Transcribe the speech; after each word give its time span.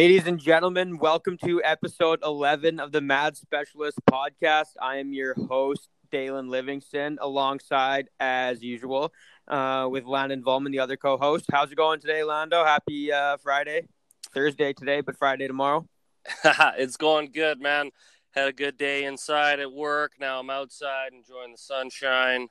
Ladies 0.00 0.26
and 0.26 0.40
gentlemen, 0.40 0.96
welcome 0.96 1.36
to 1.44 1.62
episode 1.62 2.20
11 2.24 2.80
of 2.80 2.90
the 2.90 3.02
Mad 3.02 3.36
Specialist 3.36 3.98
podcast. 4.10 4.68
I 4.80 4.96
am 4.96 5.12
your 5.12 5.34
host, 5.34 5.90
Dalen 6.10 6.48
Livingston, 6.48 7.18
alongside, 7.20 8.08
as 8.18 8.62
usual, 8.62 9.12
uh, 9.46 9.86
with 9.90 10.06
Landon 10.06 10.42
Volman, 10.42 10.70
the 10.70 10.78
other 10.78 10.96
co 10.96 11.18
host. 11.18 11.44
How's 11.52 11.70
it 11.70 11.74
going 11.74 12.00
today, 12.00 12.24
Lando? 12.24 12.64
Happy 12.64 13.12
uh, 13.12 13.36
Friday. 13.36 13.88
Thursday 14.32 14.72
today, 14.72 15.02
but 15.02 15.18
Friday 15.18 15.46
tomorrow. 15.46 15.86
it's 16.44 16.96
going 16.96 17.30
good, 17.30 17.60
man. 17.60 17.90
Had 18.30 18.48
a 18.48 18.54
good 18.54 18.78
day 18.78 19.04
inside 19.04 19.60
at 19.60 19.70
work. 19.70 20.12
Now 20.18 20.40
I'm 20.40 20.48
outside 20.48 21.12
enjoying 21.12 21.52
the 21.52 21.58
sunshine. 21.58 22.48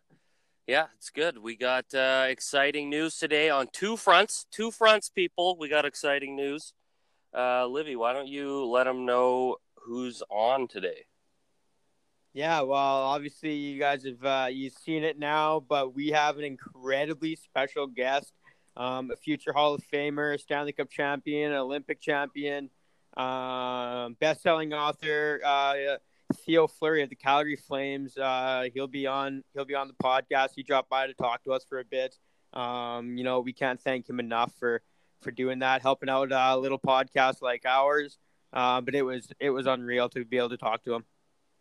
Yeah, 0.67 0.85
it's 0.97 1.09
good. 1.09 1.39
We 1.39 1.55
got 1.55 1.91
uh, 1.95 2.25
exciting 2.29 2.91
news 2.91 3.17
today 3.17 3.49
on 3.49 3.69
two 3.73 3.97
fronts. 3.97 4.45
Two 4.51 4.69
fronts, 4.69 5.09
people. 5.09 5.57
We 5.57 5.67
got 5.67 5.83
exciting 5.83 6.35
news. 6.35 6.73
Uh, 7.35 7.67
Livy, 7.67 7.95
why 7.95 8.13
don't 8.13 8.27
you 8.27 8.65
let 8.65 8.85
them 8.85 9.05
know 9.05 9.57
who's 9.75 10.23
on 10.29 10.67
today? 10.67 11.05
Yeah, 12.33 12.61
well, 12.61 12.77
obviously 12.77 13.53
you 13.55 13.79
guys 13.79 14.05
have 14.05 14.23
uh, 14.23 14.47
you've 14.51 14.73
seen 14.73 15.03
it 15.03 15.17
now, 15.17 15.59
but 15.59 15.95
we 15.95 16.09
have 16.09 16.37
an 16.37 16.43
incredibly 16.43 17.35
special 17.35 17.87
guest, 17.87 18.33
um, 18.77 19.09
a 19.11 19.15
future 19.15 19.51
Hall 19.51 19.73
of 19.73 19.83
Famer, 19.91 20.39
Stanley 20.39 20.71
Cup 20.71 20.89
champion, 20.89 21.51
Olympic 21.53 21.99
champion, 21.99 22.69
um, 23.17 24.15
best-selling 24.19 24.73
author, 24.73 25.41
uh, 25.43 25.97
Theo 26.45 26.67
Fleury 26.67 27.01
of 27.01 27.09
the 27.09 27.15
Calgary 27.15 27.55
Flames. 27.55 28.15
Uh, 28.15 28.65
he'll 28.73 28.87
be 28.87 29.07
on 29.07 29.43
he'll 29.53 29.65
be 29.65 29.75
on 29.75 29.87
the 29.87 29.95
podcast. 29.95 30.49
He 30.55 30.63
dropped 30.63 30.89
by 30.89 31.07
to 31.07 31.13
talk 31.13 31.43
to 31.45 31.53
us 31.53 31.65
for 31.67 31.79
a 31.79 31.85
bit. 31.85 32.15
Um, 32.53 33.17
you 33.17 33.23
know, 33.23 33.39
we 33.39 33.53
can't 33.53 33.81
thank 33.81 34.07
him 34.07 34.19
enough 34.19 34.53
for 34.59 34.81
for 35.21 35.31
doing 35.31 35.59
that, 35.59 35.81
helping 35.81 36.09
out 36.09 36.31
a 36.31 36.57
little 36.57 36.79
podcast 36.79 37.41
like 37.41 37.65
ours. 37.65 38.17
Uh, 38.51 38.81
but 38.81 38.95
it 38.95 39.03
was 39.03 39.31
it 39.39 39.51
was 39.51 39.67
unreal 39.67 40.09
to 40.09 40.25
be 40.25 40.37
able 40.37 40.49
to 40.49 40.57
talk 40.57 40.83
to 40.83 40.93
him. 40.93 41.05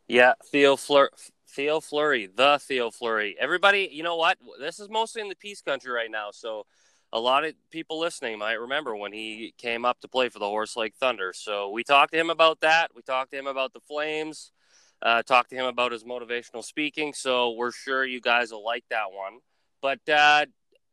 Yeah, 0.06 0.32
Theo 0.50 0.76
Fleur, 0.76 1.10
Theo 1.50 1.80
Fleury, 1.80 2.26
the 2.34 2.58
Theo 2.62 2.90
Fleury. 2.90 3.36
Everybody, 3.38 3.90
you 3.92 4.02
know 4.02 4.16
what? 4.16 4.38
This 4.58 4.80
is 4.80 4.88
mostly 4.88 5.20
in 5.20 5.28
the 5.28 5.36
Peace 5.36 5.60
Country 5.60 5.92
right 5.92 6.10
now, 6.10 6.30
so 6.32 6.64
a 7.12 7.20
lot 7.20 7.44
of 7.44 7.54
people 7.70 7.98
listening 7.98 8.38
might 8.38 8.60
remember 8.60 8.94
when 8.96 9.12
he 9.12 9.54
came 9.58 9.84
up 9.84 10.00
to 10.00 10.08
play 10.08 10.28
for 10.28 10.38
the 10.38 10.46
Horse 10.46 10.76
Lake 10.76 10.94
Thunder. 10.98 11.32
So 11.34 11.70
we 11.70 11.84
talked 11.84 12.12
to 12.12 12.18
him 12.18 12.30
about 12.30 12.60
that. 12.60 12.90
We 12.94 13.02
talked 13.02 13.32
to 13.32 13.38
him 13.38 13.46
about 13.46 13.72
the 13.72 13.80
Flames. 13.80 14.52
Uh, 15.00 15.22
talked 15.22 15.50
to 15.50 15.56
him 15.56 15.66
about 15.66 15.92
his 15.92 16.04
motivational 16.04 16.64
speaking. 16.64 17.12
So 17.14 17.52
we're 17.52 17.72
sure 17.72 18.04
you 18.04 18.20
guys 18.20 18.50
will 18.50 18.64
like 18.64 18.84
that 18.90 19.12
one. 19.12 19.38
But 19.80 20.00
uh, 20.08 20.46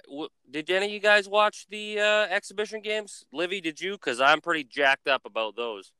w- 0.07 0.29
did 0.49 0.69
any 0.69 0.87
of 0.87 0.91
you 0.91 0.99
guys 0.99 1.27
watch 1.27 1.65
the 1.69 1.99
uh, 1.99 2.27
exhibition 2.29 2.81
games? 2.81 3.25
Livy, 3.31 3.61
did 3.61 3.79
you? 3.79 3.93
Because 3.93 4.21
I'm 4.21 4.41
pretty 4.41 4.63
jacked 4.63 5.07
up 5.07 5.21
about 5.25 5.55
those. 5.55 5.91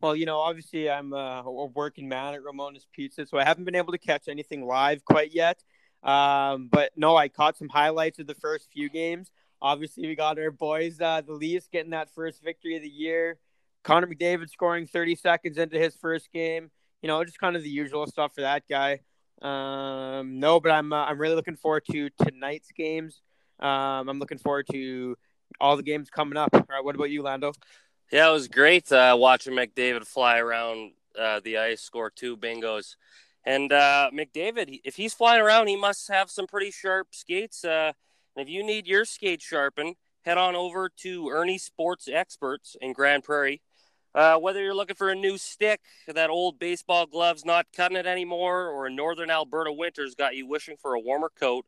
Well, 0.00 0.14
you 0.14 0.26
know, 0.26 0.38
obviously 0.38 0.88
I'm 0.88 1.12
uh, 1.12 1.42
a 1.42 1.66
working 1.66 2.08
man 2.08 2.34
at 2.34 2.44
Ramona's 2.44 2.86
Pizza, 2.92 3.26
so 3.26 3.36
I 3.38 3.44
haven't 3.44 3.64
been 3.64 3.74
able 3.74 3.92
to 3.92 3.98
catch 3.98 4.28
anything 4.28 4.64
live 4.64 5.04
quite 5.04 5.34
yet. 5.34 5.62
Um, 6.02 6.68
but 6.70 6.92
no, 6.96 7.16
I 7.16 7.28
caught 7.28 7.56
some 7.56 7.68
highlights 7.68 8.20
of 8.20 8.28
the 8.28 8.34
first 8.34 8.68
few 8.72 8.88
games. 8.88 9.32
Obviously, 9.60 10.06
we 10.06 10.14
got 10.14 10.38
our 10.38 10.52
boys, 10.52 11.00
uh, 11.00 11.20
the 11.20 11.32
Leafs, 11.32 11.68
getting 11.72 11.90
that 11.90 12.14
first 12.14 12.42
victory 12.42 12.76
of 12.76 12.82
the 12.82 12.88
year. 12.88 13.38
Connor 13.82 14.06
McDavid 14.06 14.50
scoring 14.50 14.86
30 14.86 15.16
seconds 15.16 15.58
into 15.58 15.78
his 15.78 15.96
first 15.96 16.30
game. 16.32 16.70
You 17.02 17.08
know, 17.08 17.22
just 17.24 17.38
kind 17.38 17.56
of 17.56 17.62
the 17.62 17.68
usual 17.68 18.06
stuff 18.06 18.34
for 18.34 18.42
that 18.42 18.64
guy. 18.68 19.00
Um, 19.42 20.40
no, 20.40 20.60
but 20.60 20.72
I'm 20.72 20.92
uh, 20.92 21.04
I'm 21.04 21.18
really 21.18 21.34
looking 21.34 21.56
forward 21.56 21.84
to 21.92 22.10
tonight's 22.22 22.72
games. 22.72 23.20
Um, 23.60 24.08
I'm 24.08 24.18
looking 24.18 24.38
forward 24.38 24.66
to 24.72 25.16
all 25.60 25.76
the 25.76 25.82
games 25.82 26.10
coming 26.10 26.36
up. 26.36 26.50
All 26.52 26.64
right, 26.68 26.84
what 26.84 26.94
about 26.94 27.10
you, 27.10 27.22
Lando? 27.22 27.52
Yeah, 28.10 28.28
it 28.28 28.32
was 28.32 28.48
great 28.48 28.90
uh, 28.90 29.16
watching 29.18 29.52
McDavid 29.52 30.06
fly 30.06 30.38
around 30.38 30.92
uh, 31.18 31.40
the 31.44 31.58
ice, 31.58 31.82
score 31.82 32.10
two 32.10 32.36
bingos. 32.36 32.96
And 33.44 33.72
uh, 33.72 34.10
McDavid, 34.12 34.80
if 34.84 34.96
he's 34.96 35.14
flying 35.14 35.40
around, 35.40 35.68
he 35.68 35.76
must 35.76 36.08
have 36.08 36.30
some 36.30 36.46
pretty 36.46 36.70
sharp 36.70 37.08
skates. 37.12 37.64
Uh, 37.64 37.92
and 38.36 38.46
if 38.46 38.48
you 38.48 38.64
need 38.64 38.86
your 38.86 39.04
skate 39.04 39.42
sharpened, 39.42 39.96
head 40.22 40.38
on 40.38 40.54
over 40.54 40.90
to 40.98 41.28
Ernie 41.30 41.58
Sports 41.58 42.08
Experts 42.12 42.76
in 42.80 42.92
Grande 42.92 43.24
Prairie. 43.24 43.62
Uh, 44.18 44.36
whether 44.36 44.60
you're 44.60 44.74
looking 44.74 44.96
for 44.96 45.10
a 45.10 45.14
new 45.14 45.38
stick, 45.38 45.80
that 46.08 46.28
old 46.28 46.58
baseball 46.58 47.06
glove's 47.06 47.44
not 47.44 47.68
cutting 47.72 47.96
it 47.96 48.04
anymore, 48.04 48.66
or 48.66 48.86
a 48.86 48.90
northern 48.90 49.30
Alberta 49.30 49.70
winter's 49.70 50.16
got 50.16 50.34
you 50.34 50.44
wishing 50.44 50.76
for 50.76 50.94
a 50.94 50.98
warmer 50.98 51.30
coat, 51.38 51.66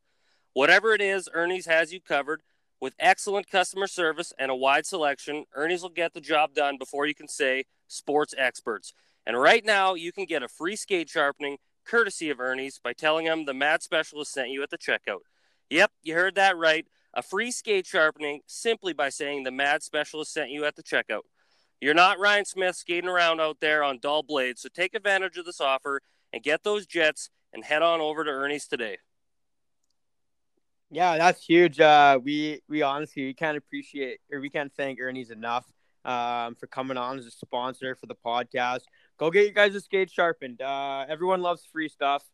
whatever 0.52 0.92
it 0.92 1.00
is, 1.00 1.28
Ernie's 1.32 1.66
has 1.66 1.92
you 1.92 2.00
covered. 2.00 2.42
With 2.80 2.96
excellent 2.98 3.48
customer 3.48 3.86
service 3.86 4.32
and 4.36 4.50
a 4.50 4.56
wide 4.56 4.84
selection, 4.84 5.44
Ernie's 5.54 5.82
will 5.82 5.90
get 5.90 6.12
the 6.12 6.20
job 6.20 6.52
done 6.52 6.76
before 6.76 7.06
you 7.06 7.14
can 7.14 7.28
say 7.28 7.66
sports 7.86 8.34
experts. 8.36 8.94
And 9.24 9.40
right 9.40 9.64
now, 9.64 9.94
you 9.94 10.10
can 10.10 10.24
get 10.24 10.42
a 10.42 10.48
free 10.48 10.74
skate 10.74 11.08
sharpening 11.08 11.58
courtesy 11.86 12.30
of 12.30 12.40
Ernie's 12.40 12.80
by 12.82 12.94
telling 12.94 13.26
them 13.26 13.44
the 13.44 13.54
Mad 13.54 13.80
Specialist 13.80 14.32
sent 14.32 14.50
you 14.50 14.64
at 14.64 14.70
the 14.70 14.76
checkout. 14.76 15.20
Yep, 15.68 15.92
you 16.02 16.14
heard 16.14 16.34
that 16.34 16.56
right. 16.56 16.84
A 17.14 17.22
free 17.22 17.52
skate 17.52 17.86
sharpening 17.86 18.40
simply 18.48 18.92
by 18.92 19.08
saying 19.08 19.44
the 19.44 19.52
Mad 19.52 19.84
Specialist 19.84 20.32
sent 20.32 20.50
you 20.50 20.64
at 20.64 20.74
the 20.74 20.82
checkout. 20.82 21.22
You're 21.80 21.94
not 21.94 22.18
Ryan 22.18 22.44
Smyth 22.44 22.76
skating 22.76 23.08
around 23.08 23.41
out 23.41 23.58
there 23.60 23.82
on 23.82 23.98
dull 23.98 24.22
blades, 24.22 24.60
so 24.60 24.68
take 24.68 24.94
advantage 24.94 25.38
of 25.38 25.46
this 25.46 25.60
offer 25.60 26.02
and 26.32 26.42
get 26.42 26.62
those 26.62 26.86
jets 26.86 27.30
and 27.52 27.64
head 27.64 27.82
on 27.82 28.00
over 28.00 28.22
to 28.22 28.30
Ernie's 28.30 28.66
today. 28.66 28.98
Yeah, 30.91 31.16
that's 31.16 31.44
huge. 31.44 31.80
Uh, 31.80 32.18
we 32.22 32.60
we 32.68 32.82
honestly 32.82 33.24
we 33.24 33.34
can't 33.34 33.56
appreciate 33.56 34.18
or 34.30 34.41
we 34.41 34.50
can't 34.50 34.72
thank 34.76 35.00
Ernie's 35.00 35.30
enough 35.30 35.64
um, 36.04 36.56
for 36.56 36.66
coming 36.66 36.96
on 36.96 37.18
as 37.18 37.26
a 37.26 37.30
sponsor 37.30 37.94
for 37.94 38.06
the 38.06 38.16
podcast. 38.16 38.80
Go 39.16 39.30
get 39.30 39.47
you 39.47 39.52
guys 39.52 39.74
a 39.74 39.80
skate 39.80 40.10
sharpened. 40.10 40.60
Uh, 40.60 41.06
everyone 41.08 41.42
loves 41.42 41.64
free 41.72 41.88
stuff. 41.88 42.24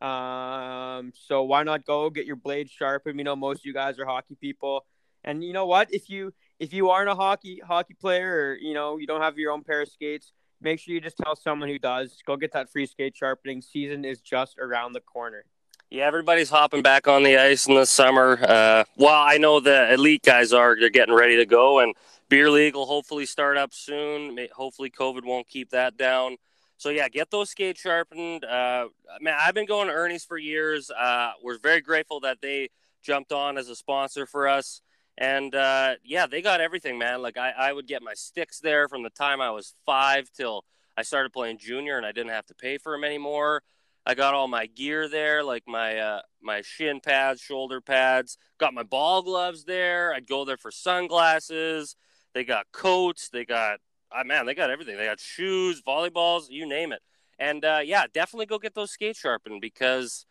Um, 0.00 1.12
so 1.14 1.44
why 1.44 1.62
not 1.62 1.86
go 1.86 2.10
get 2.10 2.26
your 2.26 2.36
blade 2.36 2.68
sharpened? 2.68 3.16
We 3.16 3.22
know 3.22 3.36
most 3.36 3.60
of 3.60 3.64
you 3.64 3.72
guys 3.72 3.98
are 3.98 4.04
hockey 4.04 4.36
people, 4.40 4.84
and 5.24 5.42
you 5.42 5.52
know 5.52 5.66
what? 5.66 5.92
If 5.92 6.10
you 6.10 6.34
if 6.62 6.72
you 6.72 6.90
aren't 6.90 7.10
a 7.10 7.14
hockey 7.16 7.60
hockey 7.66 7.94
player 7.94 8.32
or 8.32 8.54
you 8.54 8.72
know 8.72 8.96
you 8.96 9.06
don't 9.06 9.20
have 9.20 9.36
your 9.36 9.50
own 9.50 9.64
pair 9.64 9.82
of 9.82 9.88
skates, 9.88 10.32
make 10.60 10.78
sure 10.78 10.94
you 10.94 11.00
just 11.00 11.16
tell 11.16 11.34
someone 11.34 11.68
who 11.68 11.78
does. 11.78 12.22
Go 12.24 12.36
get 12.36 12.52
that 12.52 12.70
free 12.70 12.86
skate 12.86 13.16
sharpening. 13.16 13.60
Season 13.60 14.04
is 14.04 14.20
just 14.20 14.58
around 14.60 14.92
the 14.92 15.00
corner. 15.00 15.44
Yeah, 15.90 16.06
everybody's 16.06 16.50
hopping 16.50 16.80
back 16.80 17.08
on 17.08 17.24
the 17.24 17.36
ice 17.36 17.66
in 17.66 17.74
the 17.74 17.84
summer. 17.84 18.38
Uh, 18.40 18.84
well, 18.96 19.12
I 19.12 19.38
know 19.38 19.58
the 19.58 19.92
elite 19.92 20.22
guys 20.22 20.52
are. 20.52 20.76
They're 20.78 20.88
getting 20.88 21.14
ready 21.14 21.36
to 21.36 21.44
go, 21.44 21.80
and 21.80 21.94
beer 22.28 22.48
league 22.48 22.74
will 22.74 22.86
hopefully 22.86 23.26
start 23.26 23.58
up 23.58 23.74
soon. 23.74 24.38
Hopefully, 24.54 24.88
COVID 24.88 25.24
won't 25.24 25.48
keep 25.48 25.70
that 25.70 25.96
down. 25.96 26.36
So 26.76 26.90
yeah, 26.90 27.08
get 27.08 27.32
those 27.32 27.50
skates 27.50 27.80
sharpened. 27.80 28.44
Uh, 28.44 28.86
man, 29.20 29.36
I've 29.40 29.54
been 29.54 29.66
going 29.66 29.88
to 29.88 29.94
Ernie's 29.94 30.24
for 30.24 30.38
years. 30.38 30.92
Uh, 30.92 31.32
we're 31.42 31.58
very 31.58 31.80
grateful 31.80 32.20
that 32.20 32.38
they 32.40 32.70
jumped 33.02 33.32
on 33.32 33.58
as 33.58 33.68
a 33.68 33.74
sponsor 33.74 34.26
for 34.26 34.46
us. 34.46 34.80
And 35.18 35.54
uh, 35.54 35.96
yeah, 36.04 36.26
they 36.26 36.42
got 36.42 36.60
everything, 36.60 36.98
man. 36.98 37.22
Like 37.22 37.36
I, 37.36 37.50
I 37.50 37.72
would 37.72 37.86
get 37.86 38.02
my 38.02 38.14
sticks 38.14 38.60
there 38.60 38.88
from 38.88 39.02
the 39.02 39.10
time 39.10 39.40
I 39.40 39.50
was 39.50 39.74
five 39.84 40.30
till 40.34 40.64
I 40.96 41.02
started 41.02 41.32
playing 41.32 41.58
junior, 41.58 41.96
and 41.96 42.06
I 42.06 42.12
didn't 42.12 42.32
have 42.32 42.46
to 42.46 42.54
pay 42.54 42.78
for 42.78 42.92
them 42.92 43.04
anymore. 43.04 43.62
I 44.04 44.14
got 44.14 44.34
all 44.34 44.48
my 44.48 44.66
gear 44.66 45.08
there, 45.08 45.44
like 45.44 45.62
my 45.66 45.98
uh, 45.98 46.20
my 46.42 46.62
shin 46.62 47.00
pads, 47.00 47.40
shoulder 47.40 47.80
pads. 47.80 48.36
Got 48.58 48.74
my 48.74 48.82
ball 48.82 49.22
gloves 49.22 49.64
there. 49.64 50.12
I'd 50.12 50.26
go 50.26 50.44
there 50.44 50.56
for 50.56 50.70
sunglasses. 50.70 51.94
They 52.34 52.44
got 52.44 52.66
coats. 52.72 53.28
They 53.28 53.44
got, 53.44 53.78
uh, 54.10 54.24
man, 54.24 54.46
they 54.46 54.54
got 54.54 54.70
everything. 54.70 54.96
They 54.96 55.04
got 55.04 55.20
shoes, 55.20 55.82
volleyballs, 55.82 56.44
you 56.48 56.66
name 56.66 56.92
it. 56.92 57.00
And 57.38 57.64
uh, 57.64 57.80
yeah, 57.84 58.04
definitely 58.12 58.46
go 58.46 58.58
get 58.58 58.74
those 58.74 58.90
skates 58.90 59.18
sharpened 59.18 59.60
because 59.60 60.26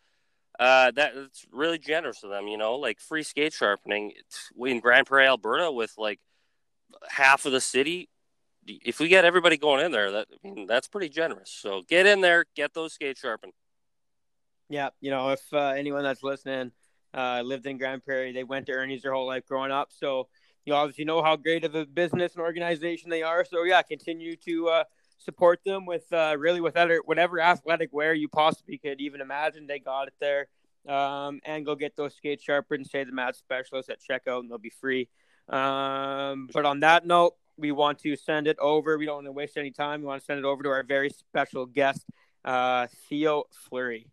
uh, 0.62 0.92
that's 0.92 1.44
really 1.50 1.78
generous 1.78 2.22
of 2.22 2.30
them. 2.30 2.46
You 2.46 2.56
know, 2.56 2.76
like 2.76 3.00
free 3.00 3.24
skate 3.24 3.52
sharpening 3.52 4.12
in 4.56 4.78
Grande 4.78 5.06
Prairie, 5.06 5.26
Alberta, 5.26 5.72
with 5.72 5.92
like 5.98 6.20
half 7.08 7.46
of 7.46 7.52
the 7.52 7.60
city. 7.60 8.08
If 8.64 9.00
we 9.00 9.08
get 9.08 9.24
everybody 9.24 9.56
going 9.56 9.84
in 9.84 9.90
there, 9.90 10.12
that 10.12 10.28
I 10.32 10.48
mean, 10.48 10.66
that's 10.68 10.86
pretty 10.86 11.08
generous. 11.08 11.50
So 11.50 11.82
get 11.88 12.06
in 12.06 12.20
there, 12.20 12.44
get 12.54 12.74
those 12.74 12.92
skates 12.92 13.20
sharpened. 13.20 13.54
Yeah, 14.68 14.90
you 15.00 15.10
know, 15.10 15.30
if 15.30 15.40
uh, 15.52 15.70
anyone 15.70 16.04
that's 16.04 16.22
listening 16.22 16.70
uh, 17.12 17.42
lived 17.44 17.66
in 17.66 17.76
Grande 17.76 18.04
Prairie, 18.04 18.32
they 18.32 18.44
went 18.44 18.66
to 18.66 18.72
Ernie's 18.72 19.02
their 19.02 19.12
whole 19.12 19.26
life 19.26 19.44
growing 19.46 19.72
up. 19.72 19.88
So 19.90 20.28
you 20.64 20.74
obviously 20.74 21.04
know 21.04 21.24
how 21.24 21.34
great 21.34 21.64
of 21.64 21.74
a 21.74 21.84
business 21.84 22.34
and 22.34 22.42
organization 22.42 23.10
they 23.10 23.24
are. 23.24 23.44
So 23.44 23.64
yeah, 23.64 23.82
continue 23.82 24.36
to 24.36 24.68
uh, 24.68 24.84
support 25.24 25.60
them 25.64 25.86
with 25.86 26.12
uh, 26.12 26.36
really 26.38 26.60
with 26.60 26.76
other, 26.76 27.00
whatever 27.04 27.40
athletic 27.40 27.92
wear 27.92 28.14
you 28.14 28.28
possibly 28.28 28.78
could 28.78 29.00
even 29.00 29.20
imagine. 29.20 29.66
They 29.66 29.78
got 29.78 30.08
it 30.08 30.14
there. 30.20 30.48
Um, 30.88 31.40
and 31.44 31.64
go 31.64 31.76
get 31.76 31.94
those 31.96 32.14
skates 32.16 32.42
sharpened 32.42 32.88
say 32.88 33.04
the 33.04 33.12
Mad 33.12 33.36
Specialist 33.36 33.88
at 33.88 34.00
checkout 34.00 34.40
and 34.40 34.50
they'll 34.50 34.58
be 34.58 34.72
free. 34.80 35.08
Um, 35.48 36.48
but 36.52 36.66
on 36.66 36.80
that 36.80 37.06
note, 37.06 37.34
we 37.56 37.70
want 37.70 38.00
to 38.00 38.16
send 38.16 38.46
it 38.46 38.58
over. 38.58 38.98
We 38.98 39.06
don't 39.06 39.16
want 39.16 39.26
to 39.26 39.32
waste 39.32 39.56
any 39.56 39.70
time. 39.70 40.00
We 40.00 40.06
want 40.06 40.20
to 40.22 40.24
send 40.24 40.38
it 40.38 40.44
over 40.44 40.62
to 40.62 40.70
our 40.70 40.82
very 40.82 41.10
special 41.10 41.66
guest, 41.66 42.04
uh, 42.44 42.88
Theo 43.08 43.44
Fleury. 43.52 44.06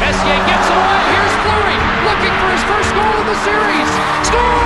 Messier 0.00 0.40
gets 0.46 0.66
it 0.68 0.76
away. 0.76 1.00
Here's 1.12 1.34
Fleury 1.44 1.76
looking 2.04 2.34
for 2.40 2.48
his 2.52 2.64
first 2.64 2.94
goal 2.94 3.14
of 3.20 3.26
the 3.26 3.34
series. 3.44 3.88
Scores! 4.28 4.63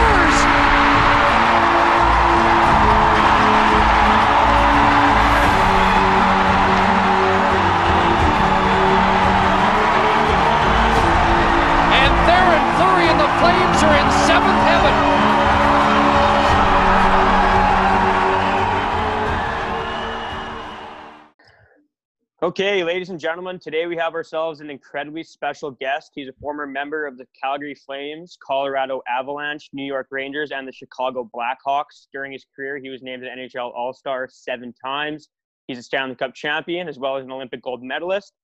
Okay, 22.40 22.85
ladies 22.85 23.08
and 23.08 23.19
gentlemen, 23.19 23.58
today 23.58 23.88
we 23.88 23.96
have 23.96 24.14
ourselves 24.14 24.61
an 24.61 24.70
incredibly 24.70 25.25
special 25.25 25.73
guest. 25.73 26.12
He's 26.14 26.29
a 26.29 26.32
former 26.35 26.69
member 26.69 27.05
of 27.05 27.19
the 27.19 27.26
Calgary 27.43 27.75
Flames, 27.75 28.38
Colorado 28.40 29.02
Avalanche, 29.08 29.69
New 29.73 29.82
York 29.82 30.06
Rangers, 30.12 30.52
and 30.52 30.67
the 30.67 30.70
Chicago 30.70 31.29
Blackhawks. 31.35 32.06
During 32.12 32.31
his 32.31 32.46
career, 32.55 32.79
he 32.79 32.90
was 32.90 33.02
named 33.02 33.25
an 33.25 33.37
NHL 33.37 33.73
All 33.75 33.93
Star 33.93 34.29
seven 34.31 34.73
times. 34.73 35.31
He's 35.67 35.79
a 35.79 35.82
Stanley 35.82 36.14
Cup 36.14 36.32
champion 36.32 36.87
as 36.87 36.96
well 36.96 37.17
as 37.17 37.25
an 37.25 37.32
Olympic 37.32 37.61
gold 37.61 37.82
medalist. 37.82 38.35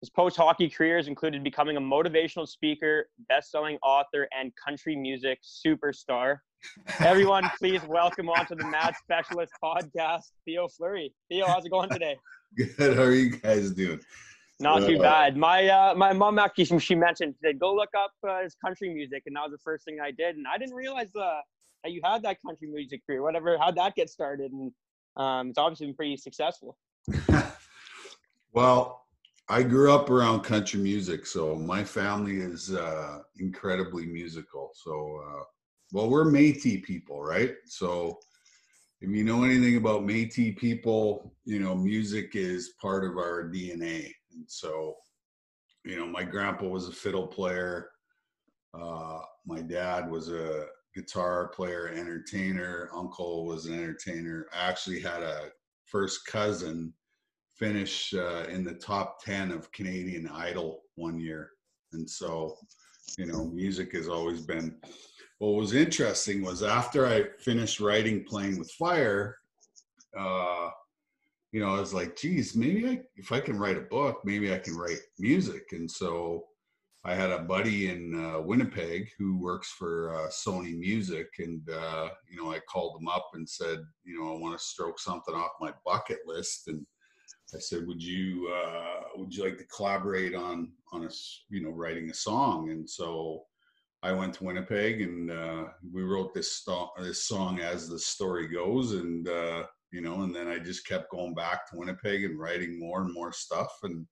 His 0.00 0.10
post 0.10 0.36
hockey 0.36 0.68
career 0.68 0.96
has 0.96 1.06
included 1.06 1.44
becoming 1.44 1.76
a 1.76 1.80
motivational 1.80 2.48
speaker, 2.48 3.08
best 3.28 3.52
selling 3.52 3.78
author, 3.84 4.26
and 4.36 4.50
country 4.56 4.96
music 4.96 5.38
superstar. 5.44 6.38
Everyone, 7.00 7.50
please 7.58 7.80
welcome 7.86 8.28
onto 8.28 8.54
the 8.54 8.66
Mad 8.66 8.94
Specialist 9.02 9.52
podcast, 9.62 10.30
Theo 10.44 10.68
Fleury. 10.68 11.12
Theo, 11.28 11.46
how's 11.46 11.64
it 11.64 11.70
going 11.70 11.90
today? 11.90 12.16
Good. 12.56 12.96
How 12.96 13.02
are 13.02 13.12
you 13.12 13.30
guys 13.30 13.70
doing? 13.72 14.00
Not 14.60 14.86
too 14.86 14.98
Uh, 14.98 15.02
bad. 15.02 15.36
My 15.36 15.66
uh, 15.68 15.94
my 15.96 16.12
mom 16.12 16.38
actually 16.38 16.78
she- 16.78 16.94
mentioned 16.94 17.34
she 17.40 17.48
said 17.48 17.58
go 17.58 17.74
look 17.74 17.90
up 17.98 18.12
uh, 18.28 18.42
his 18.42 18.54
country 18.54 18.88
music, 18.94 19.24
and 19.26 19.34
that 19.36 19.42
was 19.42 19.52
the 19.52 19.58
first 19.64 19.84
thing 19.84 19.98
I 20.02 20.10
did. 20.12 20.36
And 20.36 20.46
I 20.46 20.56
didn't 20.58 20.74
realize 20.74 21.08
uh, 21.16 21.40
that 21.82 21.90
you 21.92 22.00
had 22.04 22.22
that 22.22 22.38
country 22.46 22.68
music 22.68 23.00
career. 23.06 23.22
Whatever, 23.22 23.58
how'd 23.58 23.76
that 23.76 23.94
get 23.96 24.08
started? 24.08 24.52
And 24.52 24.72
um, 25.16 25.48
it's 25.50 25.58
obviously 25.58 25.86
been 25.86 25.96
pretty 25.96 26.16
successful. 26.16 26.76
well, 28.52 29.04
I 29.48 29.62
grew 29.62 29.92
up 29.92 30.08
around 30.08 30.42
country 30.42 30.80
music, 30.80 31.26
so 31.26 31.56
my 31.56 31.82
family 31.84 32.36
is 32.38 32.72
uh, 32.72 33.20
incredibly 33.38 34.06
musical. 34.06 34.70
So, 34.74 35.20
uh, 35.28 35.42
well, 35.92 36.08
we're 36.08 36.24
Métis 36.24 36.82
people, 36.82 37.22
right? 37.22 37.54
So, 37.66 38.18
if 39.00 39.10
you 39.10 39.22
know 39.22 39.44
anything 39.44 39.76
about 39.76 40.02
Métis 40.02 40.56
people, 40.56 41.34
you 41.44 41.60
know 41.60 41.74
music 41.74 42.32
is 42.34 42.74
part 42.80 43.04
of 43.04 43.16
our 43.18 43.50
DNA, 43.50 44.10
and 44.34 44.44
so, 44.46 44.96
you 45.84 45.96
know, 45.96 46.06
my 46.06 46.24
grandpa 46.24 46.66
was 46.66 46.88
a 46.88 46.92
fiddle 46.92 47.26
player. 47.26 47.90
Uh, 48.72 49.20
my 49.46 49.60
dad 49.60 50.10
was 50.10 50.30
a 50.30 50.66
guitar 50.94 51.48
player, 51.48 51.88
entertainer. 51.88 52.90
Uncle 52.94 53.44
was 53.46 53.66
an 53.66 53.74
entertainer. 53.74 54.46
I 54.52 54.68
actually 54.68 55.00
had 55.00 55.22
a 55.22 55.50
first 55.86 56.26
cousin 56.26 56.92
finish 57.56 58.12
uh, 58.14 58.44
in 58.48 58.64
the 58.64 58.74
top 58.74 59.22
10 59.24 59.52
of 59.52 59.70
Canadian 59.72 60.28
Idol 60.28 60.82
one 60.96 61.20
year. 61.20 61.50
And 61.92 62.08
so, 62.08 62.56
you 63.16 63.26
know, 63.26 63.44
music 63.44 63.92
has 63.92 64.08
always 64.08 64.40
been. 64.40 64.76
What 65.44 65.60
was 65.60 65.74
interesting 65.74 66.42
was 66.42 66.62
after 66.62 67.06
I 67.06 67.24
finished 67.38 67.78
writing 67.78 68.24
Playing 68.24 68.58
with 68.58 68.70
Fire, 68.70 69.36
uh, 70.18 70.70
you 71.52 71.60
know, 71.60 71.76
I 71.76 71.80
was 71.80 71.92
like, 71.92 72.16
geez, 72.16 72.56
maybe 72.56 72.88
I, 72.88 73.02
if 73.16 73.30
I 73.30 73.40
can 73.40 73.58
write 73.58 73.76
a 73.76 73.82
book, 73.82 74.22
maybe 74.24 74.54
I 74.54 74.58
can 74.58 74.74
write 74.74 75.00
music. 75.18 75.64
And 75.72 75.90
so 75.90 76.46
I 77.04 77.14
had 77.14 77.30
a 77.30 77.40
buddy 77.40 77.90
in 77.90 78.14
uh, 78.14 78.40
Winnipeg 78.40 79.10
who 79.18 79.38
works 79.38 79.70
for 79.70 80.14
uh, 80.14 80.28
Sony 80.28 80.78
Music, 80.78 81.28
and 81.38 81.60
uh, 81.68 82.08
you 82.26 82.42
know, 82.42 82.50
I 82.50 82.60
called 82.60 82.98
him 82.98 83.08
up 83.08 83.28
and 83.34 83.46
said, 83.46 83.80
you 84.02 84.18
know, 84.18 84.34
I 84.34 84.38
want 84.38 84.58
to 84.58 84.64
stroke 84.64 84.98
something 84.98 85.34
off 85.34 85.50
my 85.60 85.74
bucket 85.84 86.20
list, 86.24 86.68
and 86.68 86.86
I 87.54 87.58
said, 87.58 87.86
would 87.86 88.02
you 88.02 88.50
uh, 88.50 89.00
would 89.16 89.34
you 89.34 89.44
like 89.44 89.58
to 89.58 89.66
collaborate 89.66 90.34
on 90.34 90.72
on 90.90 91.04
a 91.04 91.10
you 91.50 91.62
know 91.62 91.70
writing 91.70 92.08
a 92.08 92.14
song? 92.14 92.70
And 92.70 92.88
so 92.88 93.44
I 94.04 94.12
went 94.12 94.34
to 94.34 94.44
Winnipeg, 94.44 95.00
and 95.00 95.30
uh, 95.30 95.64
we 95.90 96.02
wrote 96.02 96.34
this 96.34 96.62
this 96.98 97.24
song 97.24 97.60
as 97.60 97.88
the 97.88 97.98
story 97.98 98.48
goes, 98.48 98.92
and 98.92 99.26
uh, 99.26 99.64
you 99.92 100.02
know, 100.02 100.22
and 100.22 100.34
then 100.34 100.46
I 100.46 100.58
just 100.58 100.86
kept 100.86 101.10
going 101.10 101.34
back 101.34 101.66
to 101.70 101.78
Winnipeg 101.78 102.22
and 102.24 102.38
writing 102.38 102.78
more 102.78 103.00
and 103.00 103.14
more 103.14 103.32
stuff, 103.32 103.72
and 103.82 104.06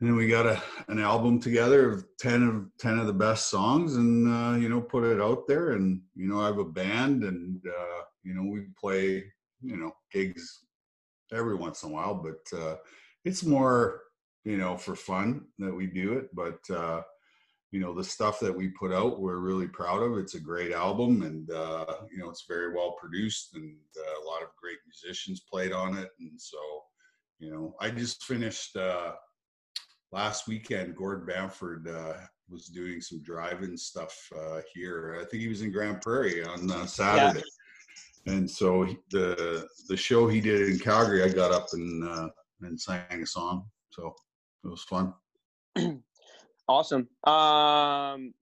and 0.00 0.08
then 0.10 0.16
we 0.16 0.26
got 0.26 0.46
a 0.46 0.60
an 0.88 0.98
album 0.98 1.38
together 1.38 1.92
of 1.92 2.04
10 2.18 2.42
of 2.42 2.66
10 2.78 2.98
of 2.98 3.06
the 3.06 3.12
best 3.12 3.48
songs 3.50 3.96
and 3.96 4.28
uh, 4.28 4.56
you 4.58 4.68
know 4.68 4.80
put 4.80 5.04
it 5.04 5.20
out 5.20 5.46
there 5.46 5.72
and 5.72 6.02
you 6.14 6.28
know 6.28 6.40
i 6.40 6.46
have 6.46 6.58
a 6.58 6.64
band 6.64 7.24
and 7.24 7.62
uh, 7.66 8.02
you 8.22 8.34
know 8.34 8.42
we 8.42 8.66
play 8.78 9.24
you 9.62 9.76
know 9.76 9.90
gigs 10.12 10.66
every 11.32 11.54
once 11.54 11.82
in 11.82 11.90
a 11.90 11.92
while 11.92 12.14
but 12.14 12.58
uh, 12.58 12.76
it's 13.24 13.42
more 13.42 14.02
you 14.44 14.58
know 14.58 14.76
for 14.76 14.94
fun 14.94 15.46
that 15.58 15.74
we 15.74 15.86
do 15.86 16.12
it 16.12 16.28
but 16.34 16.58
uh, 16.70 17.00
you 17.72 17.80
know 17.80 17.94
the 17.94 18.04
stuff 18.04 18.38
that 18.40 18.54
we 18.54 18.68
put 18.68 18.92
out 18.92 19.20
we're 19.20 19.38
really 19.38 19.66
proud 19.66 20.02
of 20.02 20.16
it's 20.18 20.34
a 20.34 20.40
great 20.40 20.72
album 20.72 21.22
and 21.22 21.50
uh, 21.50 21.84
you 22.10 22.18
know 22.18 22.30
it's 22.30 22.44
very 22.48 22.74
well 22.74 22.92
produced 22.92 23.54
and 23.54 23.76
uh, 23.98 24.22
a 24.22 24.24
lot 24.24 24.42
of 24.42 24.48
great 24.60 24.78
musicians 24.86 25.40
played 25.40 25.72
on 25.72 25.96
it 25.98 26.10
and 26.20 26.40
so 26.40 26.58
you 27.38 27.50
know 27.50 27.74
i 27.80 27.90
just 27.90 28.24
finished 28.24 28.76
uh, 28.76 29.12
last 30.12 30.48
weekend, 30.48 30.96
Gord 30.96 31.26
Bamford 31.26 31.88
uh, 31.88 32.14
was 32.48 32.66
doing 32.66 33.00
some 33.00 33.22
driving 33.22 33.76
stuff 33.76 34.16
uh, 34.38 34.60
here. 34.72 35.18
I 35.20 35.24
think 35.24 35.42
he 35.42 35.48
was 35.48 35.62
in 35.62 35.72
Grande 35.72 36.00
Prairie 36.00 36.44
on 36.44 36.70
uh, 36.70 36.86
Saturday, 36.86 37.44
and 38.26 38.50
so 38.50 38.84
he- 38.84 38.98
the 39.10 39.68
the 39.88 39.96
show 39.96 40.26
he 40.28 40.40
did 40.40 40.68
in 40.68 40.78
Calgary, 40.78 41.22
I 41.22 41.28
got 41.28 41.52
up 41.52 41.66
and 41.72 42.04
uh, 42.04 42.28
and 42.62 42.80
sang 42.80 43.22
a 43.22 43.26
song. 43.26 43.66
So 43.90 44.14
it 44.64 44.68
was 44.68 44.82
fun. 44.84 45.12
Awesome. 46.68 47.08
Um, 47.24 48.34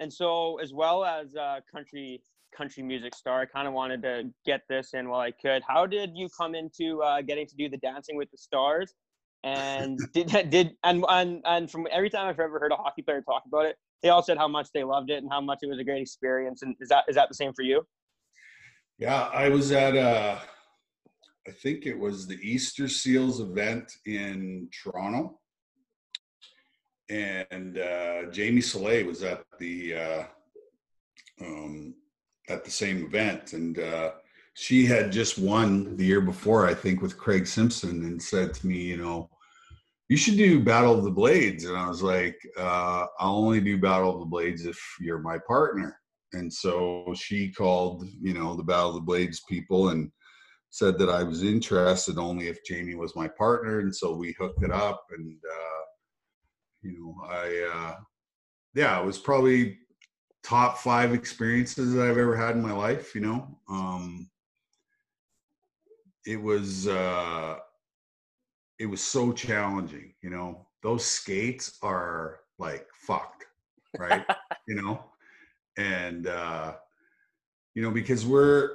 and 0.00 0.12
so 0.12 0.58
as 0.58 0.72
well 0.72 1.04
as 1.04 1.34
uh, 1.36 1.60
country 1.70 2.22
country 2.56 2.82
music 2.82 3.14
star, 3.14 3.40
I 3.40 3.46
kind 3.46 3.66
of 3.66 3.74
wanted 3.74 4.02
to 4.02 4.30
get 4.44 4.62
this 4.68 4.94
in 4.94 5.08
while 5.08 5.20
I 5.20 5.30
could. 5.30 5.62
How 5.66 5.86
did 5.86 6.10
you 6.14 6.28
come 6.36 6.54
into 6.54 7.02
uh, 7.02 7.22
getting 7.22 7.46
to 7.46 7.56
do 7.56 7.68
the 7.68 7.78
Dancing 7.78 8.16
with 8.16 8.30
the 8.30 8.38
Stars? 8.38 8.94
And 9.44 9.98
did 10.12 10.28
did 10.50 10.76
and 10.84 11.04
and 11.08 11.42
and 11.44 11.70
from 11.70 11.86
every 11.90 12.10
time 12.10 12.28
I've 12.28 12.38
ever 12.38 12.58
heard 12.58 12.72
a 12.72 12.76
hockey 12.76 13.02
player 13.02 13.22
talk 13.22 13.42
about 13.46 13.66
it, 13.66 13.76
they 14.02 14.10
all 14.10 14.22
said 14.22 14.38
how 14.38 14.48
much 14.48 14.68
they 14.72 14.84
loved 14.84 15.10
it 15.10 15.22
and 15.22 15.30
how 15.30 15.40
much 15.40 15.60
it 15.62 15.68
was 15.68 15.78
a 15.78 15.84
great 15.84 16.02
experience. 16.02 16.62
And 16.62 16.76
is 16.80 16.88
that 16.88 17.04
is 17.08 17.16
that 17.16 17.28
the 17.28 17.34
same 17.34 17.52
for 17.52 17.62
you? 17.62 17.86
Yeah, 18.98 19.28
I 19.32 19.48
was 19.48 19.72
at 19.72 19.96
uh 19.96 20.38
I 21.48 21.50
think 21.50 21.86
it 21.86 21.98
was 21.98 22.28
the 22.28 22.36
Easter 22.36 22.86
Seals 22.86 23.40
event 23.40 23.90
in 24.06 24.68
Toronto. 24.70 25.40
And 27.12 27.78
uh 27.78 28.30
Jamie 28.30 28.62
Salé 28.62 29.04
was 29.06 29.22
at 29.22 29.44
the 29.58 29.94
uh 29.94 30.24
um 31.40 31.94
at 32.48 32.64
the 32.64 32.70
same 32.70 33.04
event. 33.04 33.52
And 33.52 33.78
uh 33.78 34.12
she 34.54 34.86
had 34.86 35.12
just 35.12 35.38
won 35.38 35.96
the 35.96 36.04
year 36.04 36.20
before, 36.20 36.66
I 36.66 36.74
think, 36.74 37.00
with 37.00 37.18
Craig 37.18 37.46
Simpson 37.46 38.04
and 38.04 38.22
said 38.22 38.52
to 38.54 38.66
me, 38.66 38.78
you 38.78 38.98
know, 38.98 39.30
you 40.08 40.16
should 40.16 40.36
do 40.36 40.62
Battle 40.62 40.98
of 40.98 41.04
the 41.04 41.10
Blades. 41.10 41.64
And 41.64 41.76
I 41.76 41.88
was 41.88 42.02
like, 42.02 42.36
uh, 42.58 43.06
I'll 43.18 43.36
only 43.36 43.62
do 43.62 43.80
Battle 43.80 44.12
of 44.12 44.20
the 44.20 44.26
Blades 44.26 44.66
if 44.66 44.78
you're 45.00 45.20
my 45.20 45.38
partner. 45.46 45.96
And 46.34 46.52
so 46.52 47.14
she 47.14 47.50
called 47.50 48.06
you 48.20 48.34
know 48.34 48.56
the 48.56 48.62
battle 48.62 48.90
of 48.90 48.94
the 48.94 49.00
blades 49.02 49.42
people 49.48 49.90
and 49.90 50.10
said 50.70 50.98
that 50.98 51.10
i 51.10 51.22
was 51.22 51.42
interested 51.42 52.16
only 52.16 52.48
if 52.48 52.64
jamie 52.64 52.94
was 52.94 53.14
my 53.14 53.28
partner. 53.28 53.80
And 53.80 53.94
so 53.94 54.14
we 54.14 54.34
hooked 54.38 54.62
it 54.62 54.72
up 54.72 55.04
and 55.16 55.36
uh 55.44 55.82
you 56.82 56.92
know 56.98 57.26
i 57.28 57.70
uh 57.74 57.96
yeah 58.74 59.00
it 59.00 59.04
was 59.06 59.18
probably 59.18 59.78
top 60.42 60.78
five 60.78 61.14
experiences 61.14 61.92
that 61.92 62.08
i've 62.08 62.18
ever 62.18 62.36
had 62.36 62.56
in 62.56 62.62
my 62.62 62.72
life 62.72 63.14
you 63.14 63.20
know 63.20 63.58
um 63.68 64.28
it 66.26 66.40
was 66.40 66.86
uh, 66.88 67.56
it 68.78 68.86
was 68.86 69.02
so 69.02 69.32
challenging. 69.32 70.14
You 70.22 70.30
know, 70.30 70.66
those 70.82 71.04
skates 71.04 71.78
are 71.82 72.40
like 72.58 72.86
fucked, 72.94 73.46
right? 73.98 74.24
you 74.66 74.76
know, 74.76 75.04
and 75.76 76.26
uh, 76.26 76.74
you 77.74 77.82
know 77.82 77.90
because 77.90 78.24
we're 78.24 78.70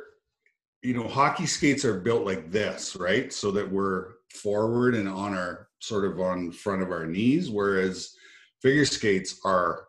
you 0.82 0.94
know 0.94 1.08
hockey 1.08 1.46
skates 1.46 1.86
are 1.86 2.00
built 2.00 2.26
like 2.26 2.52
this, 2.52 2.96
right? 2.96 3.32
So 3.32 3.52
that 3.52 3.70
we're 3.70 4.14
forward 4.34 4.96
and 4.96 5.08
on 5.08 5.34
our 5.34 5.67
sort 5.80 6.06
of 6.06 6.20
on 6.20 6.52
front 6.52 6.82
of 6.82 6.92
our 6.92 7.06
knees, 7.06 7.50
whereas 7.50 8.16
figure 8.62 8.86
skates 8.86 9.40
are 9.46 9.88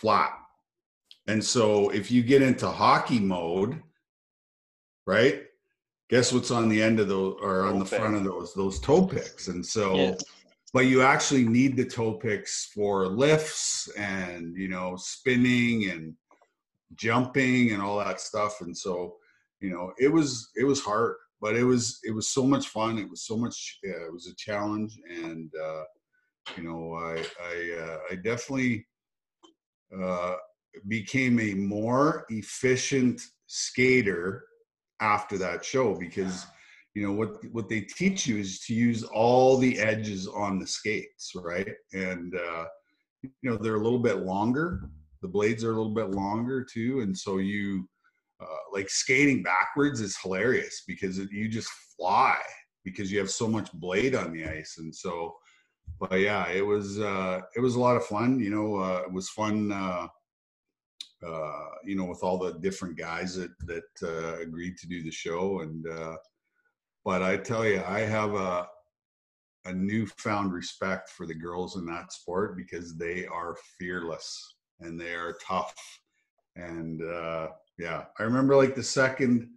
flat. 0.00 0.32
And 1.28 1.42
so 1.44 1.90
if 1.90 2.10
you 2.10 2.22
get 2.22 2.42
into 2.42 2.68
hockey 2.68 3.20
mode, 3.20 3.80
right? 5.06 5.42
Guess 6.10 6.32
what's 6.32 6.50
on 6.50 6.68
the 6.68 6.82
end 6.82 7.00
of 7.00 7.08
those 7.08 7.36
or 7.40 7.62
on 7.62 7.74
Toe 7.74 7.78
the 7.80 7.84
front 7.86 8.16
of 8.16 8.24
those 8.24 8.54
those 8.54 8.80
toe 8.80 9.06
picks. 9.06 9.48
And 9.48 9.64
so 9.64 9.94
Yeah. 9.94 10.14
but 10.74 10.86
you 10.86 11.02
actually 11.02 11.44
need 11.44 11.76
the 11.76 11.84
toe 11.84 12.14
picks 12.14 12.66
for 12.74 13.06
lifts 13.06 13.88
and 13.96 14.56
you 14.56 14.68
know 14.68 14.96
spinning 14.96 15.90
and 15.90 16.14
jumping 16.94 17.72
and 17.72 17.80
all 17.80 17.98
that 17.98 18.20
stuff 18.20 18.60
and 18.60 18.76
so 18.76 19.16
you 19.60 19.70
know 19.70 19.92
it 19.98 20.08
was 20.08 20.50
it 20.56 20.64
was 20.64 20.80
hard 20.80 21.14
but 21.42 21.56
it 21.56 21.64
was 21.64 21.98
it 22.04 22.12
was 22.12 22.28
so 22.28 22.46
much 22.46 22.68
fun. 22.68 22.98
It 22.98 23.10
was 23.10 23.26
so 23.26 23.36
much 23.36 23.78
uh, 23.84 24.06
it 24.06 24.12
was 24.12 24.28
a 24.28 24.36
challenge 24.36 24.98
and 25.10 25.50
uh 25.68 25.82
you 26.56 26.62
know 26.62 26.94
i 26.94 27.24
i 27.52 27.54
uh, 27.84 27.98
i 28.10 28.14
definitely 28.14 28.86
uh 30.00 30.36
became 30.88 31.38
a 31.40 31.54
more 31.54 32.24
efficient 32.30 33.20
skater 33.46 34.44
after 35.00 35.36
that 35.38 35.64
show 35.64 35.94
because 35.94 36.46
you 36.94 37.04
know 37.04 37.12
what 37.12 37.44
what 37.52 37.68
they 37.68 37.82
teach 37.82 38.26
you 38.26 38.38
is 38.38 38.60
to 38.60 38.74
use 38.74 39.02
all 39.02 39.58
the 39.58 39.78
edges 39.78 40.26
on 40.28 40.58
the 40.58 40.66
skates 40.66 41.32
right? 41.34 41.74
And 41.92 42.34
uh 42.34 42.64
you 43.22 43.30
know 43.42 43.56
they're 43.56 43.76
a 43.76 43.82
little 43.82 43.98
bit 44.10 44.18
longer. 44.20 44.88
The 45.22 45.28
blades 45.28 45.62
are 45.62 45.72
a 45.72 45.76
little 45.76 45.94
bit 45.94 46.10
longer 46.10 46.64
too. 46.64 47.00
And 47.00 47.16
so 47.16 47.38
you 47.38 47.88
uh, 48.42 48.56
like 48.72 48.90
skating 48.90 49.42
backwards 49.42 50.00
is 50.00 50.16
hilarious 50.22 50.82
because 50.86 51.18
it, 51.18 51.30
you 51.30 51.48
just 51.48 51.70
fly 51.96 52.36
because 52.84 53.12
you 53.12 53.18
have 53.18 53.30
so 53.30 53.46
much 53.46 53.72
blade 53.74 54.14
on 54.14 54.32
the 54.32 54.44
ice. 54.44 54.76
And 54.78 54.94
so 54.94 55.36
but 55.98 56.18
yeah 56.18 56.48
it 56.48 56.64
was 56.64 56.98
uh 56.98 57.40
it 57.56 57.60
was 57.60 57.76
a 57.76 57.80
lot 57.80 57.96
of 57.96 58.04
fun 58.04 58.40
you 58.40 58.50
know 58.50 58.76
uh 58.76 59.02
it 59.04 59.12
was 59.12 59.28
fun 59.28 59.70
uh 59.70 60.06
uh 61.26 61.68
you 61.84 61.94
know 61.94 62.04
with 62.04 62.22
all 62.22 62.38
the 62.38 62.54
different 62.54 62.96
guys 62.96 63.36
that 63.36 63.50
that 63.60 63.84
uh, 64.02 64.40
agreed 64.40 64.76
to 64.78 64.88
do 64.88 65.02
the 65.02 65.10
show. 65.10 65.60
And 65.60 65.86
uh 65.88 66.16
but 67.04 67.22
i 67.22 67.36
tell 67.36 67.64
you 67.64 67.82
i 67.86 68.00
have 68.00 68.34
a 68.34 68.66
a 69.64 69.72
newfound 69.72 70.52
respect 70.52 71.08
for 71.10 71.24
the 71.24 71.34
girls 71.34 71.76
in 71.76 71.86
that 71.86 72.12
sport 72.12 72.56
because 72.56 72.96
they 72.96 73.26
are 73.26 73.56
fearless 73.78 74.56
and 74.80 75.00
they 75.00 75.14
are 75.14 75.36
tough. 75.46 75.74
And 76.56 77.00
uh 77.02 77.48
yeah 77.78 78.04
i 78.18 78.22
remember 78.22 78.54
like 78.56 78.74
the 78.74 78.82
second 78.82 79.48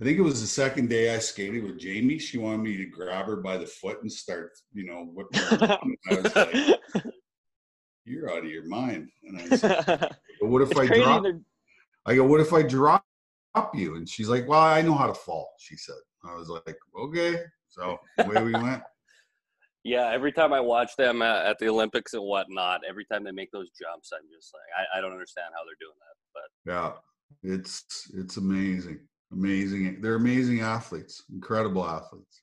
i 0.00 0.04
think 0.04 0.18
it 0.18 0.22
was 0.22 0.40
the 0.40 0.46
second 0.46 0.88
day 0.88 1.14
i 1.14 1.18
skated 1.18 1.62
with 1.62 1.78
jamie 1.78 2.18
she 2.18 2.38
wanted 2.38 2.58
me 2.58 2.76
to 2.76 2.86
grab 2.86 3.26
her 3.26 3.36
by 3.36 3.56
the 3.56 3.66
foot 3.66 4.00
and 4.02 4.10
start 4.10 4.52
you 4.72 4.84
know 4.86 5.04
whipping 5.12 5.40
her 5.60 5.78
i 6.10 6.14
was 6.20 6.36
like 6.36 6.80
you're 8.04 8.30
out 8.30 8.38
of 8.38 8.50
your 8.50 8.66
mind. 8.66 9.08
And 9.24 9.38
i 9.38 9.56
said 9.56 9.84
but 10.40 10.48
what 10.48 10.62
if 10.62 10.70
It's 10.70 10.80
i 10.80 10.86
drop 10.86 11.22
they're- 11.22 11.40
i 12.06 12.14
go 12.14 12.24
what 12.24 12.40
if 12.40 12.52
i 12.52 12.62
drop 12.62 13.04
you? 13.74 13.96
And 13.96 14.08
she's 14.08 14.28
like 14.28 14.48
well 14.48 14.60
i 14.60 14.80
know 14.80 14.94
how 14.94 15.06
to 15.08 15.14
fall 15.14 15.50
she 15.58 15.76
said. 15.76 15.96
I 16.24 16.34
was 16.34 16.48
like 16.48 16.76
okay. 17.00 17.42
So 17.68 17.98
away 18.18 18.42
we 18.42 18.54
went. 18.54 18.82
Yeah, 19.84 20.10
every 20.10 20.32
time 20.32 20.52
I 20.52 20.60
watch 20.60 20.90
them 20.98 21.22
at, 21.22 21.46
at 21.46 21.58
the 21.58 21.68
Olympics 21.68 22.12
and 22.12 22.22
whatnot, 22.22 22.80
every 22.86 23.06
time 23.06 23.24
they 23.24 23.30
make 23.30 23.50
those 23.52 23.70
jumps, 23.70 24.10
I'm 24.12 24.26
just 24.36 24.52
like, 24.52 24.86
I, 24.94 24.98
I 24.98 25.00
don't 25.00 25.12
understand 25.12 25.46
how 25.54 25.62
they're 25.64 25.80
doing 25.80 25.96
that. 26.04 26.16
But 26.34 26.70
Yeah, 26.70 26.92
it's 27.42 27.84
it's 28.14 28.36
amazing, 28.36 29.00
amazing. 29.32 30.00
They're 30.00 30.14
amazing 30.16 30.60
athletes, 30.60 31.22
incredible 31.32 31.84
athletes. 31.84 32.42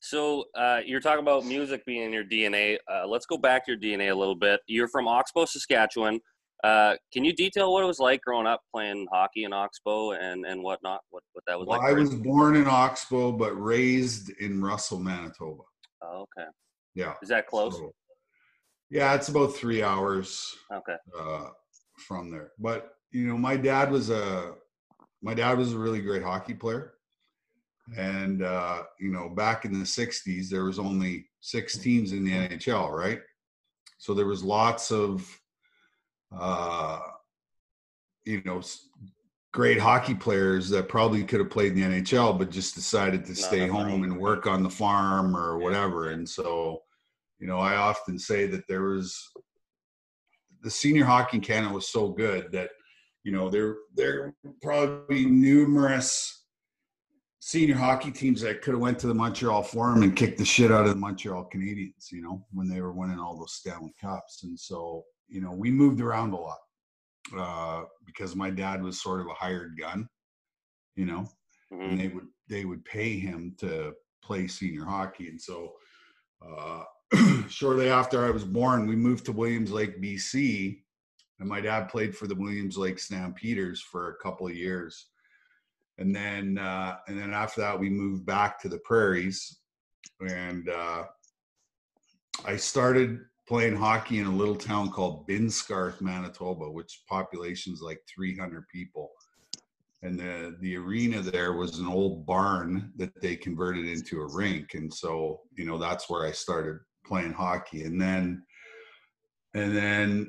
so 0.00 0.44
uh, 0.54 0.80
you're 0.84 1.00
talking 1.00 1.22
about 1.22 1.44
music 1.44 1.84
being 1.84 2.02
in 2.04 2.12
your 2.12 2.24
DNA. 2.24 2.78
Uh, 2.92 3.06
let's 3.06 3.26
go 3.26 3.36
back 3.38 3.64
to 3.66 3.72
your 3.72 3.80
DNA 3.80 4.10
a 4.10 4.14
little 4.14 4.36
bit. 4.36 4.60
You're 4.66 4.88
from 4.88 5.06
Oxbow, 5.08 5.44
Saskatchewan. 5.46 6.20
Uh, 6.64 6.94
can 7.12 7.22
you 7.24 7.34
detail 7.34 7.72
what 7.72 7.82
it 7.84 7.86
was 7.86 7.98
like 7.98 8.20
growing 8.22 8.46
up 8.46 8.60
playing 8.74 9.06
hockey 9.12 9.44
in 9.44 9.52
Oxbow 9.52 10.12
and, 10.12 10.46
and 10.46 10.62
whatnot? 10.62 11.00
What 11.10 11.22
what 11.32 11.44
that 11.46 11.58
was 11.58 11.66
Well, 11.68 11.78
like? 11.80 11.90
I 11.90 11.92
was 11.92 12.14
born 12.14 12.56
in 12.56 12.66
Oxbow, 12.66 13.32
but 13.32 13.52
raised 13.54 14.30
in 14.40 14.62
Russell, 14.62 14.98
Manitoba. 14.98 15.62
Oh, 16.02 16.24
okay. 16.38 16.48
Yeah, 16.94 17.14
Is 17.22 17.28
that 17.28 17.46
close? 17.46 17.76
so- 17.76 17.92
yeah, 18.90 19.14
it's 19.14 19.28
about 19.28 19.54
three 19.54 19.82
hours 19.82 20.54
Okay. 20.72 20.96
uh, 21.18 21.48
from 22.06 22.30
there. 22.30 22.52
But 22.58 22.92
you 23.16 23.26
know, 23.26 23.38
my 23.38 23.56
dad 23.56 23.90
was 23.90 24.10
a 24.10 24.52
my 25.22 25.32
dad 25.32 25.56
was 25.56 25.72
a 25.72 25.78
really 25.78 26.02
great 26.02 26.22
hockey 26.22 26.52
player, 26.52 26.92
and 27.96 28.42
uh, 28.42 28.82
you 29.00 29.10
know, 29.10 29.30
back 29.30 29.64
in 29.64 29.72
the 29.72 29.86
'60s, 29.86 30.50
there 30.50 30.64
was 30.64 30.78
only 30.78 31.26
six 31.40 31.78
teams 31.78 32.12
in 32.12 32.24
the 32.24 32.32
NHL, 32.32 32.90
right? 32.90 33.20
So 33.96 34.12
there 34.12 34.26
was 34.26 34.44
lots 34.44 34.92
of 34.92 35.26
uh, 36.38 37.00
you 38.26 38.42
know 38.44 38.60
great 39.54 39.80
hockey 39.80 40.14
players 40.14 40.68
that 40.68 40.86
probably 40.86 41.24
could 41.24 41.40
have 41.40 41.48
played 41.48 41.72
in 41.72 41.90
the 41.90 42.02
NHL, 42.02 42.38
but 42.38 42.50
just 42.50 42.74
decided 42.74 43.24
to 43.24 43.30
Not 43.30 43.38
stay 43.38 43.66
home 43.66 44.02
and 44.02 44.20
work 44.20 44.46
on 44.46 44.62
the 44.62 44.68
farm 44.68 45.34
or 45.34 45.56
whatever. 45.56 46.10
And 46.10 46.28
so, 46.28 46.82
you 47.38 47.46
know, 47.46 47.58
I 47.58 47.76
often 47.76 48.18
say 48.18 48.46
that 48.48 48.68
there 48.68 48.82
was 48.82 49.18
the 50.62 50.70
senior 50.70 51.06
hockey 51.06 51.38
in 51.38 51.42
Canada 51.42 51.72
was 51.72 51.88
so 51.88 52.08
good 52.08 52.52
that, 52.52 52.68
you 53.26 53.32
know, 53.32 53.50
there 53.50 53.78
there 53.96 54.36
probably 54.62 55.26
numerous 55.26 56.44
senior 57.40 57.74
hockey 57.74 58.12
teams 58.12 58.40
that 58.40 58.62
could 58.62 58.74
have 58.74 58.80
went 58.80 59.00
to 59.00 59.08
the 59.08 59.14
Montreal 59.14 59.64
Forum 59.64 60.04
and 60.04 60.14
kicked 60.14 60.38
the 60.38 60.44
shit 60.44 60.70
out 60.70 60.84
of 60.84 60.90
the 60.90 61.00
Montreal 61.00 61.50
Canadiens, 61.52 62.12
you 62.12 62.22
know, 62.22 62.46
when 62.52 62.68
they 62.68 62.80
were 62.80 62.92
winning 62.92 63.18
all 63.18 63.36
those 63.36 63.54
Stanley 63.54 63.92
Cups. 64.00 64.44
And 64.44 64.58
so, 64.58 65.02
you 65.28 65.40
know, 65.40 65.50
we 65.50 65.72
moved 65.72 66.00
around 66.00 66.34
a 66.34 66.36
lot 66.36 66.58
uh, 67.36 67.82
because 68.04 68.36
my 68.36 68.48
dad 68.48 68.80
was 68.80 69.02
sort 69.02 69.20
of 69.20 69.26
a 69.26 69.34
hired 69.34 69.76
gun, 69.76 70.08
you 70.94 71.06
know, 71.06 71.26
Mhm. 71.72 71.90
and 71.90 72.00
they 72.00 72.08
would 72.08 72.28
they 72.48 72.64
would 72.64 72.84
pay 72.84 73.18
him 73.18 73.56
to 73.58 73.92
play 74.22 74.46
senior 74.46 74.84
hockey. 74.84 75.28
And 75.30 75.40
so, 75.42 75.72
uh, 76.48 76.84
shortly 77.48 77.88
after 77.88 78.24
I 78.24 78.30
was 78.30 78.44
born, 78.44 78.86
we 78.86 78.94
moved 78.94 79.24
to 79.24 79.32
Williams 79.32 79.72
Lake, 79.72 80.00
BC, 80.00 80.84
and 81.38 81.48
my 81.48 81.60
dad 81.60 81.88
played 81.88 82.16
for 82.16 82.26
the 82.26 82.34
Williams 82.34 82.78
Lake 82.78 82.98
Stampeders 82.98 83.80
for 83.80 84.10
a 84.10 84.16
couple 84.22 84.46
of 84.46 84.56
years. 84.56 85.06
And 85.98 86.14
then, 86.14 86.58
uh, 86.58 86.96
and 87.08 87.18
then 87.18 87.32
after 87.32 87.60
that, 87.62 87.78
we 87.78 87.88
moved 87.88 88.26
back 88.26 88.60
to 88.60 88.68
the 88.68 88.78
prairies, 88.78 89.60
and 90.20 90.68
uh, 90.68 91.04
I 92.44 92.56
started 92.56 93.20
playing 93.48 93.76
hockey 93.76 94.18
in 94.18 94.26
a 94.26 94.34
little 94.34 94.56
town 94.56 94.90
called 94.90 95.26
Binscarth, 95.26 96.00
Manitoba, 96.00 96.70
which 96.70 97.02
population's 97.08 97.80
like 97.80 98.00
300 98.14 98.66
people. 98.68 99.10
And 100.02 100.18
the 100.18 100.56
the 100.60 100.76
arena 100.76 101.22
there 101.22 101.54
was 101.54 101.78
an 101.78 101.88
old 101.88 102.26
barn 102.26 102.92
that 102.96 103.18
they 103.22 103.34
converted 103.34 103.86
into 103.86 104.20
a 104.20 104.32
rink, 104.32 104.74
and 104.74 104.92
so 104.92 105.40
you 105.56 105.64
know 105.64 105.78
that's 105.78 106.10
where 106.10 106.26
I 106.26 106.32
started 106.32 106.78
playing 107.06 107.32
hockey. 107.32 107.84
And 107.84 108.00
then, 108.00 108.42
and 109.54 109.74
then 109.74 110.28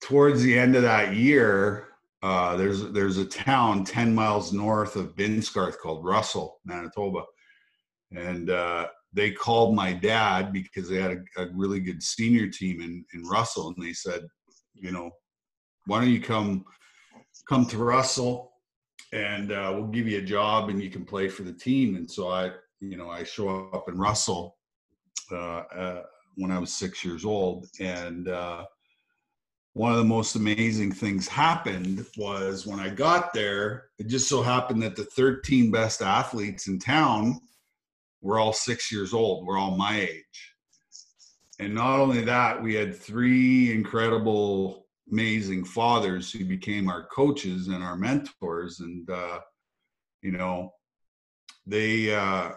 towards 0.00 0.42
the 0.42 0.58
end 0.58 0.76
of 0.76 0.82
that 0.82 1.14
year, 1.14 1.88
uh, 2.22 2.56
there's 2.56 2.90
there's 2.92 3.16
a 3.16 3.24
town 3.24 3.84
10 3.84 4.14
miles 4.14 4.52
north 4.52 4.96
of 4.96 5.16
Binscarth 5.16 5.78
called 5.78 6.04
Russell, 6.04 6.60
Manitoba, 6.64 7.22
and 8.14 8.50
uh, 8.50 8.88
they 9.12 9.30
called 9.30 9.74
my 9.74 9.92
dad 9.92 10.52
because 10.52 10.88
they 10.88 11.00
had 11.00 11.22
a, 11.36 11.42
a 11.42 11.48
really 11.54 11.80
good 11.80 12.02
senior 12.02 12.48
team 12.48 12.80
in 12.80 13.04
in 13.14 13.22
Russell, 13.22 13.68
and 13.68 13.86
they 13.86 13.92
said, 13.92 14.22
you 14.74 14.92
know, 14.92 15.10
why 15.86 16.00
don't 16.00 16.10
you 16.10 16.20
come 16.20 16.64
come 17.48 17.66
to 17.66 17.78
Russell, 17.78 18.52
and 19.12 19.52
uh, 19.52 19.72
we'll 19.74 19.88
give 19.88 20.06
you 20.06 20.18
a 20.18 20.22
job, 20.22 20.68
and 20.68 20.82
you 20.82 20.90
can 20.90 21.04
play 21.04 21.28
for 21.28 21.42
the 21.42 21.52
team. 21.52 21.96
And 21.96 22.10
so 22.10 22.28
I, 22.28 22.52
you 22.80 22.96
know, 22.96 23.08
I 23.08 23.24
show 23.24 23.70
up 23.72 23.88
in 23.88 23.98
Russell 23.98 24.56
uh, 25.32 25.62
uh, 25.74 26.02
when 26.36 26.50
I 26.50 26.58
was 26.58 26.72
six 26.72 27.04
years 27.04 27.24
old, 27.24 27.66
and 27.80 28.28
uh, 28.28 28.64
one 29.80 29.92
of 29.92 29.96
the 29.96 30.04
most 30.04 30.34
amazing 30.36 30.92
things 30.92 31.26
happened 31.26 32.04
was 32.18 32.66
when 32.66 32.78
I 32.78 32.90
got 32.90 33.32
there. 33.32 33.84
It 33.98 34.08
just 34.08 34.28
so 34.28 34.42
happened 34.42 34.82
that 34.82 34.94
the 34.94 35.06
13 35.06 35.70
best 35.70 36.02
athletes 36.02 36.68
in 36.68 36.78
town 36.78 37.40
were 38.20 38.38
all 38.38 38.52
six 38.52 38.92
years 38.92 39.14
old. 39.14 39.46
We're 39.46 39.56
all 39.56 39.78
my 39.78 40.02
age. 40.02 40.54
And 41.60 41.74
not 41.74 41.98
only 41.98 42.20
that, 42.20 42.62
we 42.62 42.74
had 42.74 42.94
three 42.94 43.72
incredible, 43.72 44.86
amazing 45.10 45.64
fathers 45.64 46.30
who 46.30 46.44
became 46.44 46.90
our 46.90 47.06
coaches 47.06 47.68
and 47.68 47.82
our 47.82 47.96
mentors. 47.96 48.80
And, 48.80 49.08
uh, 49.08 49.40
you 50.20 50.32
know, 50.32 50.74
they, 51.66 52.14
uh, 52.14 52.50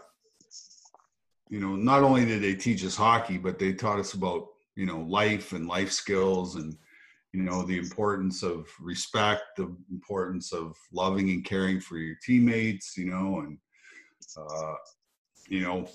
you 1.48 1.62
know, 1.62 1.78
not 1.78 2.04
only 2.04 2.26
did 2.26 2.44
they 2.44 2.56
teach 2.56 2.84
us 2.84 2.98
hockey, 2.98 3.38
but 3.38 3.60
they 3.60 3.72
taught 3.72 4.00
us 4.00 4.14
about 4.14 4.50
you 4.76 4.88
know 4.88 5.02
life 5.02 5.54
and 5.54 5.68
life 5.68 5.92
skills 5.92 6.56
and 6.56 6.76
you 7.34 7.42
know 7.42 7.64
the 7.64 7.78
importance 7.78 8.44
of 8.44 8.68
respect 8.80 9.44
the 9.58 9.76
importance 9.92 10.54
of 10.54 10.76
loving 10.92 11.30
and 11.30 11.44
caring 11.44 11.80
for 11.80 11.98
your 11.98 12.16
teammates 12.24 12.96
you 12.98 13.06
know 13.06 13.40
and 13.40 13.58
uh, 14.38 14.76
you 15.50 15.62
know 15.62 15.88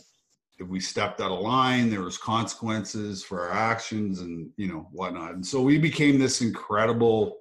if 0.59 0.67
we 0.67 0.81
stepped 0.81 1.21
out 1.21 1.31
of 1.31 1.41
line 1.41 1.89
there 1.89 2.03
was 2.03 2.19
consequences 2.19 3.23
for 3.23 3.43
our 3.43 3.53
actions 3.53 4.21
and 4.21 4.51
you 4.57 4.67
know 4.67 4.89
whatnot. 4.93 5.35
And 5.35 5.47
so 5.47 5.63
we 5.63 5.79
became 5.79 6.19
this 6.19 6.41
incredible 6.41 7.37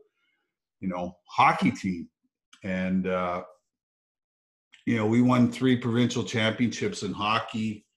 you 0.79 0.87
know 0.87 1.17
hockey 1.25 1.71
team. 1.71 2.07
And 2.63 3.07
uh, 3.07 3.43
you 4.85 4.97
know 4.97 5.07
we 5.07 5.21
won 5.21 5.51
three 5.51 5.77
provincial 5.77 6.23
championships 6.23 7.01
in 7.01 7.11
hockey 7.11 7.87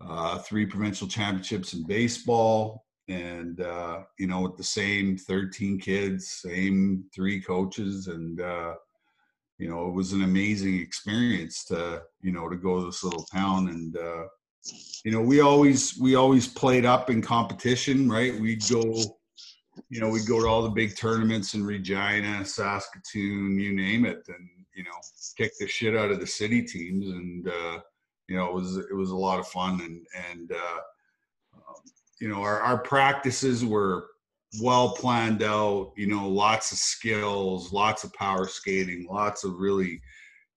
uh, 0.00 0.38
three 0.38 0.66
provincial 0.66 1.06
championships 1.06 1.74
in 1.74 1.84
baseball, 1.84 2.86
and 3.10 3.60
uh, 3.60 4.02
you 4.18 4.26
know, 4.26 4.42
with 4.42 4.56
the 4.56 4.64
same 4.64 5.16
13 5.16 5.78
kids, 5.78 6.28
same 6.28 7.04
three 7.14 7.40
coaches, 7.40 8.06
and 8.06 8.40
uh, 8.40 8.74
you 9.58 9.68
know, 9.68 9.88
it 9.88 9.92
was 9.92 10.12
an 10.12 10.22
amazing 10.22 10.78
experience 10.78 11.64
to 11.66 12.02
you 12.22 12.32
know 12.32 12.48
to 12.48 12.56
go 12.56 12.78
to 12.78 12.86
this 12.86 13.02
little 13.02 13.24
town, 13.24 13.68
and 13.68 13.96
uh, 13.96 14.24
you 15.04 15.10
know, 15.10 15.20
we 15.20 15.40
always 15.40 15.98
we 15.98 16.14
always 16.14 16.46
played 16.46 16.84
up 16.84 17.10
in 17.10 17.20
competition, 17.20 18.08
right? 18.08 18.38
We'd 18.38 18.68
go. 18.68 18.82
You 19.88 20.00
know, 20.00 20.10
we'd 20.10 20.26
go 20.26 20.40
to 20.40 20.46
all 20.46 20.62
the 20.62 20.68
big 20.68 20.96
tournaments 20.96 21.54
in 21.54 21.64
Regina, 21.64 22.44
Saskatoon, 22.44 23.58
you 23.58 23.74
name 23.74 24.04
it, 24.04 24.22
and 24.28 24.48
you 24.74 24.84
know, 24.84 24.90
kick 25.36 25.52
the 25.58 25.66
shit 25.66 25.96
out 25.96 26.10
of 26.10 26.20
the 26.20 26.26
city 26.26 26.62
teams, 26.62 27.08
and 27.08 27.48
uh, 27.48 27.80
you 28.28 28.36
know, 28.36 28.48
it 28.48 28.54
was 28.54 28.76
it 28.76 28.94
was 28.94 29.10
a 29.10 29.16
lot 29.16 29.40
of 29.40 29.48
fun, 29.48 29.80
and 29.80 30.06
and 30.30 30.52
uh, 30.52 30.80
you 32.20 32.28
know, 32.28 32.42
our 32.42 32.60
our 32.60 32.78
practices 32.78 33.64
were 33.64 34.06
well 34.60 34.94
planned 34.94 35.42
out. 35.42 35.92
You 35.96 36.06
know, 36.06 36.28
lots 36.28 36.72
of 36.72 36.78
skills, 36.78 37.72
lots 37.72 38.04
of 38.04 38.12
power 38.14 38.46
skating, 38.46 39.06
lots 39.10 39.44
of 39.44 39.58
really, 39.58 40.00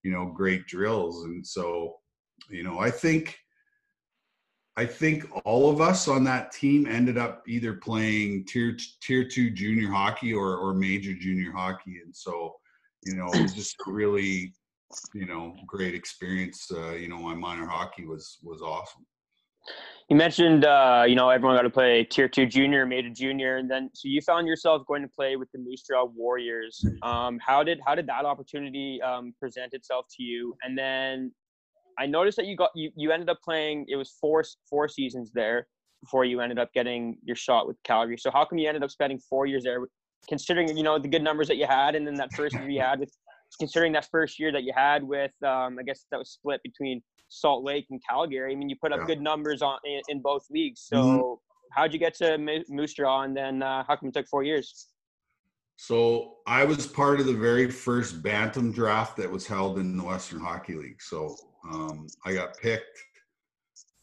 you 0.03 0.11
know, 0.11 0.25
great 0.25 0.67
drills, 0.67 1.23
and 1.25 1.45
so, 1.45 1.95
you 2.49 2.63
know, 2.63 2.79
I 2.79 2.91
think. 2.91 3.37
I 4.75 4.87
think 4.87 5.27
all 5.45 5.69
of 5.69 5.81
us 5.81 6.07
on 6.07 6.23
that 6.23 6.51
team 6.51 6.87
ended 6.87 7.15
up 7.15 7.43
either 7.47 7.75
playing 7.75 8.45
tier 8.45 8.75
tier 9.03 9.23
two 9.23 9.51
junior 9.51 9.91
hockey 9.91 10.33
or 10.33 10.57
or 10.57 10.73
major 10.73 11.13
junior 11.13 11.51
hockey, 11.51 12.01
and 12.03 12.15
so 12.15 12.55
you 13.05 13.15
know 13.15 13.27
it 13.33 13.43
was 13.43 13.53
just 13.53 13.75
a 13.87 13.91
really 13.91 14.51
you 15.13 15.25
know, 15.25 15.55
great 15.65 15.95
experience. 15.95 16.71
Uh, 16.71 16.91
you 16.91 17.07
know, 17.07 17.17
my 17.17 17.33
minor 17.33 17.65
hockey 17.65 18.05
was 18.05 18.37
was 18.43 18.61
awesome. 18.61 19.05
You 20.09 20.17
mentioned, 20.17 20.65
uh, 20.65 21.05
you 21.07 21.15
know, 21.15 21.29
everyone 21.29 21.55
got 21.55 21.61
to 21.61 21.69
play 21.69 22.03
tier 22.03 22.27
two 22.27 22.45
junior, 22.45 22.85
made 22.85 23.05
major 23.05 23.13
junior, 23.13 23.57
and 23.57 23.71
then 23.71 23.89
so 23.93 24.09
you 24.09 24.21
found 24.21 24.47
yourself 24.47 24.85
going 24.85 25.01
to 25.01 25.07
play 25.07 25.37
with 25.37 25.49
the 25.53 25.59
Moose 25.59 25.83
Jaw 25.83 26.05
Warriors. 26.05 26.83
Um, 27.03 27.39
how 27.39 27.63
did 27.63 27.79
how 27.85 27.95
did 27.95 28.07
that 28.07 28.25
opportunity 28.25 29.01
um, 29.01 29.33
present 29.39 29.73
itself 29.73 30.05
to 30.17 30.23
you? 30.23 30.55
And 30.63 30.77
then 30.77 31.31
I 31.97 32.05
noticed 32.05 32.35
that 32.37 32.47
you 32.47 32.57
got 32.57 32.71
you 32.75 32.91
you 32.95 33.11
ended 33.11 33.29
up 33.29 33.39
playing. 33.43 33.85
It 33.87 33.95
was 33.95 34.11
four 34.19 34.43
four 34.69 34.89
seasons 34.89 35.31
there 35.33 35.67
before 36.01 36.25
you 36.25 36.41
ended 36.41 36.59
up 36.59 36.73
getting 36.73 37.17
your 37.23 37.37
shot 37.37 37.65
with 37.65 37.77
Calgary. 37.83 38.17
So 38.17 38.29
how 38.29 38.43
come 38.43 38.57
you 38.57 38.67
ended 38.67 38.83
up 38.83 38.91
spending 38.91 39.19
four 39.19 39.45
years 39.45 39.63
there? 39.63 39.79
Considering 40.27 40.75
you 40.75 40.83
know 40.83 40.99
the 40.99 41.07
good 41.07 41.23
numbers 41.23 41.47
that 41.47 41.57
you 41.57 41.65
had, 41.65 41.95
and 41.95 42.05
then 42.05 42.15
that 42.15 42.33
first 42.33 42.55
year 42.55 42.69
you 42.69 42.81
had 42.81 42.99
with 42.99 43.11
considering 43.59 43.93
that 43.93 44.07
first 44.11 44.39
year 44.39 44.51
that 44.51 44.63
you 44.63 44.73
had 44.75 45.03
with, 45.03 45.31
um, 45.43 45.77
I 45.79 45.83
guess 45.85 46.05
that 46.11 46.17
was 46.17 46.31
split 46.31 46.61
between 46.63 47.03
Salt 47.33 47.63
Lake 47.63 47.87
and 47.89 48.01
Calgary. 48.07 48.51
I 48.51 48.55
mean, 48.55 48.69
you 48.69 48.75
put 48.75 48.91
up 48.91 48.99
yeah. 49.01 49.05
good 49.07 49.21
numbers 49.21 49.61
on 49.61 49.77
in, 49.85 50.01
in 50.09 50.21
both 50.21 50.45
leagues. 50.49 50.81
So, 50.81 50.95
mm-hmm. 50.97 51.33
how'd 51.71 51.93
you 51.93 51.99
get 51.99 52.15
to 52.15 52.37
Moose 52.69 52.93
Jaw, 52.93 53.23
and 53.23 53.35
then 53.35 53.63
uh, 53.63 53.83
how 53.87 53.95
come 53.95 54.09
it 54.09 54.13
took 54.13 54.27
four 54.27 54.43
years? 54.43 54.87
So 55.75 56.35
I 56.45 56.63
was 56.63 56.85
part 56.85 57.19
of 57.19 57.25
the 57.25 57.33
very 57.33 57.69
first 57.69 58.21
bantam 58.21 58.71
draft 58.71 59.17
that 59.17 59.29
was 59.29 59.47
held 59.47 59.79
in 59.79 59.97
the 59.97 60.03
Western 60.03 60.39
Hockey 60.39 60.75
League. 60.75 61.01
So 61.01 61.35
um, 61.69 62.07
I 62.25 62.33
got 62.33 62.55
picked 62.59 62.97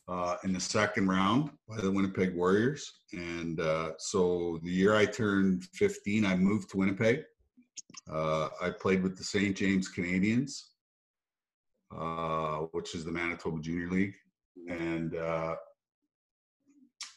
uh, 0.08 0.34
in 0.42 0.52
the 0.52 0.60
second 0.60 1.06
round 1.06 1.50
by 1.68 1.76
the 1.76 1.90
Winnipeg 1.90 2.34
Warriors, 2.34 2.92
and 3.12 3.60
uh, 3.60 3.92
so 3.98 4.58
the 4.64 4.70
year 4.70 4.96
I 4.96 5.06
turned 5.06 5.64
15, 5.74 6.26
I 6.26 6.34
moved 6.36 6.70
to 6.70 6.78
Winnipeg 6.78 7.22
uh, 8.10 8.48
I 8.60 8.70
played 8.70 9.02
with 9.02 9.16
the 9.16 9.24
St. 9.24 9.56
James 9.56 9.88
Canadians, 9.88 10.69
uh, 11.96 12.58
which 12.72 12.94
is 12.94 13.04
the 13.04 13.12
Manitoba 13.12 13.60
Junior 13.60 13.88
League, 13.88 14.14
and 14.68 15.16
uh, 15.16 15.56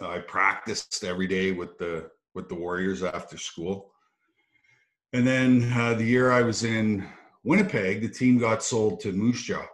I 0.02 0.20
practiced 0.20 1.04
every 1.04 1.28
day 1.28 1.52
with 1.52 1.78
the 1.78 2.10
with 2.34 2.50
the 2.50 2.56
Warriors 2.56 3.04
after 3.04 3.38
school. 3.38 3.92
And 5.14 5.28
then 5.28 5.72
uh, 5.76 5.94
the 5.94 6.04
year 6.04 6.32
I 6.32 6.42
was 6.42 6.64
in 6.64 7.08
Winnipeg, 7.44 8.02
the 8.02 8.10
team 8.10 8.40
got 8.40 8.64
sold 8.64 9.00
to 9.02 9.12
Moose 9.12 9.44
Jaw, 9.44 9.66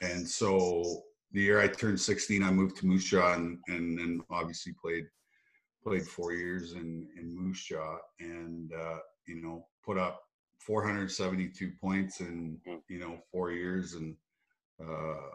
and 0.00 0.26
so 0.26 1.02
the 1.32 1.42
year 1.42 1.60
I 1.60 1.68
turned 1.68 2.00
16, 2.00 2.42
I 2.42 2.50
moved 2.50 2.76
to 2.78 2.86
Moose 2.86 3.04
Jaw, 3.04 3.34
and 3.34 3.58
and, 3.68 3.98
and 3.98 4.22
obviously 4.30 4.72
played 4.80 5.06
played 5.84 6.06
four 6.06 6.32
years 6.32 6.72
in 6.72 7.06
in 7.18 7.36
Moose 7.36 7.64
Jaw, 7.64 7.98
and 8.18 8.72
uh, 8.72 8.98
you 9.26 9.42
know 9.42 9.66
put 9.84 9.98
up 9.98 10.25
472 10.58 11.72
points 11.80 12.20
in 12.20 12.58
hmm. 12.66 12.76
you 12.88 12.98
know 12.98 13.18
four 13.30 13.52
years 13.52 13.94
and 13.94 14.16
uh, 14.84 15.30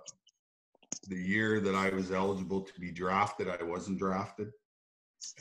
the 1.07 1.15
year 1.15 1.59
that 1.59 1.75
I 1.75 1.89
was 1.89 2.11
eligible 2.11 2.61
to 2.61 2.79
be 2.79 2.91
drafted, 2.91 3.47
I 3.49 3.63
wasn't 3.63 3.99
drafted. 3.99 4.51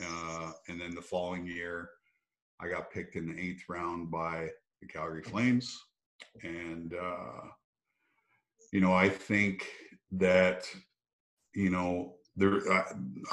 Uh, 0.02 0.52
and 0.68 0.80
then 0.80 0.94
the 0.94 1.02
following 1.02 1.46
year, 1.46 1.90
I 2.60 2.68
got 2.68 2.90
picked 2.90 3.16
in 3.16 3.26
the 3.26 3.40
eighth 3.40 3.64
round 3.68 4.10
by 4.10 4.50
the 4.80 4.86
Calgary 4.86 5.22
Flames. 5.22 5.78
And, 6.42 6.94
uh, 6.94 7.48
you 8.72 8.80
know, 8.80 8.92
I 8.92 9.08
think 9.08 9.66
that, 10.12 10.66
you 11.54 11.70
know, 11.70 12.14
there, 12.36 12.60
I, 12.72 12.84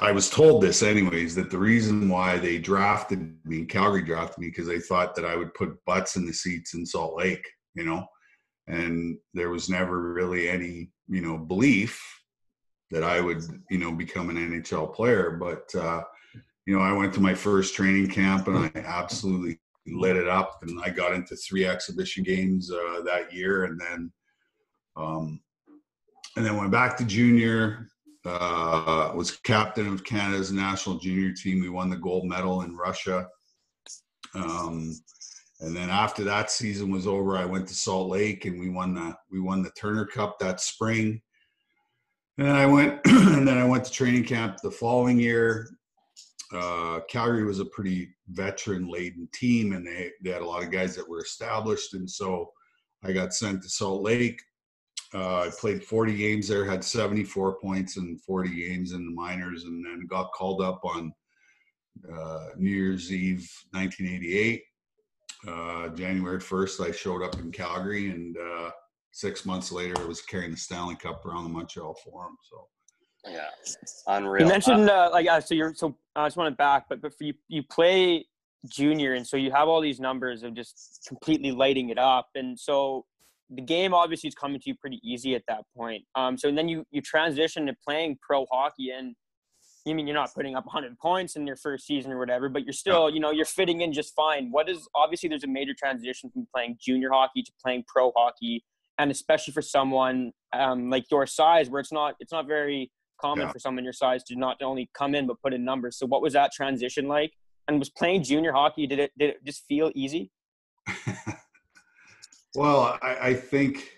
I 0.02 0.12
was 0.12 0.30
told 0.30 0.62
this 0.62 0.84
anyways 0.84 1.36
that 1.36 1.50
the 1.50 1.58
reason 1.58 2.10
why 2.10 2.38
they 2.38 2.58
drafted 2.58 3.38
me, 3.46 3.66
Calgary 3.66 4.04
drafted 4.04 4.40
me, 4.40 4.48
because 4.48 4.68
they 4.68 4.80
thought 4.80 5.16
that 5.16 5.26
I 5.26 5.36
would 5.36 5.54
put 5.54 5.84
butts 5.86 6.16
in 6.16 6.26
the 6.26 6.34
seats 6.34 6.74
in 6.74 6.86
Salt 6.86 7.18
Lake, 7.18 7.48
you 7.76 7.84
know, 7.84 8.06
and 8.68 9.18
there 9.34 9.50
was 9.50 9.70
never 9.70 10.14
really 10.14 10.50
any, 10.50 10.90
you 11.08 11.22
know, 11.22 11.38
belief 11.38 12.02
that 12.92 13.04
I 13.04 13.22
would, 13.22 13.44
you 13.70 13.78
know, 13.78 13.92
become 13.92 14.30
an 14.30 14.38
NHL 14.38 14.94
player. 14.94 15.32
But, 15.32 15.74
uh, 15.76 16.04
you 16.66 16.78
know, 16.78 16.82
I 16.82 16.94
went 16.94 17.14
to 17.16 17.22
my 17.22 17.34
first 17.34 17.76
training 17.76 18.10
camp 18.10 18.48
and 18.48 18.58
I 18.58 18.72
absolutely 18.80 19.60
lit 19.86 20.18
it 20.18 20.28
up, 20.28 20.60
and 20.64 20.80
I 20.84 20.90
got 20.90 21.14
into 21.14 21.36
three 21.36 21.66
exhibition 21.66 22.24
games 22.24 22.72
uh, 22.72 23.02
that 23.06 23.32
year, 23.32 23.66
and 23.66 23.80
then, 23.80 24.12
um, 24.98 25.40
and 26.36 26.46
then 26.46 26.58
went 26.58 26.72
back 26.72 26.98
to 26.98 27.06
junior 27.06 27.88
uh, 28.28 29.12
was 29.16 29.32
captain 29.32 29.88
of 29.88 30.04
Canada's 30.04 30.52
national 30.52 30.98
junior 30.98 31.32
team. 31.34 31.62
We 31.62 31.70
won 31.70 31.90
the 31.90 31.98
gold 31.98 32.26
medal 32.26 32.62
in 32.62 32.76
Russia. 32.76 33.28
Um, 34.36 34.94
and 35.62 35.76
then 35.76 35.90
after 35.90 36.24
that 36.26 36.52
season 36.52 36.92
was 36.92 37.08
over, 37.08 37.38
I 37.38 37.46
went 37.46 37.68
to 37.70 37.74
Salt 37.74 38.10
Lake 38.10 38.46
and 38.46 38.60
we 38.60 38.70
won 38.70 38.94
the 38.94 39.16
we 39.32 39.40
won 39.40 39.64
the 39.64 39.72
Turner 39.72 40.06
Cup 40.06 40.38
that 40.40 40.60
spring. 40.60 41.22
And 42.38 42.50
I 42.50 42.66
went 42.66 43.00
and 43.06 43.48
then 43.48 43.58
I 43.58 43.66
went 43.66 43.86
to 43.86 43.92
training 43.92 44.26
camp 44.26 44.58
the 44.62 44.72
following 44.72 45.20
year. 45.20 45.70
Uh, 46.54 47.00
Calgary 47.10 47.44
was 47.44 47.60
a 47.60 47.66
pretty 47.66 48.10
veteran 48.30 48.88
laden 48.88 49.28
team 49.34 49.74
and 49.74 49.86
they, 49.86 50.12
they 50.22 50.30
had 50.30 50.42
a 50.42 50.48
lot 50.48 50.64
of 50.64 50.72
guys 50.72 50.96
that 50.96 51.10
were 51.10 51.22
established. 51.22 51.94
And 51.94 52.10
so 52.10 52.52
I 53.04 53.12
got 53.12 53.34
sent 53.34 53.64
to 53.64 53.70
Salt 53.70 54.02
Lake 54.04 54.42
uh, 55.14 55.40
I 55.40 55.50
played 55.58 55.84
40 55.84 56.16
games 56.16 56.48
there, 56.48 56.66
had 56.66 56.84
74 56.84 57.60
points 57.60 57.98
in 57.98 58.18
40 58.18 58.50
games 58.56 58.92
in 58.92 59.06
the 59.06 59.12
minors, 59.12 59.64
and 59.64 59.86
then 59.86 60.06
got 60.08 60.32
called 60.34 60.62
up 60.62 60.82
on 60.84 61.14
uh, 62.12 62.48
New 62.58 62.70
Year's 62.70 63.12
Eve 63.12 63.50
1988. 63.72 64.64
Uh, 65.48 65.90
January 65.90 66.40
1st, 66.40 66.88
I 66.88 66.92
showed 66.92 67.24
up 67.24 67.36
in 67.40 67.52
Calgary, 67.52 68.10
and 68.10 68.36
uh, 68.38 68.72
six 69.12 69.46
months 69.46 69.72
later, 69.72 69.94
I 70.02 70.06
was 70.06 70.22
carrying 70.22 70.52
the 70.52 70.58
Stanley 70.58 70.96
Cup 70.96 71.26
around 71.26 71.44
the 71.44 71.50
Montreal 71.50 71.96
Forum. 72.04 72.36
So, 72.50 72.68
yeah, 73.30 73.48
unreal. 74.08 74.46
You 74.46 74.52
mentioned 74.52 74.90
uh, 74.90 75.10
like 75.12 75.28
uh, 75.28 75.40
so 75.40 75.54
you're 75.54 75.74
so 75.74 75.96
I 76.16 76.26
just 76.26 76.38
want 76.38 76.52
to 76.52 76.56
back, 76.56 76.86
but 76.90 77.02
but 77.02 77.14
for 77.18 77.24
you 77.24 77.34
you 77.48 77.64
play 77.64 78.26
junior, 78.68 79.14
and 79.14 79.26
so 79.26 79.38
you 79.38 79.52
have 79.52 79.68
all 79.68 79.82
these 79.82 80.00
numbers 80.00 80.44
of 80.44 80.54
just 80.54 81.06
completely 81.08 81.52
lighting 81.52 81.90
it 81.90 81.98
up, 81.98 82.30
and 82.36 82.60
so 82.60 83.06
the 83.50 83.62
game 83.62 83.94
obviously 83.94 84.28
is 84.28 84.36
coming 84.36 84.60
to 84.60 84.70
you 84.70 84.76
pretty 84.76 85.00
easy 85.04 85.34
at 85.36 85.44
that 85.48 85.62
point. 85.76 86.04
Um, 86.16 86.38
so 86.38 86.52
then 86.52 86.68
you 86.68 86.86
you 86.92 87.02
transition 87.02 87.66
to 87.68 87.76
playing 87.86 88.18
pro 88.22 88.46
hockey, 88.52 88.92
and 88.92 89.16
you 89.86 89.96
mean 89.96 90.06
you're 90.08 90.14
not 90.16 90.34
putting 90.34 90.56
up 90.56 90.66
100 90.66 90.98
points 91.00 91.36
in 91.38 91.48
your 91.48 91.56
first 91.56 91.86
season 91.86 92.12
or 92.12 92.20
whatever, 92.20 92.50
but 92.50 92.64
you're 92.66 92.74
still 92.74 93.10
you 93.10 93.20
know 93.20 93.32
you're 93.32 93.46
fitting 93.46 93.82
in 93.82 93.94
just 93.94 94.14
fine. 94.16 94.50
What 94.52 94.70
is 94.70 94.88
obviously 94.96 95.30
there's 95.30 95.44
a 95.46 95.48
major 95.48 95.74
transition 95.74 96.30
from 96.32 96.46
playing 96.54 96.78
junior 96.82 97.10
hockey 97.12 97.42
to 97.44 97.52
playing 97.64 97.86
pro 97.88 98.12
hockey. 98.16 98.64
and 99.00 99.12
especially 99.12 99.54
for 99.54 99.62
someone 99.62 100.32
um, 100.54 100.90
like 100.90 101.06
your 101.12 101.26
size, 101.28 101.70
where 101.70 101.80
it's 101.80 101.92
not 101.94 102.16
it's 102.20 102.32
not 102.34 102.48
very 102.48 102.92
common 103.22 103.46
Yeah. 103.48 103.52
for 103.54 103.60
someone 103.60 103.84
your 103.84 103.94
size 103.94 104.24
to 104.26 104.36
not 104.36 104.58
only 104.62 104.90
come 104.94 105.16
in 105.16 105.26
but 105.28 105.42
put 105.42 105.54
in 105.54 105.64
numbers. 105.64 105.98
So 105.98 106.06
what 106.06 106.22
was 106.22 106.34
that 106.34 106.52
transition 106.52 107.08
like? 107.08 107.32
And 107.68 107.80
was 107.80 107.90
playing 107.90 108.24
junior 108.24 108.52
hockey 108.52 108.88
did 108.88 109.00
it 109.00 109.12
did 109.18 109.30
it 109.32 109.38
just 109.46 109.64
feel 109.70 109.92
easy? 109.96 110.32
well, 112.56 112.98
I, 113.02 113.18
I 113.22 113.34
think 113.34 113.98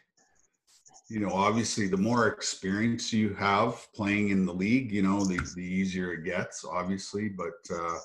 you 1.09 1.19
know, 1.19 1.31
obviously, 1.31 1.87
the 1.87 1.97
more 1.97 2.27
experience 2.27 3.11
you 3.11 3.33
have 3.33 3.87
playing 3.95 4.29
in 4.29 4.45
the 4.45 4.53
league, 4.53 4.91
you 4.91 5.01
know, 5.01 5.25
the 5.25 5.39
the 5.55 5.63
easier 5.63 6.13
it 6.13 6.23
gets, 6.23 6.63
obviously. 6.63 7.29
But 7.29 7.57
uh, 7.73 7.97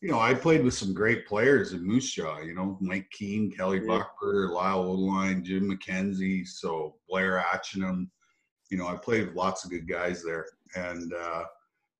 you 0.00 0.10
know, 0.10 0.18
I 0.18 0.34
played 0.34 0.64
with 0.64 0.74
some 0.74 0.92
great 0.92 1.26
players 1.26 1.72
in 1.72 1.86
Moose 1.86 2.12
Jaw. 2.12 2.40
You 2.40 2.54
know, 2.54 2.76
Mike 2.80 3.08
Keane, 3.12 3.52
Kelly 3.52 3.80
Yeah. 3.80 3.98
Buckler, 3.98 4.48
Lyle 4.48 4.84
Odelein, 4.84 5.44
Jim 5.44 5.70
McKenzie, 5.70 6.46
so 6.46 6.96
Blair 7.08 7.44
Atcheynum. 7.52 8.08
You 8.70 8.78
know, 8.78 8.88
I 8.88 8.96
played 8.96 9.28
with 9.28 9.36
lots 9.36 9.64
of 9.64 9.70
good 9.70 9.88
guys 9.88 10.24
there, 10.24 10.46
and 10.74 11.14
uh, 11.14 11.44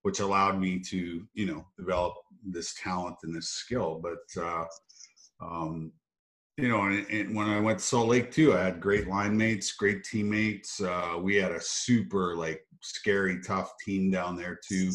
which 0.03 0.19
allowed 0.19 0.61
me 0.61 0.81
to, 0.81 1.25
you 1.35 1.47
know, 1.47 1.65
develop 1.79 2.15
this 2.45 2.75
talent 2.75 3.17
and 3.23 3.35
this 3.35 3.49
skill. 3.49 4.03
But 4.03 4.43
uh, 4.43 4.65
um, 5.41 5.93
you 6.59 6.67
know, 6.67 6.87
and, 6.87 7.07
and 7.09 7.37
when 7.37 7.49
I 7.49 7.61
went 7.61 7.79
to 7.79 7.85
Salt 7.85 8.09
Lake 8.09 8.33
too, 8.33 8.53
I 8.53 8.65
had 8.65 8.81
great 8.81 9.07
line 9.07 9.37
mates, 9.37 9.73
great 9.73 10.03
teammates. 10.03 10.81
Uh, 10.81 11.17
we 11.21 11.37
had 11.37 11.53
a 11.53 11.61
super 11.61 12.35
like 12.35 12.67
scary, 12.81 13.41
tough 13.41 13.75
team 13.85 14.11
down 14.11 14.37
there 14.37 14.59
too, 14.69 14.91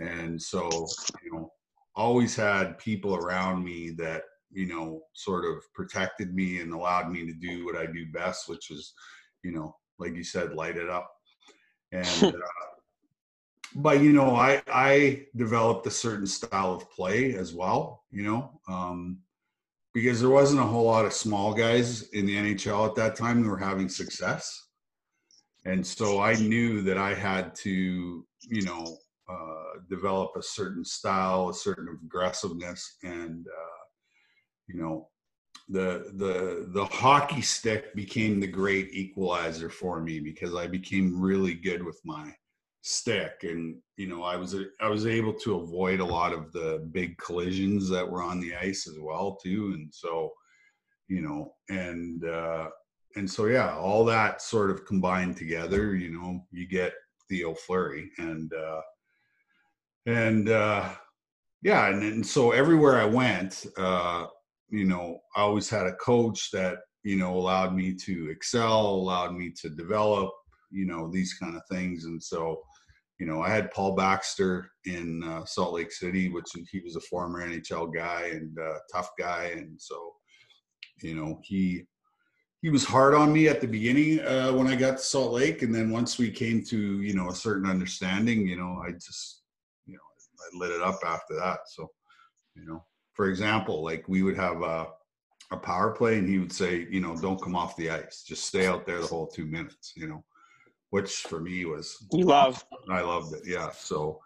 and 0.00 0.40
so 0.40 0.88
you 1.22 1.32
know, 1.32 1.52
always 1.94 2.34
had 2.34 2.76
people 2.78 3.14
around 3.14 3.64
me 3.64 3.90
that 3.90 4.24
you 4.50 4.66
know 4.66 5.02
sort 5.14 5.44
of 5.44 5.62
protected 5.74 6.34
me 6.34 6.58
and 6.58 6.72
allowed 6.72 7.08
me 7.12 7.24
to 7.24 7.34
do 7.34 7.64
what 7.64 7.76
I 7.76 7.86
do 7.86 8.10
best, 8.12 8.48
which 8.48 8.72
is, 8.72 8.92
you 9.44 9.52
know, 9.52 9.76
like 10.00 10.16
you 10.16 10.24
said, 10.24 10.54
light 10.54 10.76
it 10.76 10.90
up. 10.90 11.08
And 11.92 12.24
uh, 12.34 12.40
but 13.76 14.00
you 14.00 14.12
know, 14.12 14.34
I 14.34 14.60
I 14.66 15.26
developed 15.36 15.86
a 15.86 15.90
certain 15.92 16.26
style 16.26 16.74
of 16.74 16.90
play 16.90 17.36
as 17.36 17.54
well. 17.54 18.02
You 18.10 18.24
know. 18.24 18.60
Um, 18.68 19.20
because 19.92 20.20
there 20.20 20.30
wasn't 20.30 20.60
a 20.60 20.64
whole 20.64 20.84
lot 20.84 21.04
of 21.04 21.12
small 21.12 21.52
guys 21.52 22.02
in 22.10 22.26
the 22.26 22.36
NHL 22.36 22.88
at 22.88 22.94
that 22.96 23.16
time 23.16 23.42
who 23.42 23.50
were 23.50 23.58
having 23.58 23.88
success. 23.88 24.68
And 25.64 25.86
so 25.86 26.20
I 26.20 26.34
knew 26.34 26.80
that 26.82 26.96
I 26.96 27.14
had 27.14 27.54
to, 27.56 28.26
you 28.48 28.62
know, 28.62 28.96
uh, 29.28 29.80
develop 29.88 30.32
a 30.36 30.42
certain 30.42 30.84
style, 30.84 31.50
a 31.50 31.54
certain 31.54 31.88
aggressiveness, 32.02 32.96
and 33.02 33.46
uh, 33.46 33.84
you 34.68 34.80
know, 34.80 35.08
the 35.68 36.10
the 36.14 36.68
the 36.72 36.84
hockey 36.86 37.42
stick 37.42 37.94
became 37.94 38.40
the 38.40 38.46
great 38.46 38.88
equalizer 38.92 39.68
for 39.68 40.00
me 40.00 40.18
because 40.18 40.54
I 40.54 40.66
became 40.66 41.20
really 41.20 41.54
good 41.54 41.84
with 41.84 42.00
my 42.04 42.34
stick 42.82 43.40
and 43.42 43.76
you 43.96 44.06
know 44.06 44.22
i 44.22 44.36
was 44.36 44.56
i 44.80 44.88
was 44.88 45.06
able 45.06 45.34
to 45.34 45.56
avoid 45.56 46.00
a 46.00 46.04
lot 46.04 46.32
of 46.32 46.50
the 46.52 46.88
big 46.92 47.16
collisions 47.18 47.90
that 47.90 48.08
were 48.08 48.22
on 48.22 48.40
the 48.40 48.54
ice 48.56 48.86
as 48.88 48.98
well 48.98 49.36
too 49.42 49.72
and 49.74 49.92
so 49.92 50.32
you 51.08 51.20
know 51.20 51.52
and 51.68 52.24
uh 52.24 52.68
and 53.16 53.30
so 53.30 53.46
yeah 53.46 53.76
all 53.76 54.02
that 54.04 54.40
sort 54.40 54.70
of 54.70 54.86
combined 54.86 55.36
together 55.36 55.94
you 55.94 56.10
know 56.10 56.40
you 56.52 56.66
get 56.66 56.92
theo 57.28 57.54
Fleury 57.54 58.10
and 58.16 58.50
uh 58.54 58.80
and 60.06 60.48
uh 60.48 60.88
yeah 61.62 61.88
and, 61.88 62.02
and 62.02 62.26
so 62.26 62.52
everywhere 62.52 62.98
i 62.98 63.04
went 63.04 63.66
uh 63.76 64.24
you 64.70 64.86
know 64.86 65.18
i 65.36 65.40
always 65.40 65.68
had 65.68 65.86
a 65.86 65.96
coach 65.96 66.50
that 66.50 66.78
you 67.02 67.16
know 67.16 67.36
allowed 67.36 67.74
me 67.74 67.94
to 67.94 68.30
excel 68.30 68.86
allowed 68.86 69.34
me 69.34 69.52
to 69.60 69.68
develop 69.68 70.30
you 70.70 70.86
know 70.86 71.10
these 71.10 71.34
kind 71.34 71.56
of 71.56 71.62
things 71.70 72.04
and 72.04 72.22
so 72.22 72.62
you 73.20 73.26
know 73.26 73.42
i 73.42 73.50
had 73.50 73.70
paul 73.70 73.94
baxter 73.94 74.72
in 74.86 75.22
uh, 75.22 75.44
salt 75.44 75.74
lake 75.74 75.92
city 75.92 76.30
which 76.30 76.46
he 76.72 76.80
was 76.80 76.96
a 76.96 77.00
former 77.00 77.46
nhl 77.46 77.94
guy 77.94 78.30
and 78.32 78.58
uh, 78.58 78.78
tough 78.92 79.10
guy. 79.18 79.52
And 79.56 79.80
so 79.80 80.14
you 81.02 81.14
know 81.14 81.40
he 81.44 81.84
he 82.62 82.70
was 82.70 82.84
hard 82.84 83.14
on 83.14 83.32
me 83.32 83.48
at 83.48 83.60
the 83.60 83.68
beginning 83.68 84.20
uh, 84.20 84.52
when 84.52 84.66
i 84.66 84.74
got 84.74 84.96
to 84.96 85.04
salt 85.04 85.32
lake. 85.32 85.62
And 85.62 85.74
then 85.74 85.90
once 85.90 86.18
we 86.18 86.30
came 86.30 86.64
to 86.64 87.02
you 87.02 87.14
know 87.14 87.28
a 87.28 87.34
certain 87.34 87.68
understanding 87.68 88.46
you 88.46 88.56
know 88.56 88.82
i 88.84 88.90
just 88.92 89.42
you 89.86 89.94
know 89.94 90.00
i 90.40 90.58
lit 90.58 90.72
it 90.72 90.82
up 90.82 91.00
after 91.06 91.36
that. 91.36 91.60
So 91.66 91.88
you 92.56 92.64
know 92.66 92.84
for 93.12 93.28
example 93.28 93.84
like 93.84 94.08
we 94.08 94.22
would 94.22 94.36
have 94.36 94.62
a, 94.62 94.86
a 95.52 95.58
power 95.58 95.90
play 95.90 96.18
and 96.18 96.28
he 96.28 96.38
would 96.38 96.52
say 96.52 96.86
you 96.90 97.00
know 97.00 97.14
don't 97.16 97.42
come 97.42 97.54
off 97.54 97.76
the 97.76 97.90
ice. 97.90 98.24
Just 98.26 98.46
stay 98.46 98.66
out 98.66 98.86
there 98.86 99.00
the 99.00 99.06
whole 99.06 99.26
two 99.26 99.44
minutes 99.44 99.92
you 99.94 100.08
know 100.08 100.24
which 100.90 101.22
for 101.22 101.40
me 101.40 101.64
was 101.64 102.04
You 102.12 102.24
love. 102.24 102.64
I 102.90 103.00
loved 103.00 103.34
it. 103.34 103.42
Yeah. 103.46 103.70
So, 103.70 104.20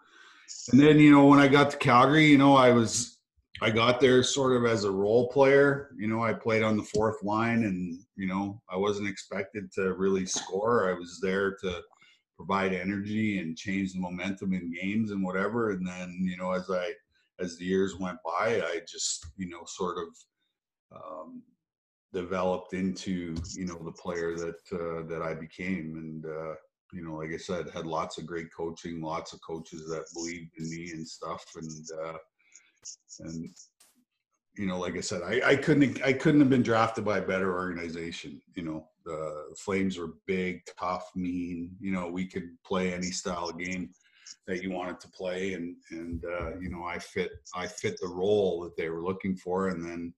and 0.71 0.79
then 0.79 0.99
you 0.99 1.11
know 1.11 1.25
when 1.25 1.39
I 1.39 1.47
got 1.47 1.71
to 1.71 1.77
Calgary, 1.77 2.25
you 2.25 2.37
know 2.37 2.55
I 2.55 2.71
was 2.71 3.19
I 3.61 3.69
got 3.69 4.01
there 4.01 4.21
sort 4.21 4.57
of 4.57 4.69
as 4.69 4.83
a 4.83 4.91
role 4.91 5.27
player. 5.29 5.91
You 5.97 6.07
know 6.07 6.23
I 6.23 6.33
played 6.33 6.63
on 6.63 6.77
the 6.77 6.83
fourth 6.83 7.23
line, 7.23 7.63
and 7.63 7.99
you 8.15 8.27
know 8.27 8.61
I 8.69 8.77
wasn't 8.77 9.07
expected 9.07 9.71
to 9.73 9.93
really 9.93 10.25
score. 10.25 10.89
I 10.89 10.93
was 10.93 11.19
there 11.21 11.55
to 11.61 11.81
provide 12.35 12.73
energy 12.73 13.39
and 13.39 13.57
change 13.57 13.93
the 13.93 13.99
momentum 13.99 14.53
in 14.53 14.73
games 14.73 15.11
and 15.11 15.23
whatever. 15.23 15.71
And 15.71 15.87
then 15.87 16.17
you 16.21 16.37
know 16.37 16.51
as 16.51 16.69
I 16.69 16.91
as 17.39 17.57
the 17.57 17.65
years 17.65 17.95
went 17.97 18.17
by, 18.25 18.61
I 18.61 18.81
just 18.87 19.25
you 19.37 19.49
know 19.49 19.63
sort 19.65 19.97
of 19.97 20.97
um, 20.97 21.43
developed 22.15 22.73
into 22.73 23.35
you 23.55 23.65
know 23.65 23.77
the 23.83 23.91
player 23.91 24.35
that 24.37 24.61
uh, 24.71 25.05
that 25.07 25.21
I 25.21 25.33
became. 25.33 25.97
And 25.97 26.25
uh, 26.25 26.55
you 26.93 27.03
know 27.03 27.15
like 27.17 27.31
I 27.31 27.37
said 27.37 27.69
had 27.69 27.85
lots 27.85 28.17
of 28.17 28.25
great 28.25 28.47
coaching 28.55 29.01
lots 29.01 29.33
of 29.33 29.41
coaches 29.41 29.87
that 29.89 30.05
believed 30.13 30.51
in 30.57 30.69
me 30.69 30.91
and 30.93 31.07
stuff. 31.07 31.45
And 31.55 31.87
uh, 32.03 32.17
and 33.19 33.49
you 34.57 34.65
know 34.65 34.79
like 34.79 34.95
I 34.95 35.01
said 35.01 35.21
I, 35.23 35.41
I 35.51 35.55
couldn't 35.57 36.01
I 36.03 36.13
couldn't 36.13 36.39
have 36.39 36.49
been 36.49 36.63
drafted 36.63 37.03
by 37.03 37.17
a 37.17 37.27
better 37.27 37.53
organization. 37.53 38.41
You 38.55 38.63
know 38.63 38.87
the 39.03 39.53
Flames 39.57 39.97
were 39.97 40.13
big 40.25 40.61
tough 40.79 41.11
mean. 41.15 41.75
You 41.81 41.91
know 41.91 42.07
we 42.07 42.25
could 42.25 42.49
play 42.65 42.93
any 42.93 43.11
style 43.11 43.49
of 43.49 43.59
game 43.59 43.89
that 44.47 44.63
you 44.63 44.71
wanted 44.71 45.01
to 45.01 45.09
play. 45.09 45.53
And 45.53 45.75
and 45.91 46.23
uh, 46.23 46.57
you 46.61 46.69
know 46.69 46.85
I 46.85 46.97
fit 46.97 47.31
I 47.53 47.67
fit 47.67 47.99
the 47.99 48.07
role 48.07 48.61
that 48.61 48.77
they 48.77 48.89
were 48.89 49.03
looking 49.03 49.35
for. 49.35 49.67
And 49.67 49.83
then 49.83 50.13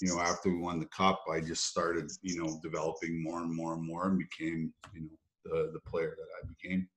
you 0.00 0.08
know, 0.08 0.20
after 0.20 0.50
we 0.50 0.58
won 0.58 0.78
the 0.78 0.86
cup, 0.86 1.22
I 1.30 1.40
just 1.40 1.66
started, 1.66 2.10
you 2.22 2.42
know, 2.42 2.60
developing 2.62 3.22
more 3.22 3.40
and 3.40 3.54
more 3.54 3.74
and 3.74 3.82
more 3.82 4.06
and 4.06 4.18
became, 4.18 4.72
you 4.94 5.02
know, 5.02 5.08
the 5.44 5.70
the 5.72 5.80
player 5.80 6.16
that 6.16 6.26
I 6.42 6.46
became. 6.46 6.88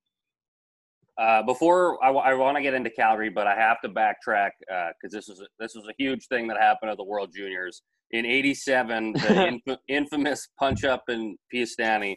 Uh, 1.17 1.43
before 1.43 2.03
I, 2.03 2.09
want 2.09 2.57
to 2.57 2.63
get 2.63 2.73
into 2.73 2.89
Calgary, 2.89 3.29
but 3.29 3.45
I 3.45 3.53
have 3.53 3.81
to 3.81 3.89
backtrack 3.89 4.51
because 4.59 5.11
this 5.11 5.27
was 5.27 5.41
a, 5.41 5.45
this 5.59 5.75
was 5.75 5.85
a 5.87 5.93
huge 5.97 6.25
thing 6.27 6.47
that 6.47 6.57
happened 6.57 6.89
at 6.89 6.97
the 6.97 7.03
World 7.03 7.31
Juniors 7.35 7.83
in 8.11 8.25
'87. 8.25 9.13
The 9.13 9.61
inf- 9.67 9.79
infamous 9.87 10.47
punch 10.57 10.83
up 10.83 11.03
in 11.09 11.37
Piestany. 11.53 12.15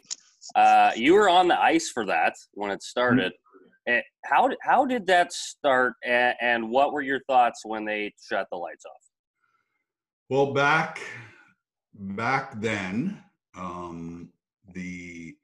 Uh, 0.55 0.91
you 0.95 1.13
were 1.13 1.29
on 1.29 1.47
the 1.47 1.59
ice 1.59 1.89
for 1.89 2.05
that 2.05 2.33
when 2.53 2.71
it 2.71 2.81
started. 2.81 3.33
Eh, 3.87 4.01
How 4.25 4.47
did 4.47 4.57
how 4.61 4.85
did 4.85 5.05
that 5.07 5.31
start, 5.33 5.93
and, 6.03 6.35
and 6.41 6.69
what 6.69 6.93
were 6.93 7.01
your 7.01 7.19
thoughts 7.27 7.61
when 7.63 7.85
they 7.85 8.13
shut 8.27 8.47
the 8.51 8.57
lights 8.57 8.85
off? 8.85 9.04
Well, 10.29 10.53
back 10.53 11.01
back 11.93 12.59
then, 12.59 13.21
um, 13.55 14.29
the 14.73 15.35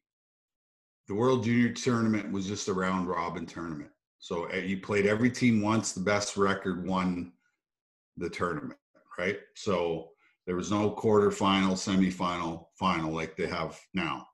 the 1.08 1.14
World 1.14 1.44
Junior 1.44 1.72
Tournament 1.74 2.32
was 2.32 2.48
just 2.48 2.68
a 2.68 2.74
round 2.74 3.08
robin 3.08 3.46
tournament. 3.46 3.92
So 4.20 4.52
uh, 4.52 4.58
you 4.58 4.80
played 4.80 5.06
every 5.06 5.30
team 5.30 5.62
once. 5.62 5.92
The 5.92 6.00
best 6.00 6.36
record 6.36 6.88
won 6.88 7.34
the 8.18 8.30
tournament, 8.30 8.80
right? 9.20 9.40
So 9.56 10.10
there 10.48 10.56
was 10.56 10.72
no 10.72 10.92
quarterfinal, 10.92 11.74
semifinal, 11.74 12.66
final 12.76 13.12
like 13.12 13.36
they 13.36 13.48
have 13.48 13.80
now. 13.94 14.26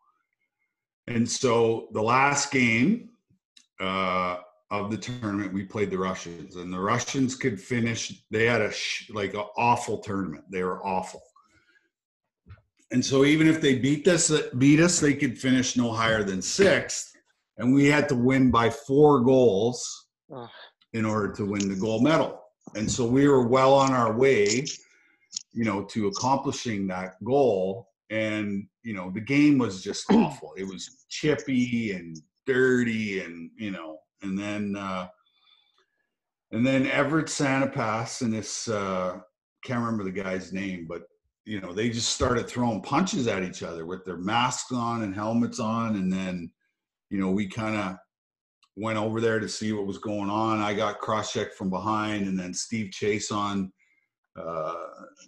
And 1.08 1.30
so 1.30 1.88
the 1.92 2.02
last 2.02 2.52
game 2.52 3.10
uh, 3.82 4.38
of 4.70 4.92
the 4.92 4.98
tournament, 4.98 5.54
we 5.54 5.64
played 5.64 5.90
the 5.90 5.98
Russians, 5.98 6.58
and 6.58 6.72
the 6.74 6.80
Russians 6.80 7.36
could 7.36 7.60
finish. 7.60 8.22
They 8.32 8.46
had 8.46 8.62
a 8.62 8.72
sh- 8.72 9.10
like 9.14 9.34
an 9.34 9.46
awful 9.58 10.00
tournament. 10.00 10.44
They 10.50 10.64
were 10.64 10.86
awful. 10.86 11.22
And 12.92 13.04
so 13.04 13.26
even 13.26 13.48
if 13.48 13.62
they 13.62 13.78
beat 13.80 14.08
us, 14.08 14.32
beat 14.58 14.80
us, 14.80 15.00
they 15.00 15.14
could 15.14 15.38
finish 15.38 15.78
no 15.78 15.92
higher 15.92 16.24
than 16.24 16.42
sixth, 16.42 17.14
and 17.58 17.74
we 17.74 17.86
had 17.86 18.10
to 18.10 18.16
win 18.16 18.52
by 18.52 18.70
four 18.70 19.22
goals 19.22 20.08
in 20.94 21.06
order 21.06 21.32
to 21.34 21.46
win 21.46 21.70
the 21.70 21.76
gold 21.76 22.04
medal. 22.04 22.42
And 22.76 22.90
so 22.90 23.06
we 23.06 23.28
were 23.28 23.48
well 23.48 23.74
on 23.74 23.94
our 23.94 24.18
way, 24.18 24.66
you 25.54 25.64
know, 25.64 25.84
to 25.86 26.08
accomplishing 26.08 26.88
that 26.88 27.22
goal. 27.24 27.90
And 28.10 28.68
you 28.84 28.94
know, 28.94 29.12
the 29.12 29.22
game 29.22 29.58
was 29.58 29.82
just 29.82 30.06
awful. 30.12 30.54
It 30.58 30.64
was 30.64 31.06
chippy 31.10 31.92
and 31.92 32.18
dirty, 32.46 33.22
and 33.22 33.50
you 33.58 33.72
know, 33.72 34.00
and 34.22 34.38
then 34.38 34.76
uh, 34.76 35.08
and 36.52 36.66
then 36.66 36.88
Everett 36.88 37.28
Sanipass 37.28 38.22
and 38.22 38.34
this 38.34 38.68
uh, 38.68 39.20
can't 39.64 39.80
remember 39.80 40.04
the 40.04 40.12
guy's 40.12 40.54
name, 40.54 40.86
but 40.88 41.04
you 41.48 41.62
know, 41.62 41.72
they 41.72 41.90
just 41.90 42.10
started 42.10 42.46
throwing 42.46 42.82
punches 42.82 43.26
at 43.28 43.42
each 43.42 43.64
other 43.64 43.86
with 43.86 44.04
their 44.04 44.18
masks 44.18 44.74
on 44.74 45.04
and 45.04 45.16
helmets 45.16 45.62
on. 45.62 45.96
And 45.96 46.12
then, 46.12 46.52
you 47.10 47.18
know, 47.20 47.32
we 47.32 47.48
kind 47.48 47.78
of 47.78 47.96
went 48.76 48.98
over 48.98 49.22
there 49.22 49.40
to 49.40 49.48
see 49.48 49.72
what 49.72 49.88
was 49.88 49.98
going 49.98 50.30
on. 50.30 50.60
I 50.60 50.74
got 50.74 51.00
cross 51.00 51.32
checked 51.32 51.56
from 51.56 51.70
behind, 51.70 52.28
and 52.28 52.38
then 52.38 52.54
Steve 52.54 52.92
Chiasson, 52.92 53.72
uh, 54.38 54.76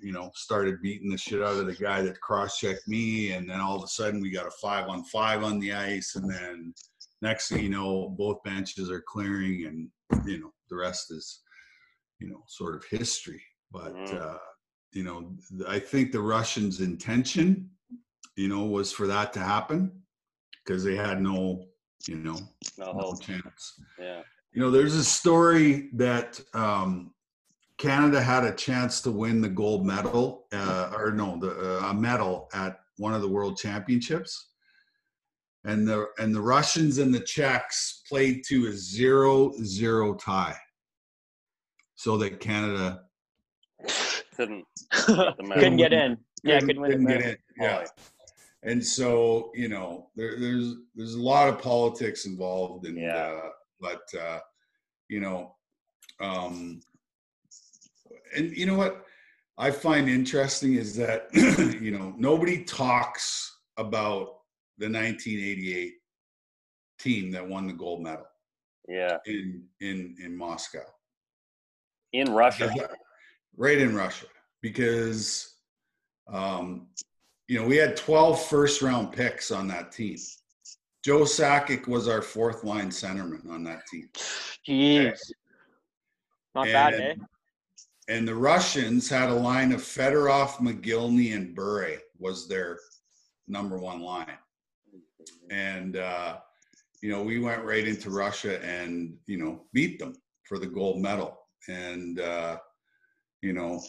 you 0.02 0.12
know, 0.12 0.30
started 0.36 0.82
beating 0.82 1.10
the 1.10 1.18
shit 1.18 1.42
out 1.42 1.56
of 1.56 1.68
the 1.68 1.74
guy 1.74 2.02
that 2.02 2.20
cross 2.20 2.60
checked 2.60 2.86
me. 2.86 3.32
And 3.32 3.50
then 3.50 3.62
all 3.62 3.78
of 3.78 3.84
a 3.84 3.88
sudden, 3.88 4.20
we 4.20 4.30
got 4.30 4.46
a 4.46 4.52
five 4.62 4.90
on 4.90 5.06
five 5.06 5.42
on 5.42 5.58
the 5.58 5.72
ice. 5.72 6.18
And 6.18 6.30
then 6.30 6.74
next 7.22 7.50
thing 7.50 7.64
you 7.64 7.70
know, 7.70 8.10
both 8.18 8.44
benches 8.44 8.90
are 8.90 9.02
clearing, 9.02 9.66
and, 9.66 9.90
you 10.26 10.40
know, 10.40 10.54
the 10.70 10.76
rest 10.76 11.12
is, 11.12 11.42
you 12.20 12.30
know, 12.30 12.44
sort 12.48 12.76
of 12.76 12.84
history. 12.86 13.42
But, 13.72 13.94
Mhm. 13.94 14.22
uh, 14.22 14.38
you 14.94 15.04
know, 15.04 15.38
I 15.68 15.80
think 15.80 16.12
the 16.12 16.22
Russians' 16.22 16.82
intention, 16.82 17.70
you 18.36 18.48
know, 18.48 18.66
was 18.66 18.92
for 18.92 19.08
that 19.08 19.34
to 19.34 19.40
happen 19.40 20.04
because 20.64 20.84
they 20.84 20.96
had 20.96 21.22
no, 21.22 21.66
you 22.08 22.18
know, 22.18 22.40
No 22.78 22.94
no 22.94 23.14
chance. 23.16 23.82
Yeah. 24.00 24.24
You 24.52 24.62
know, 24.62 24.72
there's 24.72 24.96
a 24.96 25.04
story 25.04 25.90
that 25.94 26.40
um, 26.54 27.14
Canada 27.78 28.22
had 28.22 28.44
a 28.46 28.56
chance 28.56 29.02
to 29.02 29.12
win 29.12 29.42
the 29.42 29.50
gold 29.50 29.86
medal, 29.86 30.48
uh, 30.52 30.92
or 30.96 31.12
no, 31.12 31.38
the 31.40 31.80
uh, 31.80 31.90
a 31.90 31.94
medal 31.94 32.50
at 32.54 32.80
one 32.98 33.14
of 33.14 33.22
the 33.22 33.28
World 33.28 33.58
Championships, 33.58 34.54
and 35.70 35.88
the 35.88 36.08
and 36.18 36.34
the 36.34 36.42
Russians 36.42 36.98
and 36.98 37.14
the 37.14 37.20
Czechs 37.20 38.02
played 38.10 38.44
to 38.48 38.68
a 38.68 38.72
zero-zero 38.72 40.16
tie, 40.16 40.58
so 41.96 42.18
that 42.18 42.40
Canada 42.40 43.04
Couldn't. 44.36 44.66
couldn't 44.92 45.78
get 45.78 45.94
in. 45.94 46.18
Yeah, 46.44 46.60
couldn't 46.60 46.82
win 46.82 46.92
the 46.92 46.98
couldn't 46.98 47.22
get 47.22 47.30
in. 47.32 47.38
Yeah. 47.60 47.86
And 48.64 48.86
so, 48.86 49.52
you 49.54 49.70
know, 49.70 50.08
there, 50.16 50.40
there's 50.40 50.76
there's 50.96 51.14
a 51.16 51.22
lot 51.22 51.48
of 51.48 51.62
politics 51.62 52.26
involved, 52.26 52.86
and 52.88 52.98
Yeah. 52.98 53.16
uh, 53.16 53.50
but 53.80 54.02
uh, 54.20 54.40
you 55.08 55.20
know, 55.20 55.56
um, 56.20 56.82
and 58.36 58.56
you 58.58 58.66
know 58.66 58.76
what 58.76 59.06
I 59.58 59.72
find 59.72 60.10
interesting 60.10 60.74
is 60.76 60.96
that 60.96 61.28
you 61.82 61.92
know 61.92 62.14
nobody 62.18 62.64
talks 62.64 63.58
about 63.78 64.39
the 64.80 64.86
1988 64.90 65.94
team 66.98 67.32
that 67.32 67.48
won 67.48 67.68
the 67.68 67.74
gold 67.74 68.02
medal 68.02 68.26
Yeah. 68.88 69.18
in 69.26 69.66
in 69.82 70.16
in 70.24 70.36
Moscow 70.36 70.86
In 72.14 72.34
Russia. 72.34 72.72
right 73.58 73.78
in 73.78 73.94
Russia 73.96 74.26
because 74.62 75.56
um, 76.28 76.88
you 77.48 77.60
know 77.60 77.68
we 77.68 77.76
had 77.78 77.96
12 77.98 78.46
first 78.46 78.82
round 78.82 79.12
picks 79.12 79.52
on 79.52 79.68
that 79.68 79.92
team. 79.92 80.18
Joe 81.04 81.22
Sakic 81.22 81.88
was 81.88 82.08
our 82.08 82.22
fourth 82.22 82.64
line 82.64 82.90
centerman 82.90 83.50
on 83.50 83.64
that 83.66 83.86
team. 83.88 84.10
Jeez. 84.68 85.18
Not 86.56 86.66
bad, 86.66 86.94
eh? 86.96 87.12
And- 87.12 87.26
And 88.10 88.28
the 88.28 88.36
Russians 88.36 89.08
had 89.08 89.30
a 89.30 89.34
line 89.34 89.72
of 89.72 89.82
Fedorov, 89.82 90.58
Mogilny, 90.60 91.36
and 91.36 91.54
Bure 91.56 92.00
was 92.18 92.48
their 92.48 92.80
number 93.48 93.78
one 93.78 94.02
line. 94.02 94.38
And 95.50 95.98
uh, 95.98 96.38
you 97.02 97.12
know, 97.12 97.24
we 97.24 97.40
went 97.40 97.64
right 97.64 97.88
into 97.88 98.10
Russia 98.10 98.64
and 98.64 99.16
you 99.26 99.38
know 99.38 99.66
beat 99.74 100.00
them 100.00 100.14
for 100.48 100.60
the 100.60 100.68
gold 100.68 101.02
medal. 101.02 101.38
And 101.68 102.20
uh, 102.20 102.58
you 103.42 103.54
know, 103.54 103.82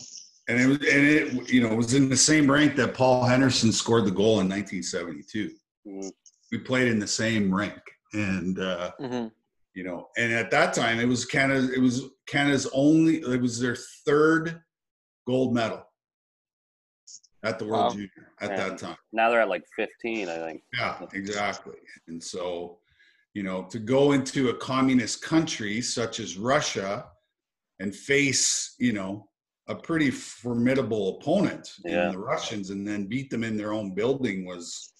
and 0.48 0.60
it 0.60 0.66
was 0.66 0.78
and 0.78 1.06
it 1.06 1.50
you 1.50 1.66
know 1.66 1.74
was 1.74 1.94
in 1.94 2.08
the 2.08 2.16
same 2.16 2.50
rank 2.50 2.76
that 2.76 2.94
Paul 2.94 3.24
Henderson 3.24 3.72
scored 3.72 4.06
the 4.06 4.10
goal 4.10 4.40
in 4.40 4.48
1972. 4.48 5.50
Mhm. 5.86 6.10
We 6.52 6.58
played 6.58 6.88
in 6.88 6.98
the 6.98 7.06
same 7.06 7.54
rank, 7.54 7.80
and 8.12 8.58
uh, 8.58 8.92
hmm 8.98 9.26
you 9.74 9.84
know 9.84 10.08
and 10.16 10.32
at 10.32 10.50
that 10.50 10.74
time 10.74 10.98
it 10.98 11.06
was 11.06 11.24
canada 11.24 11.68
it 11.74 11.80
was 11.80 12.02
canada's 12.26 12.68
only 12.72 13.16
it 13.18 13.40
was 13.40 13.60
their 13.60 13.76
third 14.04 14.60
gold 15.26 15.54
medal 15.54 15.82
at 17.42 17.58
the 17.58 17.64
world 17.64 17.84
Wow. 17.84 17.90
junior 17.90 18.10
at 18.40 18.50
Yeah. 18.50 18.68
that 18.68 18.78
time 18.78 18.96
Now 19.12 19.30
they're 19.30 19.40
at 19.42 19.48
like 19.48 19.64
15, 19.76 20.28
I 20.28 20.36
think. 20.38 20.62
yeah 20.76 21.04
exactly 21.12 21.76
and 22.08 22.22
so 22.22 22.78
you 23.34 23.42
know 23.42 23.64
to 23.70 23.78
go 23.78 24.12
into 24.12 24.50
a 24.50 24.54
communist 24.54 25.22
country 25.22 25.80
such 25.80 26.20
as 26.20 26.36
russia 26.36 27.06
and 27.78 27.94
face 27.94 28.74
you 28.78 28.92
know 28.92 29.28
a 29.68 29.74
pretty 29.74 30.10
formidable 30.10 31.18
opponent 31.20 31.72
Yeah. 31.84 32.06
in 32.06 32.12
the 32.12 32.18
russians 32.18 32.70
and 32.70 32.86
then 32.86 33.06
beat 33.06 33.30
them 33.30 33.44
in 33.44 33.56
their 33.56 33.72
own 33.72 33.94
building 33.94 34.44
was 34.46 34.92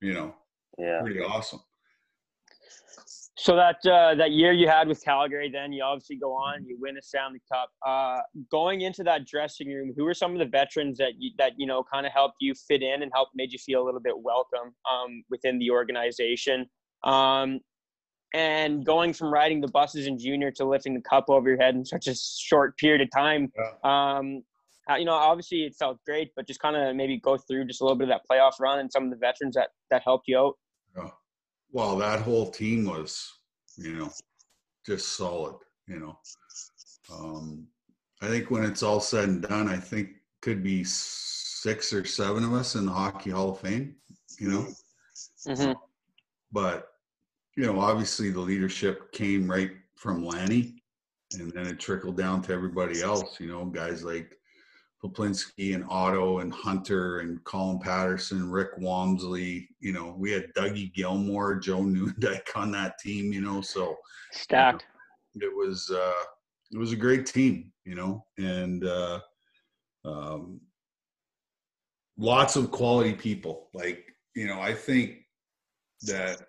you 0.00 0.12
know 0.14 0.34
Yeah. 0.78 1.00
pretty 1.00 1.20
awesome 1.20 1.60
So 3.42 3.56
that 3.56 3.76
uh, 3.90 4.14
that 4.16 4.32
year 4.32 4.52
you 4.52 4.68
had 4.68 4.86
with 4.86 5.02
Calgary, 5.02 5.50
then 5.50 5.72
you 5.72 5.82
obviously 5.82 6.16
go 6.16 6.34
on, 6.34 6.66
you 6.66 6.76
win 6.78 6.98
a 6.98 7.02
Stanley 7.02 7.40
Cup. 7.50 7.70
Uh, 7.86 8.18
going 8.50 8.82
into 8.82 9.02
that 9.04 9.26
dressing 9.26 9.68
room, 9.68 9.94
who 9.96 10.04
were 10.04 10.12
some 10.12 10.32
of 10.32 10.38
the 10.38 10.44
veterans 10.44 10.98
that 10.98 11.12
you, 11.18 11.30
that 11.38 11.52
you 11.56 11.66
know 11.66 11.82
kind 11.90 12.04
of 12.04 12.12
helped 12.12 12.36
you 12.40 12.54
fit 12.54 12.82
in 12.82 13.02
and 13.02 13.10
helped 13.14 13.32
made 13.34 13.50
you 13.50 13.58
feel 13.58 13.82
a 13.82 13.84
little 13.84 14.00
bit 14.00 14.12
welcome 14.18 14.74
um, 14.92 15.22
within 15.30 15.58
the 15.58 15.70
organization? 15.70 16.66
Um, 17.02 17.60
and 18.34 18.84
going 18.84 19.14
from 19.14 19.32
riding 19.32 19.62
the 19.62 19.68
buses 19.68 20.06
in 20.06 20.18
junior 20.18 20.50
to 20.50 20.66
lifting 20.66 20.92
the 20.92 21.00
cup 21.00 21.24
over 21.30 21.48
your 21.48 21.58
head 21.58 21.74
in 21.74 21.82
such 21.82 22.08
a 22.08 22.14
short 22.14 22.76
period 22.76 23.00
of 23.00 23.08
time, 23.10 23.50
um, 23.84 24.42
you 24.98 25.06
know, 25.06 25.14
obviously 25.14 25.64
it 25.64 25.74
felt 25.78 25.96
great, 26.04 26.30
but 26.36 26.46
just 26.46 26.60
kind 26.60 26.76
of 26.76 26.94
maybe 26.94 27.18
go 27.18 27.38
through 27.38 27.64
just 27.64 27.80
a 27.80 27.84
little 27.84 27.96
bit 27.96 28.10
of 28.10 28.20
that 28.20 28.22
playoff 28.30 28.60
run 28.60 28.80
and 28.80 28.92
some 28.92 29.04
of 29.04 29.10
the 29.10 29.16
veterans 29.16 29.54
that 29.54 29.70
that 29.90 30.02
helped 30.04 30.28
you 30.28 30.38
out. 30.38 30.54
Well, 31.72 31.96
that 31.98 32.20
whole 32.20 32.50
team 32.50 32.84
was, 32.86 33.32
you 33.76 33.94
know, 33.94 34.10
just 34.84 35.16
solid. 35.16 35.56
You 35.86 36.00
know, 36.00 36.18
um, 37.12 37.66
I 38.22 38.28
think 38.28 38.50
when 38.50 38.64
it's 38.64 38.82
all 38.82 39.00
said 39.00 39.28
and 39.28 39.42
done, 39.42 39.68
I 39.68 39.76
think 39.76 40.10
could 40.40 40.62
be 40.62 40.84
six 40.84 41.92
or 41.92 42.04
seven 42.04 42.44
of 42.44 42.52
us 42.52 42.74
in 42.74 42.86
the 42.86 42.92
Hockey 42.92 43.30
Hall 43.30 43.50
of 43.50 43.60
Fame. 43.60 43.96
You 44.38 44.50
know, 44.50 44.66
hmm 45.46 45.72
but 46.52 46.88
you 47.56 47.66
know, 47.66 47.80
obviously 47.80 48.30
the 48.30 48.40
leadership 48.40 49.12
came 49.12 49.50
right 49.50 49.72
from 49.96 50.24
Lanny, 50.24 50.82
and 51.38 51.52
then 51.52 51.66
it 51.66 51.78
trickled 51.78 52.16
down 52.16 52.42
to 52.42 52.52
everybody 52.52 53.02
else. 53.02 53.38
You 53.38 53.48
know, 53.48 53.64
guys 53.66 54.02
like 54.02 54.39
Peplinski 55.02 55.74
and 55.74 55.84
Otto 55.88 56.40
and 56.40 56.52
Hunter 56.52 57.20
and 57.20 57.42
Colin 57.44 57.78
Patterson, 57.78 58.50
Rick 58.50 58.78
Wamsley. 58.78 59.68
You 59.80 59.92
know, 59.92 60.14
we 60.18 60.30
had 60.30 60.52
Dougie 60.54 60.92
Gilmour, 60.94 61.58
Joe 61.60 61.78
Nieuwendyk 61.80 62.54
on 62.54 62.70
that 62.72 62.98
team. 62.98 63.32
You 63.32 63.40
know, 63.40 63.60
so 63.60 63.96
Stacked. 64.32 64.84
it 65.34 65.54
was 65.54 65.90
uh, 65.90 66.24
it 66.72 66.78
was 66.78 66.92
a 66.92 66.96
great 66.96 67.26
team. 67.26 67.72
You 67.84 67.94
know, 67.94 68.24
and 68.38 68.84
uh, 68.84 69.20
um, 70.04 70.60
lots 72.18 72.56
of 72.56 72.70
quality 72.70 73.14
people. 73.14 73.70
Like 73.72 74.04
you 74.36 74.46
know, 74.46 74.60
I 74.60 74.74
think 74.74 75.26
that 76.02 76.42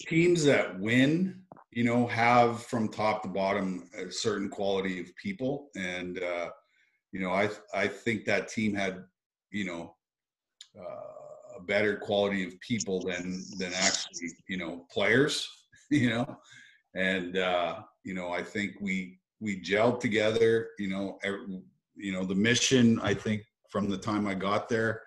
teams 0.00 0.44
that 0.44 0.78
win, 0.78 1.40
you 1.70 1.84
know, 1.84 2.06
have 2.06 2.62
from 2.64 2.88
top 2.88 3.22
to 3.22 3.28
bottom 3.28 3.88
a 3.98 4.10
certain 4.10 4.50
quality 4.50 5.00
of 5.00 5.14
people, 5.16 5.70
and 5.74 6.22
uh, 6.22 6.50
you 7.12 7.20
know, 7.20 7.30
I 7.30 7.50
I 7.74 7.86
think 7.86 8.24
that 8.24 8.48
team 8.48 8.74
had, 8.74 9.04
you 9.50 9.66
know, 9.66 9.94
uh, 10.78 11.58
a 11.58 11.62
better 11.62 11.96
quality 11.96 12.44
of 12.44 12.58
people 12.60 13.02
than 13.02 13.44
than 13.58 13.72
actually, 13.74 14.30
you 14.48 14.56
know, 14.56 14.86
players, 14.90 15.46
you 15.90 16.08
know, 16.10 16.36
and 16.94 17.36
uh, 17.36 17.80
you 18.02 18.14
know, 18.14 18.30
I 18.30 18.42
think 18.42 18.76
we 18.80 19.20
we 19.40 19.60
gelled 19.60 20.00
together. 20.00 20.68
You 20.78 20.88
know, 20.88 21.18
ev- 21.22 21.62
you 21.94 22.12
know, 22.12 22.24
the 22.24 22.34
mission 22.34 22.98
I 23.00 23.14
think 23.14 23.42
from 23.68 23.88
the 23.88 23.98
time 23.98 24.26
I 24.26 24.34
got 24.34 24.68
there 24.68 25.02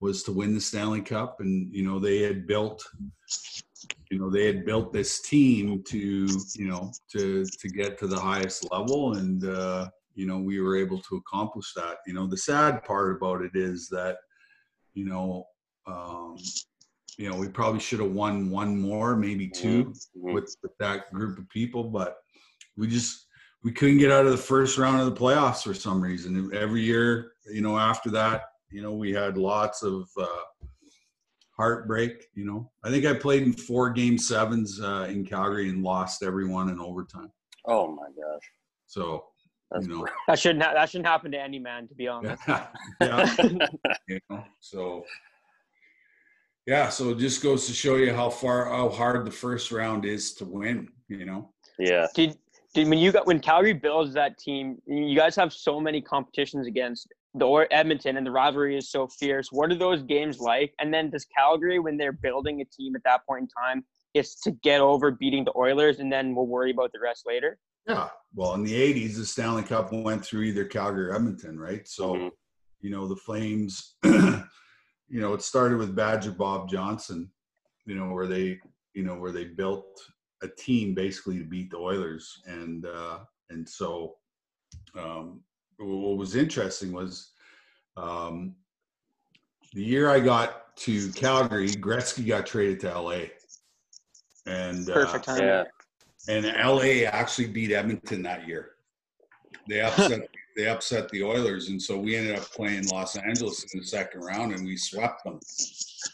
was 0.00 0.22
to 0.22 0.32
win 0.32 0.54
the 0.54 0.60
Stanley 0.60 1.00
Cup, 1.00 1.40
and 1.40 1.74
you 1.74 1.82
know, 1.82 1.98
they 1.98 2.22
had 2.22 2.46
built 2.46 2.84
you 4.10 4.18
know 4.18 4.30
they 4.30 4.46
had 4.46 4.64
built 4.64 4.92
this 4.92 5.20
team 5.20 5.82
to 5.84 5.98
you 6.54 6.68
know 6.68 6.90
to 7.12 7.44
to 7.44 7.68
get 7.68 7.98
to 7.98 8.06
the 8.06 8.18
highest 8.18 8.70
level 8.72 9.14
and 9.14 9.44
uh 9.44 9.88
you 10.18 10.26
know 10.26 10.38
we 10.38 10.60
were 10.60 10.76
able 10.76 11.00
to 11.02 11.16
accomplish 11.16 11.72
that 11.74 11.98
you 12.06 12.12
know 12.12 12.26
the 12.26 12.36
sad 12.36 12.82
part 12.82 13.16
about 13.16 13.40
it 13.40 13.52
is 13.54 13.88
that 13.88 14.16
you 14.94 15.06
know 15.06 15.44
um 15.86 16.36
you 17.16 17.30
know 17.30 17.36
we 17.36 17.48
probably 17.48 17.80
should 17.80 18.00
have 18.00 18.10
won 18.10 18.50
one 18.50 18.78
more 18.80 19.14
maybe 19.16 19.48
2 19.48 19.84
Mhm. 19.84 20.34
with, 20.34 20.56
with 20.62 20.76
that 20.78 21.12
group 21.12 21.38
of 21.38 21.48
people 21.48 21.84
but 21.84 22.16
we 22.76 22.88
just 22.88 23.26
we 23.62 23.72
couldn't 23.72 23.98
get 23.98 24.10
out 24.10 24.26
of 24.26 24.32
the 24.32 24.36
first 24.36 24.76
round 24.76 25.00
of 25.00 25.06
the 25.06 25.20
playoffs 25.20 25.62
for 25.62 25.74
some 25.74 26.00
reason 26.00 26.50
every 26.52 26.82
year 26.82 27.32
you 27.46 27.60
know 27.60 27.78
after 27.78 28.10
that 28.10 28.42
you 28.70 28.82
know 28.82 28.92
we 28.92 29.12
had 29.12 29.38
lots 29.38 29.82
of 29.84 30.08
uh 30.20 30.44
heartbreak. 31.58 32.28
You 32.34 32.44
know, 32.44 32.70
I 32.84 32.90
think 32.90 33.04
I 33.04 33.14
played 33.14 33.42
in 33.42 33.52
four 33.52 33.90
game 33.90 34.16
sevens 34.16 34.80
uh, 34.80 35.08
in 35.10 35.26
Calgary 35.26 35.68
and 35.68 35.82
lost 35.82 36.22
every 36.22 36.46
one 36.46 36.68
in 36.70 36.78
overtime. 36.78 37.32
Oh 37.66 37.88
my 37.88 38.06
gosh. 38.06 38.42
So, 38.86 39.24
you 39.80 39.88
know. 39.88 40.06
That 40.28 40.38
shouldn't 40.38 40.62
ha- 40.62 40.74
that 40.74 40.90
shouldn't 40.90 41.06
happen 41.06 41.32
to 41.32 41.40
any 41.40 41.58
man, 41.58 41.88
to 41.88 41.94
be 41.94 42.08
honest. 42.14 42.42
yeah. 42.46 43.36
you 44.08 44.20
know, 44.30 44.44
so 44.60 45.04
yeah, 46.66 46.90
so 46.90 47.10
it 47.10 47.18
just 47.18 47.42
goes 47.42 47.66
to 47.66 47.72
show 47.72 47.96
you 47.96 48.12
how 48.12 48.28
far 48.28 48.66
how 48.66 48.88
hard 48.88 49.24
the 49.24 49.30
first 49.30 49.72
round 49.72 50.04
is 50.04 50.34
to 50.34 50.44
win, 50.44 50.88
you 51.08 51.24
know. 51.24 51.50
Yeah. 51.78 52.06
Did 52.14 52.36
did 52.74 52.88
when 52.88 52.98
you 52.98 53.12
got 53.12 53.26
when 53.26 53.40
Calgary 53.40 53.72
builds 53.72 54.12
that 54.14 54.38
team, 54.38 54.76
you 54.86 55.16
guys 55.16 55.34
have 55.36 55.52
so 55.52 55.80
many 55.80 56.02
competitions 56.02 56.66
against 56.66 57.08
the 57.34 57.46
or 57.46 57.66
Edmonton, 57.70 58.16
and 58.16 58.26
the 58.26 58.30
rivalry 58.30 58.76
is 58.76 58.90
so 58.90 59.06
fierce. 59.06 59.50
What 59.50 59.70
are 59.70 59.76
those 59.78 60.02
games 60.02 60.40
like? 60.40 60.74
And 60.78 60.92
then 60.92 61.10
does 61.10 61.24
Calgary, 61.24 61.78
when 61.78 61.96
they're 61.96 62.12
building 62.12 62.60
a 62.60 62.64
team 62.64 62.94
at 62.96 63.02
that 63.04 63.26
point 63.26 63.42
in 63.42 63.48
time, 63.48 63.84
is 64.14 64.34
to 64.36 64.50
get 64.50 64.80
over 64.80 65.10
beating 65.10 65.44
the 65.44 65.56
Oilers, 65.56 66.00
and 66.00 66.12
then 66.12 66.34
we'll 66.34 66.46
worry 66.46 66.70
about 66.70 66.92
the 66.92 67.00
rest 67.00 67.24
later? 67.26 67.58
Yeah. 67.88 68.08
Well, 68.34 68.54
in 68.54 68.62
the 68.62 68.74
'80s, 68.74 69.16
the 69.16 69.24
Stanley 69.24 69.62
Cup 69.62 69.92
went 69.92 70.24
through 70.24 70.42
either 70.42 70.64
Calgary 70.64 71.06
or 71.06 71.14
Edmonton, 71.14 71.58
right? 71.58 71.88
So, 71.88 72.14
Mhm. 72.14 72.30
you 72.80 72.90
know, 72.90 73.08
the 73.08 73.16
Flames. 73.16 73.96
you 74.04 75.20
know, 75.20 75.32
it 75.32 75.42
started 75.42 75.78
with 75.78 75.96
Badger 75.96 76.32
Bob 76.32 76.68
Johnson. 76.68 77.32
You 77.86 77.94
know, 77.94 78.12
where 78.12 78.26
they, 78.26 78.60
you 78.92 79.02
know, 79.02 79.16
where 79.16 79.32
they 79.32 79.44
built 79.44 79.98
a 80.42 80.48
team 80.48 80.94
basically 80.94 81.38
to 81.38 81.44
beat 81.44 81.70
the 81.70 81.78
Oilers, 81.78 82.42
and 82.46 82.84
uh, 82.84 83.20
and 83.48 83.66
so 83.66 84.16
um, 84.94 85.40
what 85.78 86.18
was 86.18 86.36
interesting 86.36 86.92
was 86.92 87.32
um, 87.96 88.54
the 89.72 89.82
year 89.82 90.10
I 90.10 90.20
got 90.20 90.76
to 90.76 91.10
Calgary, 91.12 91.68
Gretzky 91.70 92.26
got 92.26 92.46
traded 92.46 92.80
to 92.80 93.00
LA, 93.00 93.20
and 94.46 94.88
uh, 94.90 94.92
Perfect 94.92 95.24
time. 95.24 95.42
Yeah. 95.42 95.64
And 96.28 96.46
LA 96.46 97.06
actually 97.06 97.48
beat 97.48 97.72
Edmonton 97.72 98.22
that 98.22 98.46
year. 98.46 98.72
They 99.68 99.80
upset 99.80 100.28
they 100.56 100.68
upset 100.68 101.08
the 101.10 101.22
Oilers, 101.22 101.68
and 101.68 101.80
so 101.80 101.98
we 101.98 102.16
ended 102.16 102.36
up 102.36 102.44
playing 102.52 102.88
Los 102.88 103.16
Angeles 103.16 103.64
in 103.72 103.80
the 103.80 103.86
second 103.86 104.20
round, 104.20 104.52
and 104.52 104.64
we 104.64 104.76
swept 104.76 105.24
them. 105.24 105.40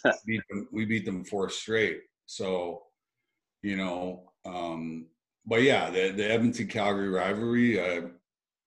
beat 0.27 0.42
them 0.48 0.68
we 0.72 0.85
beat 0.85 1.05
them 1.05 1.24
four 1.24 1.50
straight. 1.50 2.03
So, 2.27 2.85
you 3.62 3.77
know, 3.77 4.33
um, 4.44 5.07
but 5.46 5.62
yeah, 5.62 5.90
the 5.90 6.11
the 6.11 6.31
Edmonton 6.31 6.68
Calgary 6.68 7.09
rivalry. 7.09 7.81
Uh, 7.81 8.09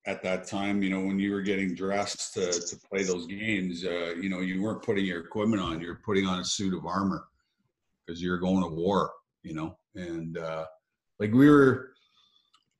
at 0.06 0.22
that 0.22 0.46
time, 0.46 0.82
you 0.82 0.88
know, 0.88 1.00
when 1.00 1.18
you 1.18 1.30
were 1.30 1.42
getting 1.42 1.74
dressed 1.74 2.32
to, 2.32 2.50
to 2.50 2.76
play 2.88 3.02
those 3.02 3.26
games, 3.26 3.84
uh, 3.84 4.14
you 4.18 4.30
know, 4.30 4.40
you 4.40 4.62
weren't 4.62 4.82
putting 4.82 5.04
your 5.04 5.20
equipment 5.20 5.60
on; 5.60 5.82
you 5.82 5.88
were 5.88 6.00
putting 6.02 6.24
on 6.24 6.40
a 6.40 6.44
suit 6.44 6.72
of 6.72 6.86
armor 6.86 7.26
because 8.06 8.22
you 8.22 8.30
were 8.30 8.38
going 8.38 8.62
to 8.62 8.74
war. 8.74 9.12
You 9.42 9.54
know, 9.54 9.78
and 9.94 10.38
uh, 10.38 10.64
like 11.18 11.32
we 11.32 11.50
were, 11.50 11.90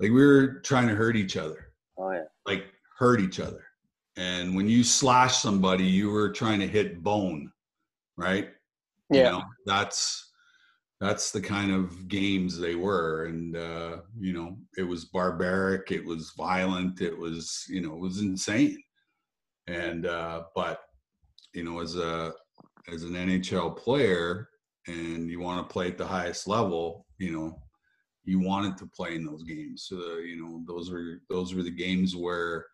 like 0.01 0.11
we 0.11 0.24
were 0.24 0.61
trying 0.61 0.88
to 0.88 0.94
hurt 0.94 1.16
each 1.16 1.37
other 1.37 1.72
Oh 1.98 2.12
yeah. 2.12 2.24
like 2.46 2.66
hurt 2.98 3.20
each 3.20 3.40
other. 3.40 3.64
And 4.16 4.57
when 4.57 4.68
you 4.68 4.83
slash 4.83 5.37
somebody, 5.38 5.85
you 5.85 6.11
were 6.11 6.31
trying 6.31 6.61
to 6.61 6.66
hit 6.66 7.03
bone, 7.03 7.51
right? 8.16 8.48
You 9.11 9.20
Yeah. 9.20 9.31
know, 9.31 9.44
that's 9.66 10.33
that's 11.01 11.31
the 11.31 11.40
kind 11.40 11.70
of 11.72 12.09
games 12.09 12.59
they 12.59 12.74
were. 12.74 13.27
And 13.27 13.57
uh, 13.57 13.98
you 14.18 14.33
know, 14.33 14.59
it 14.77 14.83
was 14.83 15.05
barbaric, 15.07 15.92
it 15.92 16.05
was 16.05 16.33
violent, 16.37 17.01
it 17.01 17.16
was, 17.16 17.64
you 17.68 17.81
know, 17.81 17.94
it 17.94 18.01
was 18.01 18.20
insane. 18.20 18.83
And 19.68 20.07
uh, 20.07 20.44
but 20.55 20.81
you 21.55 21.62
know, 21.64 21.81
as 21.81 21.96
a 21.96 22.33
as 22.92 23.03
an 23.05 23.12
NHL 23.12 23.77
player 23.77 24.48
and 24.87 25.29
you 25.29 25.40
want 25.40 25.66
to 25.66 25.72
play 25.72 25.88
at 25.88 25.98
the 25.98 26.07
highest 26.07 26.48
level, 26.48 27.07
you 27.18 27.31
know, 27.33 27.62
you 28.28 28.38
wanted 28.38 28.76
to 28.76 28.86
play 28.86 29.14
in 29.14 29.24
those 29.24 29.42
games. 29.42 29.86
So, 29.88 30.18
you 30.18 30.36
know, 30.36 30.62
those 30.66 30.90
were 30.90 31.22
those 31.30 31.54
were 31.54 31.62
the 31.62 31.70
games 31.70 32.14
where, 32.14 32.66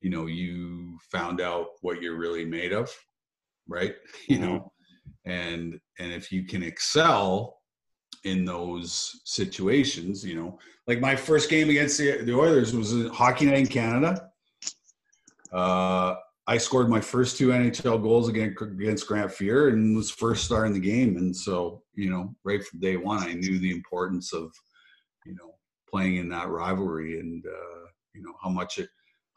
you 0.00 0.10
know, 0.10 0.26
you 0.26 0.98
found 1.12 1.40
out 1.40 1.68
what 1.80 2.02
you're 2.02 2.18
really 2.18 2.44
made 2.44 2.72
of, 2.72 2.90
right? 3.68 3.94
You 4.28 4.40
know, 4.40 4.72
and 5.24 5.78
and 6.00 6.12
if 6.12 6.32
you 6.32 6.44
can 6.44 6.64
excel 6.64 7.60
in 8.24 8.44
those 8.44 9.20
situations, 9.24 10.24
you 10.24 10.34
know, 10.34 10.58
like 10.88 11.00
my 11.00 11.14
first 11.14 11.48
game 11.48 11.70
against 11.70 11.98
the, 11.98 12.22
the 12.24 12.34
Oilers 12.34 12.74
was 12.74 12.92
a 12.92 13.08
hockey 13.10 13.46
night 13.46 13.58
in 13.58 13.66
Canada. 13.68 14.28
Uh, 15.52 16.16
I 16.48 16.58
scored 16.58 16.88
my 16.88 17.00
first 17.00 17.36
two 17.36 17.48
NHL 17.48 18.02
goals 18.02 18.28
against, 18.28 18.60
against 18.60 19.06
Grant 19.06 19.30
Fuhr 19.30 19.72
and 19.72 19.96
was 19.96 20.10
first 20.10 20.44
star 20.44 20.66
in 20.66 20.72
the 20.72 20.80
game. 20.80 21.16
And 21.16 21.34
so, 21.34 21.82
you 21.94 22.10
know, 22.10 22.34
right 22.44 22.64
from 22.64 22.80
day 22.80 22.96
one, 22.96 23.22
I 23.22 23.34
knew 23.34 23.58
the 23.58 23.70
importance 23.70 24.32
of, 24.32 24.52
you 25.26 25.34
know, 25.34 25.54
playing 25.90 26.16
in 26.16 26.28
that 26.30 26.48
rivalry 26.48 27.20
and, 27.20 27.44
uh, 27.46 27.86
you 28.14 28.22
know, 28.22 28.34
how 28.42 28.48
much 28.50 28.78
it, 28.78 28.88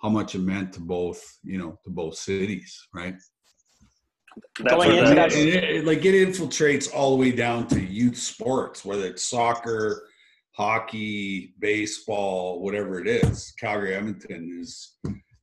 how 0.01 0.09
much 0.09 0.35
it 0.35 0.39
meant 0.39 0.71
to 0.73 0.79
both, 0.79 1.21
you 1.43 1.57
know, 1.57 1.77
to 1.83 1.89
both 1.89 2.15
cities, 2.15 2.87
right? 2.93 3.15
That's 4.59 4.73
Going 4.75 4.89
where 4.89 4.97
into 4.99 5.09
And 5.09 5.17
that- 5.17 5.29
that- 5.31 5.37
it, 5.39 5.63
it- 5.63 5.85
like 5.85 6.05
it 6.05 6.15
infiltrates 6.27 6.93
all 6.93 7.11
the 7.11 7.17
way 7.17 7.31
down 7.31 7.67
to 7.69 7.81
youth 7.81 8.17
sports, 8.17 8.85
whether 8.85 9.05
it's 9.07 9.23
soccer, 9.23 10.07
hockey, 10.55 11.53
baseball, 11.59 12.61
whatever 12.61 12.99
it 12.99 13.07
is. 13.07 13.51
Calgary 13.59 13.95
Edmonton 13.95 14.57
is, 14.61 14.97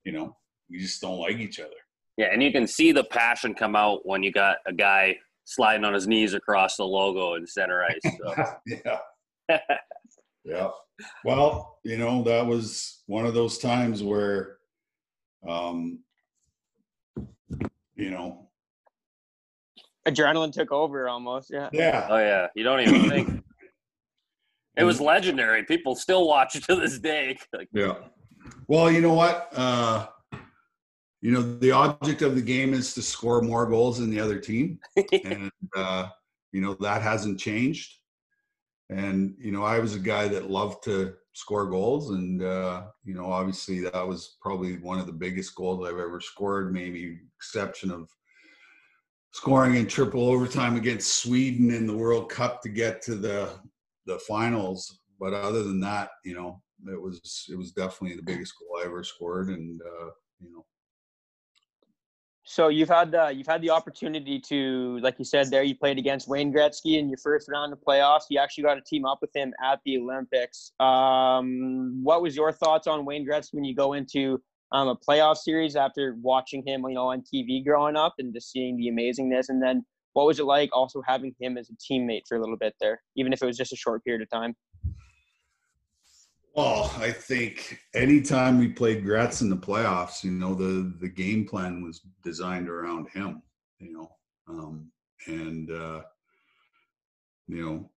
you 0.05 0.13
know, 0.13 0.37
we 0.71 0.79
just 0.79 1.01
don't 1.01 1.19
like 1.19 1.37
each 1.39 1.59
other. 1.61 1.71
Yeah, 2.17 2.29
and 2.33 2.43
you 2.43 2.51
can 2.53 2.67
see 2.67 2.93
the 2.93 3.05
passion 3.05 3.55
come 3.55 3.77
out 3.77 4.07
when 4.07 4.23
you 4.23 4.33
got 4.33 4.57
a 4.67 4.73
guy 4.73 5.19
sliding 5.45 5.85
on 5.85 5.93
his 5.93 6.07
knees 6.07 6.33
across 6.35 6.77
the 6.77 6.85
logo 6.85 7.35
in 7.35 7.47
center 7.47 7.85
ice. 7.85 8.01
So. 8.03 8.55
yeah. 9.49 9.59
yeah. 10.47 10.69
Well, 11.25 11.79
you 11.85 11.99
know, 11.99 12.23
that 12.23 12.47
was 12.47 13.03
one 13.07 13.27
of 13.27 13.35
those 13.35 13.59
times 13.59 14.03
where, 14.03 14.57
um, 15.47 16.01
you 17.95 18.11
know, 18.11 18.49
Adrenaline 20.07 20.53
took 20.53 20.71
over 20.73 21.09
almost. 21.09 21.51
Yeah. 21.53 21.69
yeah. 21.73 22.07
Oh 22.09 22.19
yeah, 22.19 22.47
you 22.55 22.63
don't 22.63 22.81
even 22.81 23.11
think. 23.11 23.45
It 24.77 24.85
was 24.85 25.01
legendary. 25.01 25.65
People 25.65 25.97
still 25.97 26.29
watch 26.29 26.55
it 26.55 26.65
to 26.65 26.77
this 26.77 26.99
day. 26.99 27.39
Like, 27.53 27.69
Yeah. 27.73 27.95
Well, 28.69 28.91
you 28.91 29.01
know 29.01 29.15
what? 29.15 29.49
Uh, 29.57 30.07
you 31.23 31.33
know, 31.33 31.59
the 31.59 31.73
object 31.73 32.23
of 32.23 32.35
the 32.35 32.43
game 32.43 32.75
is 32.75 32.93
to 32.95 33.03
score 33.03 33.41
more 33.41 33.67
goals 33.67 33.99
than 33.99 34.11
the 34.11 34.21
other 34.21 34.39
team. 34.39 34.79
and, 35.25 35.51
uh, 35.75 36.09
you 36.53 36.61
know, 36.61 36.75
that 36.75 37.03
hasn't 37.03 37.41
changed. 37.41 37.99
And, 38.89 39.35
you 39.39 39.51
know, 39.51 39.65
I 39.65 39.79
was 39.79 39.95
a 39.95 40.01
guy 40.01 40.29
that 40.29 40.51
loved 40.51 40.85
to 40.85 41.15
score 41.33 41.67
goals. 41.67 42.11
And, 42.11 42.43
uh, 42.43 42.85
you 43.05 43.15
know, 43.15 43.27
obviously 43.27 43.81
that 43.81 44.07
was 44.07 44.37
probably 44.41 44.79
one 44.79 44.99
of 44.99 45.07
the 45.07 45.13
biggest 45.13 45.55
goals 45.55 45.87
I've 45.87 45.99
ever 45.99 46.21
scored, 46.21 46.73
maybe 46.73 47.19
exception 47.37 47.91
of 47.91 48.09
scoring 49.33 49.75
in 49.75 49.87
triple 49.87 50.29
overtime 50.29 50.77
against 50.77 51.23
Sweden 51.23 51.71
in 51.71 51.87
the 51.87 51.97
World 51.97 52.31
Cup 52.31 52.63
to 52.63 52.69
get 52.69 53.03
to 53.03 53.17
the 53.17 53.51
the 54.07 54.19
finals. 54.21 55.01
But 55.19 55.35
other 55.35 55.63
than 55.63 55.81
that, 55.81 56.11
you 56.25 56.35
know, 56.35 56.63
it 56.89 57.01
was 57.01 57.47
it 57.51 57.57
was 57.57 57.73
definitely 57.73 58.17
the 58.17 58.23
biggest 58.23 58.55
goal 58.59 58.81
I 58.81 58.87
ever 58.87 59.03
scored, 59.03 59.49
and 59.49 59.81
uh, 59.83 60.11
you 60.41 60.53
know, 60.53 60.65
So 62.49 62.69
you've 62.69 62.89
had 62.89 63.11
the 63.11 63.35
you've 63.37 63.49
had 63.49 63.61
the 63.61 63.71
opportunity 63.71 64.39
to, 64.39 65.01
like 65.01 65.17
you 65.19 65.25
said, 65.25 65.51
there 65.51 65.65
you 65.65 65.75
played 65.75 65.99
against 65.99 66.29
Wayne 66.29 66.55
Gretzky 66.55 66.97
in 66.97 67.09
your 67.09 67.19
first 67.19 67.49
round 67.49 67.73
of 67.73 67.81
playoffs. 67.81 68.23
You 68.31 68.39
actually 68.39 68.63
got 68.63 68.77
to 68.77 68.83
team 68.83 69.05
up 69.05 69.19
with 69.21 69.35
him 69.35 69.53
at 69.61 69.81
the 69.85 69.99
Olympics. 69.99 70.71
Um, 70.79 72.05
what 72.05 72.23
was 72.23 72.37
your 72.37 72.53
thoughts 72.53 72.87
on 72.87 73.05
Wayne 73.05 73.27
Gretzky 73.27 73.55
when 73.55 73.65
you 73.65 73.75
go 73.75 73.95
into 73.95 74.41
um, 74.71 74.87
a 74.87 74.97
playoff 74.97 75.39
series 75.39 75.75
after 75.75 76.15
watching 76.23 76.63
him, 76.65 76.85
you 76.89 76.95
know, 76.95 77.09
on 77.09 77.21
TV 77.23 77.65
growing 77.65 77.97
up 77.97 78.15
and 78.19 78.33
just 78.33 78.53
seeing 78.53 78.77
the 78.77 78.87
amazingness? 78.93 79.49
And 79.49 79.61
then 79.61 79.85
what 80.13 80.25
was 80.25 80.39
it 80.39 80.45
like 80.45 80.71
also 80.73 81.03
having 81.05 81.35
him 81.41 81.59
as 81.59 81.69
a 81.69 81.75
teammate 81.93 82.23
for 82.29 82.37
a 82.37 82.41
little 82.41 82.57
bit 82.57 82.75
there, 82.81 83.03
even 83.17 83.33
if 83.33 83.43
it 83.43 83.47
was 83.47 83.57
just 83.57 83.73
a 83.73 83.77
short 83.77 84.05
period 84.05 84.23
of 84.23 84.31
time? 84.31 84.55
Well, 86.57 86.91
I 86.97 87.13
think 87.13 87.79
anytime 87.95 88.59
we 88.59 88.69
played 88.69 89.05
Gretz 89.05 89.43
in 89.43 89.51
the 89.51 89.57
playoffs, 89.57 90.25
you 90.25 90.31
know, 90.31 90.55
the 90.55 90.95
the 91.01 91.09
game 91.09 91.47
plan 91.47 91.83
was 91.83 92.01
designed 92.25 92.69
around 92.69 93.09
him, 93.11 93.43
you 93.79 93.93
know, 93.93 94.11
um, 94.49 94.91
and 95.27 95.71
uh, 95.71 96.01
you 97.47 97.65
know. 97.65 97.91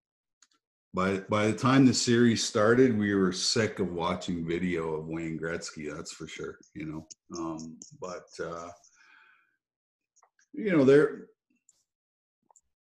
By, 0.92 1.20
by 1.30 1.46
the 1.46 1.54
time 1.54 1.86
the 1.86 1.94
series 1.94 2.44
started, 2.44 2.98
we 2.98 3.14
were 3.14 3.32
sick 3.32 3.78
of 3.78 3.94
watching 3.94 4.44
video 4.44 4.96
of 4.96 5.08
Wayne 5.08 5.38
Gretzky. 5.40 5.96
That's 5.96 6.12
for 6.12 6.28
sure. 6.28 6.58
You 6.74 6.88
know, 6.88 7.08
um, 7.38 7.78
but 8.02 8.26
uh, 8.44 8.70
you 10.54 10.76
know 10.76 10.84
there 10.84 11.28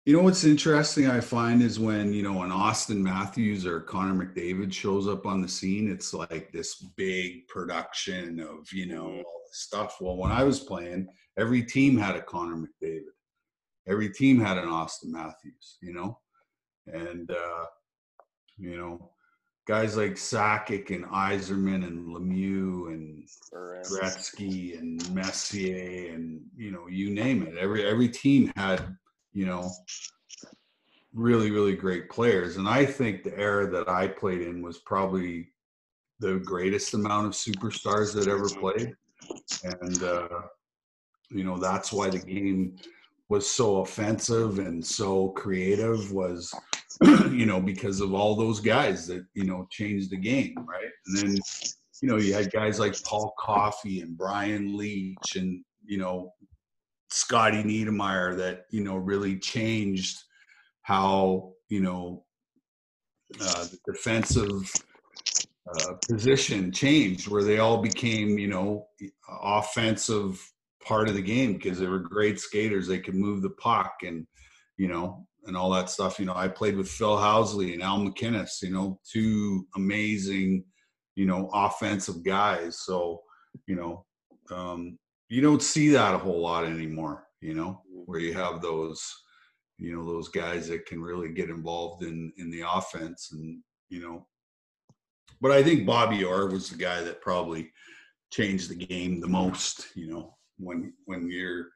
you 0.05 0.15
know 0.15 0.23
what's 0.23 0.43
interesting 0.43 1.07
i 1.07 1.19
find 1.19 1.61
is 1.61 1.79
when 1.79 2.13
you 2.13 2.23
know 2.23 2.43
an 2.43 2.49
auston 2.49 2.97
matthews 2.97 3.65
or 3.65 3.79
connor 3.79 4.25
mcdavid 4.25 4.71
shows 4.71 5.07
up 5.07 5.25
on 5.25 5.41
the 5.41 5.47
scene 5.47 5.89
it's 5.89 6.13
like 6.13 6.51
this 6.51 6.75
big 6.97 7.47
production 7.47 8.39
of 8.39 8.71
you 8.73 8.85
know 8.85 9.05
all 9.05 9.41
this 9.47 9.59
stuff 9.59 9.97
well 10.01 10.17
when 10.17 10.31
i 10.31 10.43
was 10.43 10.59
playing 10.59 11.07
every 11.37 11.63
team 11.63 11.97
had 11.97 12.15
a 12.15 12.21
connor 12.21 12.55
mcdavid 12.55 13.03
every 13.87 14.09
team 14.09 14.39
had 14.39 14.57
an 14.57 14.65
auston 14.65 15.07
matthews 15.07 15.77
you 15.81 15.93
know 15.93 16.17
and 16.87 17.31
uh 17.31 17.65
you 18.57 18.77
know 18.77 19.09
guys 19.65 19.95
like 19.95 20.15
Sakic 20.15 20.93
and 20.93 21.05
Yzerman 21.05 21.87
and 21.87 22.13
Lemieux 22.13 22.87
and. 22.87 23.25
Gretzky 23.85 24.77
and 24.77 25.13
Messier 25.13 26.13
and 26.13 26.41
you 26.55 26.71
know 26.71 26.87
you 26.87 27.09
name 27.11 27.43
it. 27.43 27.57
Every 27.57 27.85
every 27.85 28.09
team 28.09 28.51
had 28.55 28.95
you 29.33 29.45
know 29.45 29.69
really 31.13 31.51
really 31.51 31.75
great 31.75 32.09
players, 32.09 32.57
and 32.57 32.67
I 32.67 32.85
think 32.85 33.23
the 33.23 33.37
era 33.37 33.69
that 33.71 33.89
I 33.89 34.07
played 34.07 34.41
in 34.41 34.61
was 34.61 34.79
probably 34.79 35.49
the 36.19 36.39
greatest 36.39 36.93
amount 36.93 37.27
of 37.27 37.33
superstars 37.33 38.13
that 38.15 38.27
ever 38.27 38.49
played, 38.49 38.95
and 39.63 40.03
uh, 40.03 40.41
you 41.29 41.43
know 41.43 41.57
that's 41.57 41.91
why 41.91 42.09
the 42.09 42.19
game 42.19 42.77
was 43.29 43.49
so 43.49 43.77
offensive 43.77 44.59
and 44.59 44.85
so 44.85 45.29
creative 45.29 46.11
was 46.11 46.53
you 47.31 47.45
know 47.45 47.59
because 47.59 47.99
of 47.99 48.13
all 48.13 48.35
those 48.35 48.59
guys 48.59 49.07
that 49.07 49.25
you 49.33 49.45
know 49.45 49.67
changed 49.71 50.11
the 50.11 50.17
game 50.17 50.55
right? 50.67 50.91
And 51.07 51.17
then 51.17 51.37
you 52.01 52.09
know 52.09 52.17
you 52.17 52.33
had 52.33 52.51
guys 52.51 52.79
like 52.79 53.01
paul 53.03 53.33
coffey 53.39 54.01
and 54.01 54.17
brian 54.17 54.77
leetch 54.77 55.35
and 55.35 55.63
you 55.85 55.97
know 55.97 56.33
scotty 57.13 57.63
Niedermayer 57.63 58.35
that 58.37 58.65
you 58.71 58.83
know 58.83 58.95
really 58.95 59.37
changed 59.37 60.17
how 60.81 61.53
you 61.69 61.79
know 61.79 62.25
uh, 63.39 63.65
the 63.65 63.77
defensive 63.85 64.71
uh, 65.69 65.93
position 66.09 66.71
changed 66.71 67.27
where 67.27 67.43
they 67.43 67.59
all 67.59 67.77
became 67.77 68.39
you 68.39 68.47
know 68.47 68.87
offensive 69.43 70.41
part 70.83 71.07
of 71.07 71.13
the 71.13 71.21
game 71.21 71.53
because 71.53 71.79
they 71.79 71.87
were 71.87 71.99
great 71.99 72.39
skaters. 72.39 72.87
They 72.87 72.99
could 72.99 73.15
move 73.15 73.41
the 73.43 73.51
puck 73.51 73.93
and 74.03 74.25
you 74.77 74.87
know 74.87 75.27
and 75.45 75.55
all 75.55 75.69
that 75.69 75.91
stuff. 75.91 76.19
You 76.19 76.25
know, 76.25 76.35
I 76.35 76.47
played 76.47 76.75
with 76.75 76.89
Phil 76.89 77.17
Housley 77.17 77.73
and 77.73 77.83
Al 77.83 77.99
MacInnis. 77.99 78.63
You 78.63 78.71
know, 78.71 78.99
two 79.09 79.67
amazing 79.75 80.65
you 81.15 81.27
know 81.27 81.47
offensive 81.53 82.23
guys. 82.23 82.79
So 82.79 83.21
you 83.67 83.75
know 83.75 84.05
um, 84.49 84.97
you 85.29 85.41
don't 85.41 85.61
see 85.61 85.89
that 85.89 86.15
a 86.15 86.17
whole 86.17 86.41
lot 86.41 86.65
anymore. 86.65 87.25
You 87.41 87.53
know, 87.53 87.81
where 88.05 88.19
you 88.19 88.33
have 88.33 88.61
those 88.61 89.13
you 89.77 89.95
know 89.95 90.05
those 90.05 90.29
guys 90.29 90.67
that 90.67 90.85
can 90.85 91.01
really 91.01 91.29
get 91.33 91.49
involved 91.49 92.03
in 92.03 92.31
in 92.37 92.51
the 92.51 92.61
offense 92.61 93.31
and 93.33 93.59
you 93.89 93.99
know 93.99 94.27
but 95.41 95.51
i 95.51 95.63
think 95.63 95.83
bobby 95.83 96.23
orr 96.23 96.47
was 96.47 96.69
the 96.69 96.77
guy 96.77 97.01
that 97.01 97.21
probably 97.21 97.71
changed 98.31 98.69
the 98.69 98.75
game 98.75 99.19
the 99.19 99.27
most 99.27 99.87
you 99.95 100.07
know 100.07 100.37
when 100.57 100.93
when 101.05 101.29
you're 101.29 101.69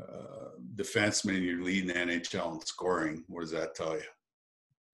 uh, 0.00 0.50
defenseman 0.76 1.36
and 1.36 1.44
you're 1.44 1.62
leading 1.62 1.88
the 1.88 1.94
NHL 1.94 2.54
in 2.54 2.60
scoring. 2.66 3.24
What 3.28 3.40
does 3.42 3.50
that 3.50 3.74
tell 3.74 3.94
you? 3.94 4.02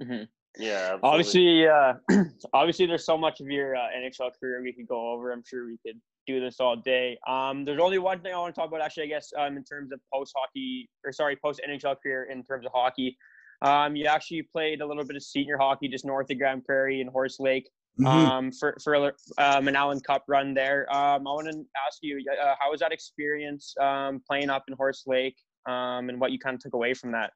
Mm-hmm. 0.03 0.25
Yeah. 0.59 0.97
Obviously, 1.03 1.67
uh, 1.67 1.95
obviously, 2.53 2.87
there's 2.87 3.05
so 3.05 3.19
much 3.19 3.41
of 3.41 3.49
your 3.49 3.77
uh, 3.77 3.89
NHL 3.97 4.31
career 4.41 4.63
we 4.63 4.73
could 4.73 4.89
go 4.89 5.13
over. 5.13 5.33
I'm 5.33 5.45
sure 5.47 5.67
we 5.67 5.79
could 5.87 6.01
do 6.27 6.41
this 6.41 6.61
all 6.61 6.77
day. 6.77 7.19
Um, 7.27 7.65
there's 7.65 7.81
only 7.81 7.99
one 7.99 8.21
thing 8.21 8.35
I 8.35 8.39
want 8.39 8.55
to 8.55 8.61
talk 8.61 8.69
about, 8.69 8.81
actually, 8.81 9.05
I 9.05 9.07
guess, 9.07 9.33
um, 9.39 9.57
in 9.57 9.65
terms 9.65 9.93
of 9.93 10.01
post 10.13 10.33
hockey 10.37 10.89
or 11.05 11.13
sorry, 11.13 11.37
post 11.37 11.61
NHL 11.69 11.97
career 12.03 12.25
in 12.31 12.43
terms 12.43 12.67
of 12.67 12.73
hockey. 12.75 13.17
Um, 13.63 13.97
you 13.97 14.07
actually 14.07 14.43
played 14.43 14.81
a 14.81 14.87
little 14.87 15.05
bit 15.05 15.17
of 15.17 15.23
senior 15.23 15.57
hockey 15.57 15.89
just 15.89 16.05
north 16.05 16.31
of 16.31 16.39
Grande 16.39 16.65
Prairie 16.65 17.01
in 17.01 17.09
Horse 17.09 17.41
Lake. 17.41 17.69
Mm-hmm. 17.99 18.07
Um, 18.07 18.53
for 18.53 18.77
for 18.85 19.15
um, 19.39 19.69
an 19.69 19.75
Allen 19.75 20.01
Cup 20.01 20.25
run 20.29 20.53
there. 20.53 20.87
Um, 20.95 21.27
I 21.27 21.31
want 21.31 21.51
to 21.51 21.65
ask 21.87 21.99
you, 22.03 22.23
uh, 22.31 22.55
how 22.61 22.71
was 22.71 22.81
that 22.81 22.93
experience 22.93 23.75
um, 23.81 24.21
playing 24.29 24.51
up 24.51 24.65
in 24.69 24.75
Horse 24.75 25.05
Lake, 25.07 25.37
um, 25.67 26.11
and 26.11 26.21
what 26.21 26.31
you 26.31 26.39
kind 26.39 26.55
of 26.55 26.61
took 26.61 26.75
away 26.75 26.93
from 26.93 27.11
that? 27.13 27.33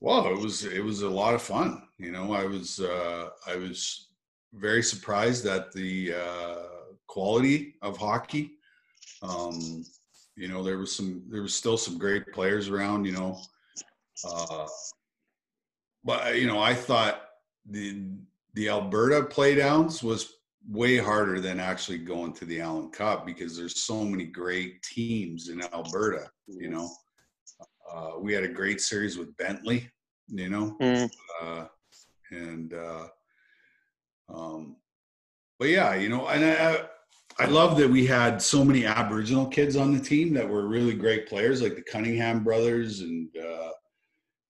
Well, 0.00 0.26
it 0.28 0.38
was 0.38 0.64
it 0.64 0.82
was 0.82 1.02
a 1.02 1.10
lot 1.10 1.34
of 1.34 1.42
fun. 1.42 1.82
You 1.98 2.12
know, 2.12 2.32
I 2.32 2.44
was 2.44 2.80
uh, 2.80 3.28
I 3.46 3.56
was 3.56 4.08
very 4.54 4.82
surprised 4.82 5.44
at 5.44 5.70
the 5.72 6.14
uh, 6.14 6.85
quality 7.06 7.74
of 7.82 7.96
hockey. 7.96 8.52
Um, 9.22 9.84
you 10.36 10.48
know, 10.48 10.62
there 10.62 10.78
was 10.78 10.94
some 10.94 11.22
there 11.28 11.42
was 11.42 11.54
still 11.54 11.78
some 11.78 11.98
great 11.98 12.32
players 12.32 12.68
around. 12.68 13.04
You 13.04 13.12
know, 13.12 13.40
uh, 14.28 14.66
but 16.04 16.38
you 16.38 16.46
know, 16.46 16.60
I 16.60 16.74
thought 16.74 17.22
the 17.68 18.02
the 18.54 18.68
Alberta 18.68 19.22
playdowns 19.22 20.02
was 20.02 20.34
way 20.68 20.96
harder 20.96 21.40
than 21.40 21.60
actually 21.60 21.98
going 21.98 22.32
to 22.34 22.44
the 22.44 22.60
Allen 22.60 22.90
Cup 22.90 23.24
because 23.24 23.56
there's 23.56 23.84
so 23.84 24.04
many 24.04 24.24
great 24.24 24.82
teams 24.82 25.48
in 25.48 25.62
Alberta. 25.72 26.28
You 26.46 26.70
know, 26.70 26.90
uh, 27.90 28.12
we 28.18 28.32
had 28.32 28.44
a 28.44 28.48
great 28.48 28.80
series 28.80 29.16
with 29.16 29.36
Bentley. 29.36 29.88
You 30.28 30.48
know, 30.48 30.76
mm. 30.80 31.08
uh, 31.40 31.66
and 32.30 32.74
uh, 32.74 33.06
um, 34.28 34.76
but 35.58 35.68
yeah, 35.68 35.94
you 35.94 36.08
know, 36.08 36.26
and 36.26 36.44
I, 36.44 36.84
I 37.38 37.46
love 37.46 37.76
that 37.78 37.90
we 37.90 38.06
had 38.06 38.40
so 38.40 38.64
many 38.64 38.86
Aboriginal 38.86 39.46
kids 39.46 39.76
on 39.76 39.92
the 39.92 40.02
team 40.02 40.32
that 40.34 40.48
were 40.48 40.66
really 40.66 40.94
great 40.94 41.28
players, 41.28 41.60
like 41.60 41.76
the 41.76 41.82
Cunningham 41.82 42.42
brothers, 42.42 43.00
and 43.00 43.28
uh, 43.36 43.70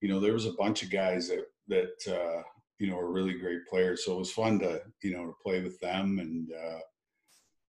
you 0.01 0.09
know, 0.09 0.21
there 0.21 0.33
was 0.33 0.47
a 0.47 0.53
bunch 0.53 0.83
of 0.83 0.91
guys 0.91 1.29
that 1.29 1.47
that 1.69 2.17
uh, 2.17 2.43
you 2.79 2.89
know, 2.89 2.97
were 2.97 3.13
really 3.13 3.35
great 3.35 3.67
players. 3.67 4.05
So 4.05 4.15
it 4.15 4.19
was 4.19 4.33
fun 4.33 4.59
to, 4.61 4.83
you 5.03 5.17
know, 5.17 5.27
to 5.27 5.35
play 5.43 5.63
with 5.63 5.79
them 5.81 6.19
and, 6.19 6.49
uh, 6.53 6.81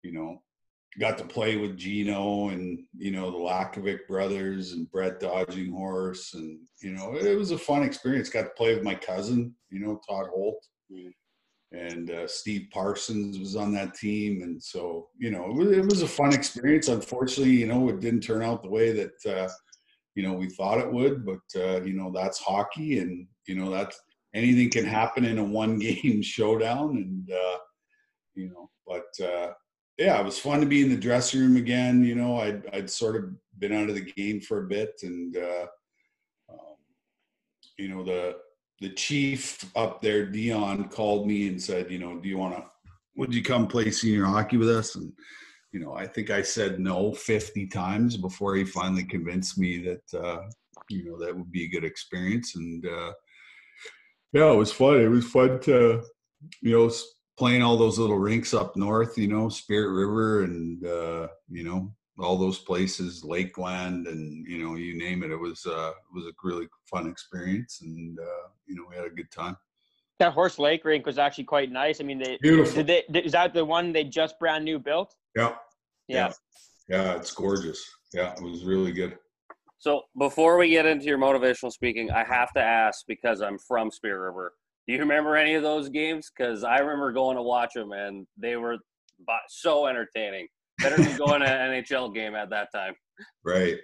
you 0.02 0.12
know, 0.12 0.42
got 0.98 1.18
to 1.18 1.24
play 1.24 1.56
with 1.56 1.76
Gino 1.76 2.48
and, 2.48 2.78
you 2.96 3.10
know, 3.10 3.30
the 3.30 3.36
Lakovic 3.36 4.06
brothers 4.08 4.72
and 4.72 4.90
Brett 4.90 5.20
Dodging 5.20 5.72
Horse. 5.72 6.34
And, 6.34 6.60
you 6.82 6.92
know, 6.92 7.14
it 7.16 7.36
was 7.36 7.50
a 7.50 7.58
fun 7.58 7.82
experience. 7.82 8.30
Got 8.30 8.42
to 8.42 8.50
play 8.50 8.74
with 8.74 8.84
my 8.84 8.94
cousin, 8.94 9.54
you 9.70 9.80
know, 9.80 10.00
Todd 10.08 10.28
Holt. 10.28 10.64
Mm-hmm. 10.92 11.08
And 11.74 12.10
uh, 12.10 12.28
Steve 12.28 12.68
Parsons 12.72 13.38
was 13.38 13.56
on 13.56 13.72
that 13.74 13.94
team. 13.94 14.42
And 14.42 14.62
so, 14.62 15.08
you 15.18 15.30
know, 15.30 15.46
it 15.46 15.54
was, 15.54 15.70
it 15.76 15.84
was, 15.84 16.02
a 16.02 16.08
fun 16.08 16.32
experience. 16.32 16.88
Unfortunately, 16.88 17.54
you 17.54 17.66
know, 17.66 17.88
it 17.88 18.00
didn't 18.00 18.20
turn 18.20 18.42
out 18.42 18.62
the 18.62 18.70
way 18.70 18.92
that, 18.92 19.26
uh, 19.26 19.48
you 20.14 20.22
know, 20.22 20.34
we 20.34 20.48
thought 20.48 20.78
it 20.78 20.92
would. 20.92 21.26
But, 21.26 21.60
uh, 21.60 21.82
you 21.82 21.94
know, 21.94 22.12
that's 22.14 22.38
hockey. 22.38 23.00
And, 23.00 23.26
you 23.48 23.56
know, 23.56 23.70
that's, 23.70 24.00
anything 24.34 24.68
can 24.68 24.84
happen 24.84 25.24
in 25.24 25.38
a 25.38 25.44
one 25.44 25.78
game 25.78 26.20
showdown 26.20 26.96
and 26.96 27.30
uh, 27.30 27.58
you 28.34 28.48
know 28.48 28.70
but 28.86 29.24
uh, 29.24 29.52
yeah 29.98 30.20
it 30.20 30.24
was 30.24 30.38
fun 30.38 30.60
to 30.60 30.66
be 30.66 30.82
in 30.82 30.90
the 30.90 30.96
dressing 30.96 31.40
room 31.40 31.56
again 31.56 32.04
you 32.04 32.14
know 32.14 32.38
i'd, 32.40 32.62
I'd 32.72 32.90
sort 32.90 33.16
of 33.16 33.30
been 33.58 33.72
out 33.72 33.88
of 33.88 33.94
the 33.94 34.12
game 34.12 34.40
for 34.40 34.64
a 34.64 34.68
bit 34.68 34.92
and 35.02 35.36
uh, 35.36 35.66
um, 36.50 36.76
you 37.78 37.88
know 37.88 38.04
the 38.04 38.36
the 38.80 38.90
chief 38.90 39.70
up 39.76 40.02
there 40.02 40.26
dion 40.26 40.88
called 40.88 41.26
me 41.26 41.48
and 41.48 41.62
said 41.62 41.90
you 41.90 41.98
know 41.98 42.18
do 42.18 42.28
you 42.28 42.38
want 42.38 42.54
to 42.54 42.64
would 43.16 43.32
you 43.32 43.42
come 43.42 43.66
play 43.66 43.90
senior 43.90 44.24
hockey 44.24 44.56
with 44.56 44.68
us 44.68 44.96
and 44.96 45.12
you 45.72 45.80
know 45.80 45.94
i 45.94 46.06
think 46.06 46.30
i 46.30 46.42
said 46.42 46.80
no 46.80 47.12
50 47.12 47.66
times 47.68 48.16
before 48.16 48.56
he 48.56 48.64
finally 48.64 49.04
convinced 49.04 49.58
me 49.58 49.78
that 49.78 50.20
uh, 50.20 50.42
you 50.90 51.04
know 51.04 51.18
that 51.18 51.36
would 51.36 51.50
be 51.50 51.64
a 51.64 51.68
good 51.68 51.84
experience 51.84 52.56
and 52.56 52.86
uh, 52.86 53.12
yeah, 54.34 54.50
it 54.50 54.56
was 54.56 54.72
fun. 54.72 55.00
It 55.00 55.08
was 55.08 55.24
fun 55.24 55.60
to, 55.60 56.02
you 56.60 56.76
know, 56.76 56.92
playing 57.38 57.62
all 57.62 57.76
those 57.76 58.00
little 58.00 58.18
rinks 58.18 58.52
up 58.52 58.76
north, 58.76 59.16
you 59.16 59.28
know, 59.28 59.48
Spirit 59.48 59.92
River 59.92 60.42
and, 60.42 60.84
uh, 60.84 61.28
you 61.48 61.62
know, 61.62 61.94
all 62.18 62.36
those 62.38 62.58
places, 62.58 63.24
Lakeland 63.24 64.06
and, 64.06 64.46
you 64.46 64.58
know, 64.58 64.76
you 64.76 64.96
name 64.96 65.22
it. 65.22 65.30
It 65.30 65.36
was, 65.36 65.66
uh, 65.66 65.90
it 65.90 66.14
was 66.14 66.26
a 66.26 66.32
really 66.42 66.66
fun 66.90 67.08
experience 67.08 67.80
and, 67.82 68.18
uh, 68.18 68.48
you 68.66 68.76
know, 68.76 68.84
we 68.88 68.96
had 68.96 69.04
a 69.04 69.10
good 69.10 69.30
time. 69.30 69.56
That 70.20 70.32
Horse 70.32 70.58
Lake 70.58 70.84
rink 70.84 71.06
was 71.06 71.18
actually 71.18 71.44
quite 71.44 71.72
nice. 71.72 72.00
I 72.00 72.04
mean, 72.04 72.18
they, 72.18 72.38
beautiful. 72.40 72.82
Did 72.84 73.04
they, 73.10 73.20
is 73.20 73.32
that 73.32 73.52
the 73.52 73.64
one 73.64 73.92
they 73.92 74.04
just 74.04 74.38
brand 74.38 74.64
new 74.64 74.78
built? 74.78 75.14
Yeah. 75.34 75.54
Yeah. 76.06 76.30
Yeah. 76.88 77.02
yeah 77.02 77.16
it's 77.16 77.32
gorgeous. 77.32 77.84
Yeah. 78.12 78.32
It 78.34 78.42
was 78.42 78.64
really 78.64 78.92
good. 78.92 79.18
So 79.78 80.02
before 80.16 80.56
we 80.56 80.70
get 80.70 80.86
into 80.86 81.04
your 81.04 81.18
motivational 81.18 81.70
speaking, 81.72 82.10
I 82.10 82.24
have 82.24 82.52
to 82.52 82.60
ask 82.60 83.04
because 83.06 83.42
I'm 83.42 83.58
from 83.58 83.90
Spirit 83.90 84.24
River. 84.24 84.54
Do 84.86 84.94
you 84.94 85.00
remember 85.00 85.36
any 85.36 85.54
of 85.54 85.62
those 85.62 85.88
games? 85.88 86.30
Because 86.34 86.64
I 86.64 86.78
remember 86.78 87.12
going 87.12 87.36
to 87.36 87.42
watch 87.42 87.74
them, 87.74 87.92
and 87.92 88.26
they 88.38 88.56
were 88.56 88.78
so 89.48 89.86
entertaining. 89.86 90.46
Better 90.84 91.02
than 91.02 91.16
going 91.16 91.40
to 91.40 91.46
an 91.46 91.82
NHL 91.82 92.14
game 92.14 92.34
at 92.34 92.50
that 92.50 92.68
time. 92.70 92.94
Right. 93.42 93.78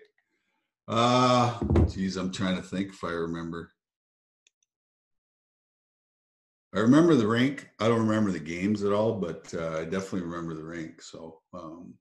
Uh, 0.87 1.59
geez, 1.87 2.17
I'm 2.17 2.31
trying 2.31 2.57
to 2.57 2.63
think 2.63 2.91
if 2.91 3.03
I 3.03 3.11
remember. 3.11 3.71
I 6.75 6.81
remember 6.81 7.15
the 7.15 7.27
rink. 7.27 7.69
I 7.81 7.89
don't 7.89 8.07
remember 8.07 8.31
the 8.31 8.39
games 8.39 8.85
at 8.85 8.93
all, 8.93 9.15
but 9.15 9.53
uh, 9.57 9.79
I 9.79 9.85
definitely 9.85 10.23
remember 10.23 10.55
the 10.55 10.63
rink. 10.63 11.01
So, 11.01 11.41
um, 11.55 11.95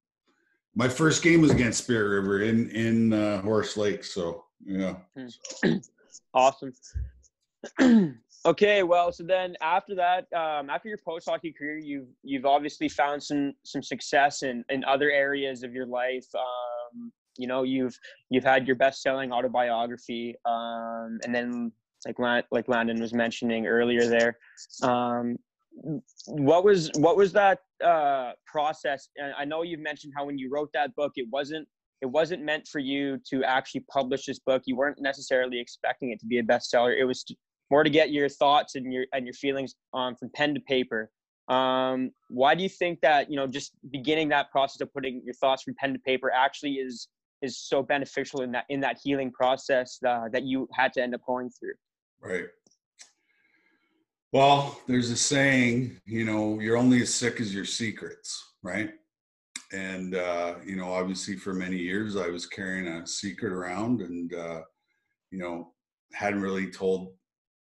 my 0.76 0.90
first 0.90 1.24
game 1.24 1.42
was 1.42 1.52
against 1.52 1.84
Spirit 1.84 2.22
River 2.22 2.42
in 2.42 2.70
in 2.72 3.14
uh, 3.14 3.42
Horse 3.42 3.78
Lake. 3.78 4.04
So 4.04 4.44
yeah, 4.64 4.96
hmm. 5.16 5.78
awesome. 6.34 6.74
okay, 8.46 8.84
well, 8.84 9.12
so 9.12 9.24
then 9.24 9.56
after 9.62 9.96
that, 9.96 10.26
um, 10.34 10.70
after 10.70 10.90
your 10.90 11.00
post 11.06 11.28
hockey 11.30 11.54
career, 11.58 11.78
you've 11.78 12.08
you've 12.24 12.46
obviously 12.46 12.90
found 12.90 13.22
some 13.22 13.54
some 13.64 13.84
success 13.84 14.44
in 14.44 14.64
in 14.70 14.84
other 14.86 15.12
areas 15.12 15.64
of 15.64 15.74
your 15.74 15.86
life. 15.86 16.28
Um, 16.36 17.12
you 17.38 17.48
know, 17.48 17.64
you've 17.64 17.98
you've 18.30 18.44
had 18.44 18.68
your 18.68 18.76
best 18.76 19.02
selling 19.02 19.32
autobiography, 19.32 20.36
um, 20.46 21.20
and 21.24 21.34
then 21.34 21.72
like 22.06 22.46
like 22.52 22.68
Landon 22.68 23.00
was 23.00 23.14
mentioning 23.14 23.68
earlier 23.68 24.08
there. 24.08 24.38
Um, 24.84 25.38
what 26.28 26.64
was 26.64 26.92
what 26.96 27.16
was 27.16 27.32
that 27.34 27.60
uh, 27.84 28.32
process? 28.46 29.10
And 29.18 29.34
I 29.38 29.46
know 29.46 29.64
you've 29.64 29.80
mentioned 29.80 30.14
how 30.16 30.26
when 30.26 30.38
you 30.38 30.50
wrote 30.52 30.70
that 30.74 30.96
book, 30.96 31.14
it 31.16 31.28
wasn't 31.32 31.68
it 32.02 32.06
wasn't 32.06 32.44
meant 32.44 32.68
for 32.68 32.80
you 32.80 33.20
to 33.30 33.44
actually 33.44 33.82
publish 33.92 34.26
this 34.26 34.40
book. 34.40 34.64
You 34.66 34.76
weren't 34.78 35.02
necessarily 35.02 35.60
expecting 35.60 36.12
it 36.12 36.20
to 36.22 36.26
be 36.26 36.40
a 36.40 36.44
bestseller. 36.44 36.98
It 36.98 37.06
was 37.06 37.26
more 37.70 37.84
to 37.84 37.90
get 37.90 38.12
your 38.12 38.30
thoughts 38.30 38.76
and 38.76 38.92
your 38.92 39.06
and 39.14 39.26
your 39.26 39.34
feelings 39.34 39.76
um, 39.94 40.16
from 40.16 40.30
pen 40.34 40.54
to 40.54 40.60
paper. 40.62 41.12
Um, 41.48 42.12
why 42.30 42.54
do 42.54 42.62
you 42.64 42.70
think 42.70 43.02
that 43.02 43.30
you 43.30 43.36
know 43.36 43.48
just 43.48 43.72
beginning 43.92 44.30
that 44.30 44.52
process 44.52 44.82
of 44.82 44.94
putting 44.94 45.22
your 45.24 45.34
thoughts 45.36 45.64
from 45.64 45.76
pen 45.80 45.94
to 45.94 46.00
paper 46.00 46.32
actually 46.32 46.74
is 46.74 47.08
is 47.42 47.58
so 47.58 47.82
beneficial 47.82 48.42
in 48.42 48.52
that 48.52 48.66
in 48.70 48.80
that 48.82 49.00
healing 49.04 49.32
process 49.32 50.00
uh, 50.08 50.30
that 50.32 50.44
you 50.44 50.68
had 50.74 50.94
to 50.94 51.02
end 51.02 51.16
up 51.16 51.22
going 51.26 51.50
through? 51.50 51.74
Right. 52.22 52.48
Well, 54.32 54.80
there's 54.88 55.10
a 55.10 55.18
saying, 55.18 56.00
you 56.06 56.24
know, 56.24 56.60
you're 56.60 56.78
only 56.78 57.02
as 57.02 57.12
sick 57.12 57.42
as 57.42 57.54
your 57.54 57.66
secrets, 57.66 58.54
right? 58.62 58.92
And 59.72 60.16
uh, 60.16 60.56
you 60.66 60.76
know, 60.76 60.94
obviously, 60.94 61.36
for 61.36 61.54
many 61.54 61.78
years, 61.78 62.16
I 62.16 62.28
was 62.28 62.46
carrying 62.46 62.88
a 62.88 63.08
secret 63.08 63.54
around, 63.54 64.02
and 64.02 64.34
uh, 64.34 64.62
you 65.32 65.40
know, 65.40 65.74
hadn't 66.14 66.42
really 66.42 66.70
told 66.70 67.14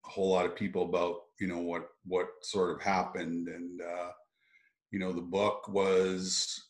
a 0.06 0.10
whole 0.10 0.30
lot 0.30 0.46
of 0.46 0.56
people 0.56 0.84
about 0.84 1.16
you 1.40 1.48
know 1.48 1.60
what 1.60 1.88
what 2.06 2.28
sort 2.42 2.72
of 2.72 2.82
happened. 2.82 3.48
And 3.48 3.82
uh, 3.82 4.12
you 4.92 5.00
know 5.00 5.12
the 5.12 5.22
book 5.22 5.68
was 5.68 6.70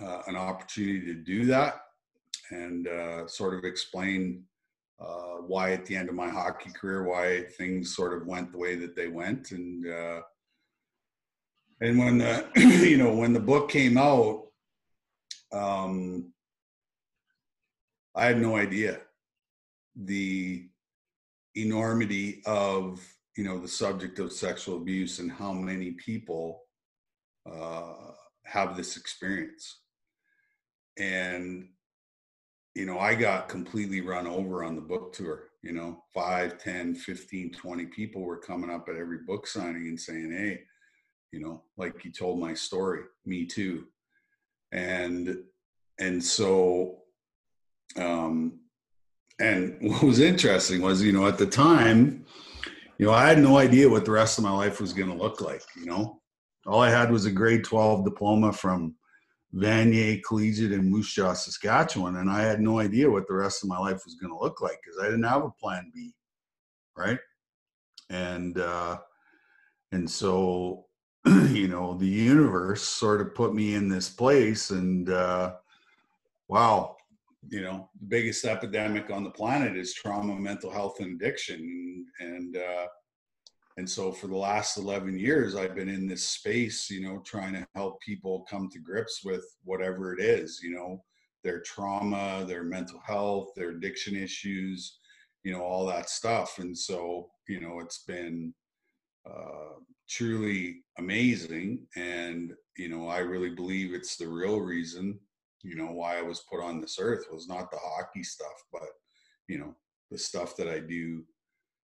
uh, 0.00 0.22
an 0.26 0.36
opportunity 0.36 1.06
to 1.06 1.14
do 1.14 1.44
that 1.46 1.82
and 2.50 2.88
uh, 2.88 3.26
sort 3.26 3.54
of 3.54 3.64
explain 3.64 4.44
uh, 5.00 5.36
why 5.46 5.72
at 5.72 5.86
the 5.86 5.96
end 5.96 6.08
of 6.08 6.14
my 6.14 6.28
hockey 6.28 6.70
career 6.70 7.04
why 7.04 7.44
things 7.56 7.94
sort 7.94 8.12
of 8.12 8.26
went 8.26 8.52
the 8.52 8.58
way 8.58 8.74
that 8.76 8.96
they 8.96 9.08
went. 9.08 9.52
And 9.52 9.86
uh, 9.86 10.20
and 11.80 11.98
when 11.98 12.18
the 12.18 12.46
you 12.56 12.98
know 12.98 13.14
when 13.14 13.32
the 13.32 13.40
book 13.40 13.70
came 13.70 13.96
out 13.96 14.46
um, 15.52 16.32
I 18.14 18.26
had 18.26 18.40
no 18.40 18.56
idea. 18.56 19.00
The 19.96 20.68
enormity 21.56 22.42
of 22.46 23.00
you 23.36 23.44
know 23.44 23.58
the 23.58 23.68
subject 23.68 24.18
of 24.18 24.32
sexual 24.32 24.76
abuse 24.76 25.18
and 25.18 25.30
how 25.30 25.52
many 25.52 25.92
people 25.92 26.62
uh, 27.50 28.12
have 28.44 28.76
this 28.76 28.96
experience. 28.96 29.80
And 30.98 31.68
you 32.74 32.86
know 32.86 32.98
i 32.98 33.14
got 33.14 33.50
completely 33.50 34.00
run 34.00 34.26
over 34.26 34.64
on 34.64 34.74
the 34.74 34.80
book 34.80 35.12
tour 35.12 35.48
you 35.62 35.72
know 35.72 36.02
5 36.14 36.56
10 36.56 36.94
15 36.94 37.52
20 37.52 37.86
people 37.86 38.22
were 38.22 38.38
coming 38.38 38.70
up 38.70 38.88
at 38.88 38.96
every 38.96 39.18
book 39.26 39.46
signing 39.46 39.88
and 39.88 40.00
saying 40.00 40.32
hey 40.32 40.62
you 41.32 41.40
know 41.40 41.62
like 41.76 42.04
you 42.04 42.12
told 42.12 42.38
my 42.38 42.54
story 42.54 43.02
me 43.24 43.46
too. 43.46 43.86
And 44.70 45.36
and 45.98 46.22
so 46.22 46.98
um 47.96 48.60
and 49.42 49.76
what 49.80 50.02
was 50.02 50.20
interesting 50.20 50.80
was 50.80 51.02
you 51.02 51.12
know 51.12 51.26
at 51.26 51.38
the 51.38 51.46
time 51.46 52.24
you 53.02 53.08
know, 53.08 53.14
I 53.14 53.26
had 53.26 53.40
no 53.40 53.58
idea 53.58 53.90
what 53.90 54.04
the 54.04 54.12
rest 54.12 54.38
of 54.38 54.44
my 54.44 54.52
life 54.52 54.80
was 54.80 54.92
going 54.92 55.10
to 55.10 55.16
look 55.16 55.40
like. 55.40 55.64
You 55.76 55.86
know, 55.86 56.20
all 56.66 56.80
I 56.80 56.88
had 56.88 57.10
was 57.10 57.26
a 57.26 57.32
grade 57.32 57.64
12 57.64 58.04
diploma 58.04 58.52
from 58.52 58.94
Vanier 59.52 60.22
Collegiate 60.22 60.70
in 60.70 60.88
Moose 60.88 61.12
Jaw, 61.12 61.32
Saskatchewan, 61.32 62.18
and 62.18 62.30
I 62.30 62.42
had 62.42 62.60
no 62.60 62.78
idea 62.78 63.10
what 63.10 63.26
the 63.26 63.34
rest 63.34 63.64
of 63.64 63.68
my 63.68 63.76
life 63.76 64.02
was 64.04 64.14
going 64.14 64.32
to 64.32 64.38
look 64.38 64.60
like 64.60 64.78
because 64.84 65.00
I 65.00 65.06
didn't 65.06 65.24
have 65.24 65.42
a 65.42 65.50
plan 65.50 65.90
B, 65.92 66.14
right? 66.96 67.18
And 68.08 68.56
uh, 68.58 68.98
and 69.90 70.08
so, 70.08 70.84
you 71.26 71.66
know, 71.66 71.94
the 71.94 72.06
universe 72.06 72.82
sort 72.82 73.20
of 73.20 73.34
put 73.34 73.52
me 73.52 73.74
in 73.74 73.88
this 73.88 74.08
place, 74.08 74.70
and 74.70 75.10
uh, 75.10 75.54
wow, 76.46 76.96
you 77.48 77.60
know 77.62 77.88
the 78.00 78.06
biggest 78.06 78.44
epidemic 78.44 79.10
on 79.10 79.24
the 79.24 79.30
planet 79.30 79.76
is 79.76 79.94
trauma 79.94 80.34
mental 80.36 80.70
health 80.70 81.00
and 81.00 81.20
addiction. 81.20 82.06
And 82.20 82.56
uh, 82.56 82.86
and 83.78 83.88
so 83.88 84.12
for 84.12 84.26
the 84.26 84.36
last 84.36 84.76
11 84.76 85.18
years 85.18 85.56
i've 85.56 85.74
been 85.74 85.88
in 85.88 86.06
this 86.06 86.28
space 86.28 86.90
you 86.90 87.00
know 87.00 87.22
trying 87.24 87.54
to 87.54 87.66
help 87.74 87.98
people 88.02 88.46
come 88.48 88.68
to 88.68 88.78
grips 88.78 89.22
with 89.24 89.42
whatever 89.64 90.12
it 90.12 90.22
is 90.22 90.60
you 90.62 90.74
know 90.74 91.02
their 91.42 91.60
trauma 91.60 92.44
their 92.46 92.64
mental 92.64 93.00
health 93.06 93.48
their 93.56 93.70
addiction 93.70 94.14
issues 94.14 94.98
you 95.44 95.52
know 95.52 95.62
all 95.62 95.86
that 95.86 96.08
stuff. 96.08 96.58
And 96.58 96.76
so 96.76 97.30
you 97.48 97.60
know 97.60 97.80
it's 97.80 98.04
been 98.04 98.54
uh, 99.28 99.78
truly 100.08 100.82
amazing. 100.98 101.86
And 101.96 102.52
you 102.76 102.88
know 102.88 103.06
i 103.08 103.18
really 103.18 103.50
believe 103.50 103.92
it's 103.92 104.16
the 104.16 104.26
real 104.26 104.58
reason 104.58 105.18
you 105.62 105.76
know 105.76 105.90
why 105.92 106.18
i 106.18 106.22
was 106.22 106.44
put 106.50 106.62
on 106.62 106.80
this 106.80 106.98
earth 107.00 107.24
was 107.30 107.48
not 107.48 107.70
the 107.70 107.78
hockey 107.80 108.22
stuff 108.22 108.64
but 108.72 108.88
you 109.48 109.58
know 109.58 109.74
the 110.10 110.18
stuff 110.18 110.56
that 110.56 110.68
i 110.68 110.78
do 110.78 111.22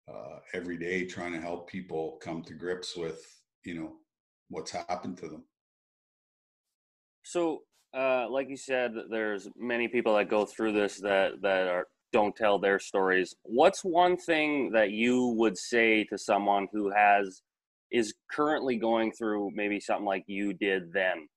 uh, 0.09 0.39
every 0.53 0.77
day 0.77 1.05
trying 1.05 1.33
to 1.33 1.41
help 1.41 1.69
people 1.69 2.17
come 2.21 2.43
to 2.43 2.53
grips 2.53 2.95
with 2.95 3.23
you 3.63 3.75
know 3.75 3.93
what's 4.49 4.71
happened 4.71 5.17
to 5.17 5.27
them. 5.27 5.43
So 7.23 7.61
uh, 7.95 8.27
like 8.29 8.49
you 8.49 8.57
said 8.57 8.91
there's 9.09 9.47
many 9.57 9.87
people 9.87 10.15
that 10.15 10.29
go 10.29 10.45
through 10.45 10.73
this 10.73 10.97
that 11.01 11.41
that 11.41 11.67
are 11.67 11.87
don't 12.11 12.35
tell 12.35 12.57
their 12.57 12.79
stories. 12.79 13.35
What's 13.43 13.81
one 13.81 14.17
thing 14.17 14.71
that 14.71 14.91
you 14.91 15.27
would 15.37 15.57
say 15.57 16.03
to 16.05 16.17
someone 16.17 16.67
who 16.73 16.91
has 16.91 17.41
is 17.91 18.13
currently 18.31 18.77
going 18.77 19.11
through 19.11 19.51
maybe 19.53 19.79
something 19.79 20.05
like 20.05 20.23
you 20.27 20.53
did 20.53 20.91
then 20.91 21.27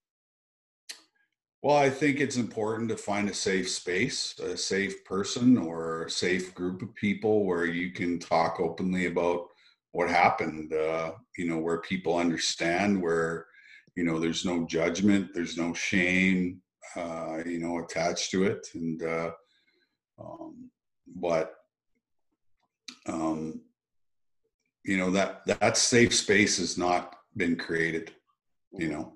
well, 1.63 1.77
I 1.77 1.91
think 1.91 2.19
it's 2.19 2.37
important 2.37 2.89
to 2.89 2.97
find 2.97 3.29
a 3.29 3.35
safe 3.35 3.71
space, 3.71 4.37
a 4.41 4.57
safe 4.57 5.05
person, 5.05 5.57
or 5.57 6.05
a 6.05 6.11
safe 6.11 6.53
group 6.57 6.83
of 6.83 6.93
people 6.97 7.45
where 7.45 7.67
you 7.67 7.93
can 7.93 8.19
talk 8.19 8.59
openly 8.59 9.07
about 9.07 9.47
what 9.93 10.11
happened. 10.11 10.73
Uh, 10.73 11.13
you 11.39 11.47
know, 11.47 11.59
where 11.59 11.81
people 11.81 12.17
understand, 12.17 13.01
where 13.01 13.47
you 13.95 14.03
know 14.03 14.19
there's 14.19 14.45
no 14.45 14.67
judgment, 14.67 15.31
there's 15.35 15.57
no 15.57 15.73
shame, 15.73 16.61
uh, 16.97 17.39
you 17.47 17.61
know, 17.61 17.79
attached 17.79 18.33
to 18.33 18.43
it, 18.43 18.67
and 18.75 19.01
uh, 19.05 19.31
um, 20.19 20.69
but 21.15 21.55
um, 23.07 23.61
you 24.85 24.97
know 24.97 25.13
that 25.13 25.47
that 25.47 25.77
safe 25.77 26.13
space 26.13 26.59
has 26.59 26.77
not 26.77 27.15
been 27.37 27.55
created. 27.55 28.11
You 28.73 28.89
know. 28.89 29.13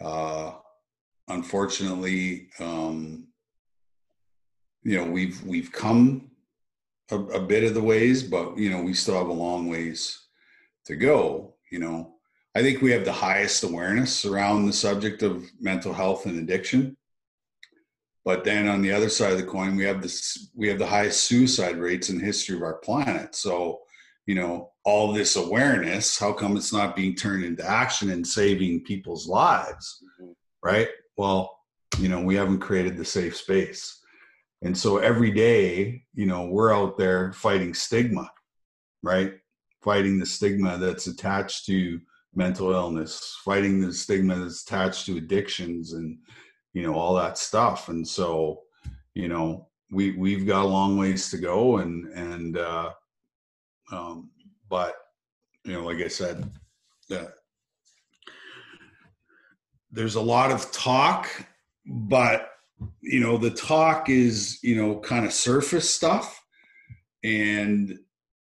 Uh, 0.00 0.54
unfortunately, 1.28 2.48
um, 2.60 3.26
you 4.82 4.98
know, 4.98 5.10
we've 5.10 5.42
we've 5.44 5.72
come 5.72 6.30
a, 7.10 7.18
a, 7.18 7.40
bit 7.40 7.64
of 7.64 7.74
the 7.74 7.82
ways, 7.82 8.22
but 8.22 8.56
you 8.58 8.70
know, 8.70 8.82
we 8.82 8.94
still 8.94 9.16
have 9.16 9.28
a 9.28 9.32
long 9.32 9.68
ways 9.68 10.26
to 10.86 10.96
go. 10.96 11.54
You 11.70 11.78
know, 11.78 12.14
I 12.54 12.62
think 12.62 12.82
we 12.82 12.90
have 12.92 13.04
the 13.04 13.12
highest 13.12 13.64
awareness 13.64 14.24
around 14.24 14.66
the 14.66 14.72
subject 14.72 15.22
of 15.22 15.44
mental 15.60 15.92
health 15.92 16.26
and 16.26 16.38
addiction. 16.38 16.96
But 18.24 18.44
then 18.44 18.68
on 18.68 18.80
the 18.80 18.92
other 18.92 19.10
side 19.10 19.32
of 19.32 19.38
the 19.38 19.44
coin, 19.44 19.76
we 19.76 19.84
have 19.84 20.02
this 20.02 20.50
we 20.54 20.68
have 20.68 20.78
the 20.78 20.86
highest 20.86 21.24
suicide 21.24 21.76
rates 21.78 22.10
in 22.10 22.18
the 22.18 22.24
history 22.24 22.56
of 22.56 22.62
our 22.62 22.78
planet. 22.78 23.34
So, 23.34 23.80
you 24.26 24.34
know, 24.34 24.72
all 24.84 25.12
this 25.12 25.36
awareness, 25.36 26.18
how 26.18 26.32
come 26.32 26.56
it's 26.56 26.72
not 26.72 26.96
being 26.96 27.14
turned 27.14 27.44
into 27.44 27.66
action 27.66 28.10
and 28.10 28.26
saving 28.26 28.84
people's 28.84 29.26
lives? 29.26 30.02
Mm-hmm. 30.20 30.32
Right 30.62 30.88
well, 31.16 31.58
you 31.98 32.08
know, 32.08 32.20
we 32.20 32.34
haven't 32.34 32.60
created 32.60 32.96
the 32.96 33.04
safe 33.04 33.36
space. 33.36 34.00
And 34.62 34.76
so 34.76 34.98
every 34.98 35.30
day, 35.30 36.02
you 36.14 36.26
know, 36.26 36.46
we're 36.46 36.74
out 36.74 36.96
there 36.96 37.32
fighting 37.32 37.74
stigma, 37.74 38.30
right? 39.02 39.34
Fighting 39.82 40.18
the 40.18 40.26
stigma 40.26 40.78
that's 40.78 41.06
attached 41.06 41.66
to 41.66 42.00
mental 42.34 42.72
illness, 42.72 43.38
fighting 43.44 43.80
the 43.80 43.92
stigma 43.92 44.36
that's 44.36 44.62
attached 44.62 45.06
to 45.06 45.18
addictions 45.18 45.92
and, 45.92 46.18
you 46.72 46.82
know, 46.82 46.94
all 46.94 47.14
that 47.14 47.38
stuff. 47.38 47.88
And 47.88 48.06
so, 48.06 48.62
you 49.14 49.28
know, 49.28 49.68
we 49.90 50.12
we've 50.12 50.46
got 50.46 50.64
a 50.64 50.68
long 50.68 50.96
ways 50.98 51.30
to 51.30 51.38
go 51.38 51.78
and 51.78 52.06
and 52.12 52.58
uh 52.58 52.90
um 53.92 54.30
but 54.68 54.94
you 55.64 55.72
know, 55.74 55.84
like 55.84 55.98
I 55.98 56.08
said, 56.08 56.50
that 57.08 57.34
there's 59.94 60.16
a 60.16 60.20
lot 60.20 60.50
of 60.50 60.72
talk, 60.72 61.28
but 61.86 62.50
you 63.00 63.20
know, 63.20 63.36
the 63.36 63.50
talk 63.50 64.08
is, 64.08 64.58
you 64.62 64.74
know, 64.74 64.98
kind 64.98 65.24
of 65.24 65.32
surface 65.32 65.88
stuff. 65.88 66.44
And, 67.22 67.98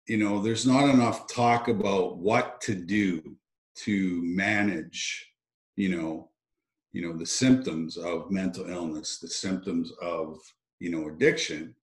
you 0.08 0.18
know, 0.18 0.42
there's 0.42 0.66
not 0.66 0.88
enough 0.90 1.28
talk 1.28 1.68
about 1.68 2.18
what 2.18 2.62
to 2.62 2.76
do 2.76 3.36
to 3.84 4.22
manage, 4.24 5.34
you 5.76 5.90
know, 5.90 6.30
you 6.94 7.02
know, 7.02 7.18
the 7.18 7.26
symptoms 7.26 7.98
of 7.98 8.30
mental 8.30 8.70
illness, 8.70 9.18
the 9.20 9.28
symptoms 9.28 9.92
of, 10.02 10.38
you 10.80 10.92
know, 10.92 11.08
addiction. 11.08 11.74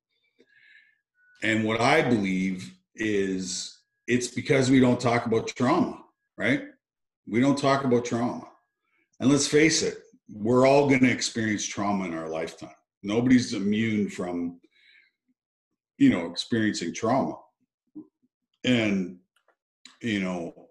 And 1.42 1.64
what 1.64 1.80
I 1.80 2.02
believe 2.02 2.72
is 2.94 3.80
it's 4.06 4.28
because 4.28 4.70
we 4.70 4.80
don't 4.80 5.00
talk 5.00 5.26
about 5.26 5.48
trauma, 5.48 6.02
right? 6.36 6.62
We 7.26 7.40
don't 7.40 7.58
talk 7.58 7.84
about 7.84 8.04
trauma. 8.04 8.48
And 9.20 9.30
let's 9.30 9.48
face 9.48 9.82
it, 9.82 9.98
we're 10.30 10.66
all 10.66 10.88
going 10.88 11.00
to 11.00 11.10
experience 11.10 11.66
trauma 11.66 12.04
in 12.04 12.14
our 12.14 12.28
lifetime. 12.28 12.70
Nobody's 13.02 13.54
immune 13.54 14.08
from, 14.08 14.60
you 15.96 16.10
know, 16.10 16.26
experiencing 16.26 16.94
trauma. 16.94 17.36
And, 18.64 19.18
you 20.02 20.20
know, 20.20 20.68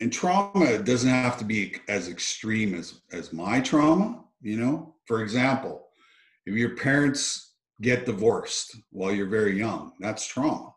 and 0.00 0.12
trauma 0.12 0.78
doesn't 0.78 1.08
have 1.08 1.38
to 1.38 1.44
be 1.44 1.76
as 1.88 2.08
extreme 2.08 2.74
as 2.74 3.00
as 3.12 3.32
my 3.32 3.60
trauma, 3.60 4.24
you 4.40 4.56
know. 4.56 4.94
For 5.06 5.22
example, 5.22 5.86
if 6.46 6.54
your 6.54 6.76
parents 6.76 7.54
get 7.82 8.06
divorced 8.06 8.76
while 8.90 9.12
you're 9.12 9.28
very 9.28 9.58
young, 9.58 9.92
that's 10.00 10.26
trauma. 10.26 10.72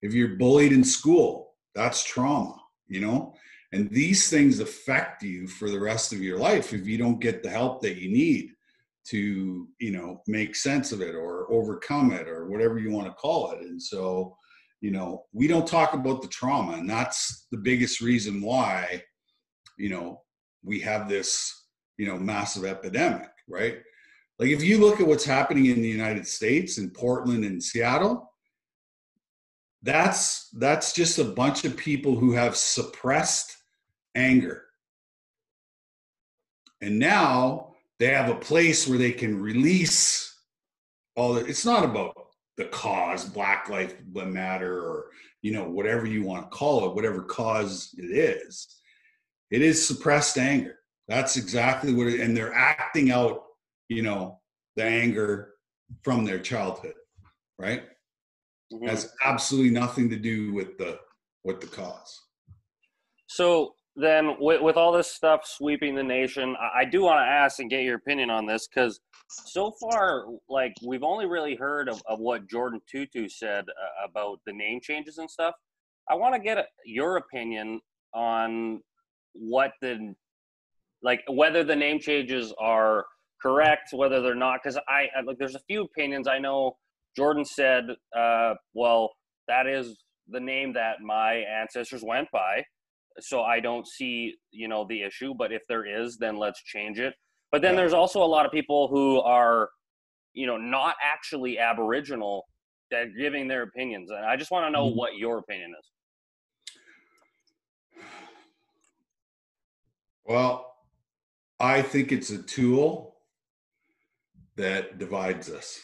If 0.00 0.14
you're 0.14 0.36
bullied 0.36 0.72
in 0.72 0.84
school, 0.84 1.54
that's 1.74 2.04
trauma, 2.04 2.56
you 2.88 3.00
know? 3.00 3.34
And 3.72 3.90
these 3.90 4.28
things 4.28 4.60
affect 4.60 5.22
you 5.22 5.46
for 5.46 5.70
the 5.70 5.80
rest 5.80 6.12
of 6.12 6.20
your 6.20 6.38
life 6.38 6.72
if 6.72 6.86
you 6.86 6.98
don't 6.98 7.20
get 7.20 7.42
the 7.42 7.50
help 7.50 7.80
that 7.82 7.96
you 7.96 8.10
need 8.10 8.50
to, 9.08 9.66
you 9.80 9.90
know, 9.90 10.22
make 10.26 10.54
sense 10.54 10.92
of 10.92 11.00
it 11.00 11.14
or 11.14 11.50
overcome 11.50 12.12
it 12.12 12.28
or 12.28 12.48
whatever 12.48 12.78
you 12.78 12.90
want 12.92 13.06
to 13.06 13.14
call 13.14 13.50
it. 13.52 13.60
And 13.60 13.82
so, 13.82 14.36
you 14.80 14.90
know, 14.90 15.24
we 15.32 15.46
don't 15.46 15.66
talk 15.66 15.94
about 15.94 16.22
the 16.22 16.28
trauma. 16.28 16.72
And 16.74 16.88
that's 16.88 17.46
the 17.50 17.58
biggest 17.58 18.00
reason 18.00 18.42
why, 18.42 19.02
you 19.78 19.88
know, 19.88 20.20
we 20.62 20.78
have 20.80 21.08
this, 21.08 21.66
you 21.96 22.06
know, 22.06 22.18
massive 22.18 22.64
epidemic, 22.64 23.30
right? 23.48 23.78
Like 24.38 24.50
if 24.50 24.62
you 24.62 24.78
look 24.78 25.00
at 25.00 25.06
what's 25.06 25.24
happening 25.24 25.66
in 25.66 25.80
the 25.80 25.88
United 25.88 26.26
States 26.26 26.78
in 26.78 26.90
Portland 26.90 27.44
and 27.44 27.62
Seattle, 27.62 28.28
that's 29.82 30.48
that's 30.58 30.92
just 30.92 31.18
a 31.18 31.24
bunch 31.24 31.64
of 31.64 31.76
people 31.76 32.16
who 32.16 32.32
have 32.32 32.56
suppressed 32.56 33.56
anger. 34.14 34.64
And 36.80 36.98
now 36.98 37.74
they 37.98 38.06
have 38.08 38.28
a 38.28 38.34
place 38.34 38.88
where 38.88 38.98
they 38.98 39.12
can 39.12 39.40
release 39.40 40.36
all 41.14 41.34
the, 41.34 41.44
it's 41.44 41.64
not 41.64 41.84
about 41.84 42.14
the 42.56 42.64
cause, 42.66 43.24
Black 43.24 43.68
Life 43.68 43.94
Matter, 44.12 44.80
or 44.80 45.06
you 45.42 45.52
know, 45.52 45.68
whatever 45.68 46.06
you 46.06 46.22
want 46.22 46.50
to 46.50 46.56
call 46.56 46.88
it, 46.88 46.94
whatever 46.94 47.22
cause 47.22 47.94
it 47.98 48.10
is. 48.10 48.80
It 49.50 49.60
is 49.62 49.86
suppressed 49.86 50.38
anger. 50.38 50.78
That's 51.08 51.36
exactly 51.36 51.92
what 51.92 52.06
it 52.06 52.20
and 52.20 52.36
they're 52.36 52.54
acting 52.54 53.10
out, 53.10 53.44
you 53.88 54.02
know, 54.02 54.40
the 54.76 54.84
anger 54.84 55.54
from 56.02 56.24
their 56.24 56.38
childhood, 56.38 56.94
right? 57.58 57.82
Mm-hmm. 58.72 58.86
Has 58.86 59.12
absolutely 59.24 59.70
nothing 59.70 60.08
to 60.10 60.16
do 60.16 60.52
with 60.52 60.78
the 60.78 60.98
with 61.44 61.60
the 61.60 61.66
cause. 61.66 62.20
So 63.26 63.74
then 63.94 64.36
with, 64.38 64.62
with 64.62 64.76
all 64.76 64.92
this 64.92 65.10
stuff 65.10 65.42
sweeping 65.44 65.94
the 65.94 66.02
nation, 66.02 66.56
I, 66.60 66.80
I 66.80 66.84
do 66.84 67.02
want 67.02 67.18
to 67.18 67.30
ask 67.30 67.58
and 67.58 67.68
get 67.68 67.82
your 67.82 67.96
opinion 67.96 68.30
on 68.30 68.46
this 68.46 68.66
because 68.66 69.00
so 69.28 69.72
far, 69.80 70.24
like 70.48 70.72
we've 70.86 71.02
only 71.02 71.26
really 71.26 71.56
heard 71.56 71.88
of, 71.88 72.02
of 72.06 72.18
what 72.18 72.48
Jordan 72.48 72.80
Tootoo 72.92 73.30
said 73.30 73.64
uh, 73.68 74.08
about 74.08 74.40
the 74.46 74.52
name 74.52 74.80
changes 74.82 75.18
and 75.18 75.30
stuff. 75.30 75.54
I 76.10 76.14
want 76.14 76.34
to 76.34 76.40
get 76.40 76.58
a, 76.58 76.64
your 76.84 77.16
opinion 77.16 77.80
on 78.14 78.80
what 79.34 79.72
the 79.80 80.14
like 81.02 81.22
whether 81.28 81.64
the 81.64 81.76
name 81.76 81.98
changes 81.98 82.52
are 82.58 83.06
correct, 83.40 83.90
whether 83.92 84.20
they're 84.20 84.34
not. 84.34 84.60
Because 84.62 84.78
I, 84.88 85.08
I 85.16 85.22
like 85.24 85.38
there's 85.38 85.54
a 85.54 85.62
few 85.66 85.82
opinions. 85.82 86.28
I 86.28 86.38
know 86.38 86.76
Jordan 87.16 87.44
said, 87.44 87.84
uh, 88.16 88.54
"Well, 88.74 89.10
that 89.48 89.66
is 89.66 90.02
the 90.28 90.40
name 90.40 90.72
that 90.74 91.00
my 91.00 91.34
ancestors 91.34 92.02
went 92.04 92.30
by." 92.32 92.64
So 93.20 93.42
I 93.42 93.60
don't 93.60 93.86
see 93.86 94.34
you 94.50 94.68
know 94.68 94.86
the 94.88 95.02
issue. 95.02 95.34
But 95.34 95.52
if 95.52 95.62
there 95.68 95.84
is, 95.84 96.16
then 96.18 96.36
let's 96.36 96.62
change 96.62 96.98
it. 96.98 97.14
But 97.50 97.62
then 97.62 97.74
yeah. 97.74 97.80
there's 97.80 97.92
also 97.92 98.22
a 98.22 98.26
lot 98.26 98.46
of 98.46 98.52
people 98.52 98.88
who 98.88 99.20
are, 99.20 99.70
you 100.32 100.46
know, 100.46 100.56
not 100.56 100.96
actually 101.02 101.58
Aboriginal 101.58 102.46
that 102.90 103.02
are 103.02 103.10
giving 103.18 103.48
their 103.48 103.62
opinions, 103.62 104.10
and 104.10 104.24
I 104.24 104.36
just 104.36 104.50
want 104.50 104.66
to 104.66 104.70
know 104.70 104.88
mm-hmm. 104.88 104.98
what 104.98 105.16
your 105.16 105.38
opinion 105.38 105.74
is. 105.78 105.86
Well, 110.24 110.74
I 111.58 111.82
think 111.82 112.12
it's 112.12 112.30
a 112.30 112.42
tool 112.42 113.16
that 114.56 114.98
divides 114.98 115.50
us, 115.50 115.80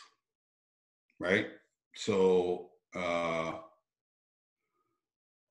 right? 1.18 1.48
So 1.94 2.70
uh, 2.94 3.52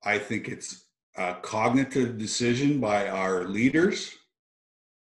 I 0.04 0.18
think 0.18 0.48
it's 0.48 0.87
a 1.18 1.34
cognitive 1.42 2.16
decision 2.16 2.80
by 2.80 3.08
our 3.08 3.44
leaders 3.44 4.14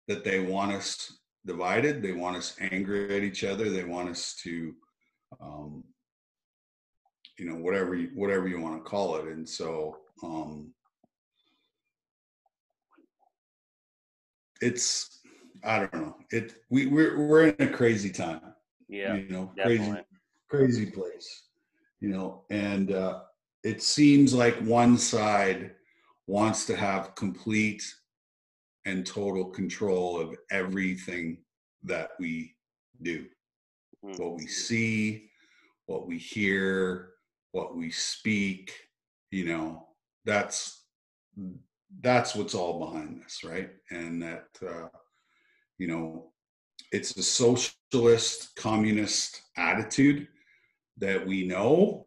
that 0.08 0.24
they 0.24 0.40
want 0.40 0.72
us 0.72 1.20
divided, 1.46 2.02
they 2.02 2.12
want 2.12 2.36
us 2.36 2.56
angry 2.60 3.16
at 3.16 3.24
each 3.24 3.44
other, 3.44 3.70
they 3.70 3.84
want 3.84 4.10
us 4.10 4.36
to, 4.44 4.74
um, 5.40 5.84
you 7.38 7.46
know, 7.46 7.56
whatever 7.56 7.96
you, 7.96 8.10
whatever 8.16 8.48
you 8.48 8.60
want 8.60 8.76
to 8.76 8.90
call 8.90 9.18
it. 9.18 9.26
And 9.26 9.48
so, 9.48 9.98
um, 10.24 10.74
it's 14.62 15.22
I 15.64 15.80
don't 15.80 15.94
know. 15.94 16.16
It 16.32 16.56
we 16.70 16.88
we're 16.88 17.20
we're 17.28 17.48
in 17.48 17.68
a 17.68 17.72
crazy 17.72 18.10
time. 18.10 18.42
Yeah, 18.88 19.16
you 19.16 19.30
know, 19.30 19.52
definitely. 19.56 19.86
crazy 19.88 20.04
crazy 20.50 20.86
place. 20.88 21.44
You 22.02 22.10
know, 22.10 22.44
and 22.50 22.92
uh, 22.92 23.20
it 23.64 23.84
seems 23.84 24.34
like 24.34 24.58
one 24.62 24.98
side 24.98 25.72
wants 26.30 26.68
to 26.68 26.76
have 26.76 27.16
complete 27.16 27.84
and 28.86 29.04
total 29.04 29.46
control 29.46 30.22
of 30.22 30.36
everything 30.52 31.40
that 31.84 32.12
we 32.20 32.56
do 33.02 33.26
mm-hmm. 34.06 34.22
what 34.22 34.36
we 34.36 34.46
see 34.46 35.28
what 35.88 36.06
we 36.06 36.20
hear 36.20 37.14
what 37.52 37.76
we 37.76 37.90
speak 37.90 38.72
you 39.32 39.44
know 39.44 39.88
that's 40.24 40.84
that's 42.02 42.36
what's 42.36 42.54
all 42.54 42.78
behind 42.78 43.20
this 43.24 43.44
right 43.44 43.72
and 43.90 44.22
that 44.22 44.46
uh, 44.64 44.88
you 45.80 45.88
know 45.88 46.32
it's 46.92 47.18
a 47.18 47.24
socialist 47.24 48.56
communist 48.56 49.42
attitude 49.58 50.28
that 51.00 51.26
we 51.26 51.48
know 51.48 52.06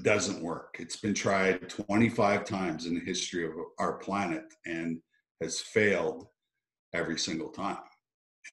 doesn't 0.00 0.42
work. 0.42 0.76
It's 0.78 0.96
been 0.96 1.14
tried 1.14 1.68
25 1.68 2.44
times 2.44 2.86
in 2.86 2.94
the 2.94 3.00
history 3.00 3.44
of 3.44 3.52
our 3.78 3.94
planet 3.98 4.44
and 4.64 5.00
has 5.42 5.60
failed 5.60 6.26
every 6.94 7.18
single 7.18 7.50
time. 7.50 7.78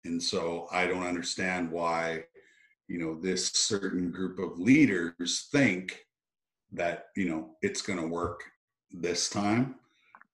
And 0.04 0.22
so 0.22 0.68
I 0.72 0.86
don't 0.86 1.06
understand 1.06 1.72
why, 1.72 2.24
you 2.88 3.00
know, 3.00 3.20
this 3.20 3.48
certain 3.48 4.12
group 4.12 4.40
of 4.40 4.60
leaders 4.60 5.48
think 5.52 6.06
that, 6.74 7.06
you 7.16 7.30
know, 7.30 7.56
it's 7.62 7.82
going 7.82 8.00
to 8.00 8.08
work 8.08 8.44
this 8.92 9.30
time. 9.30 9.76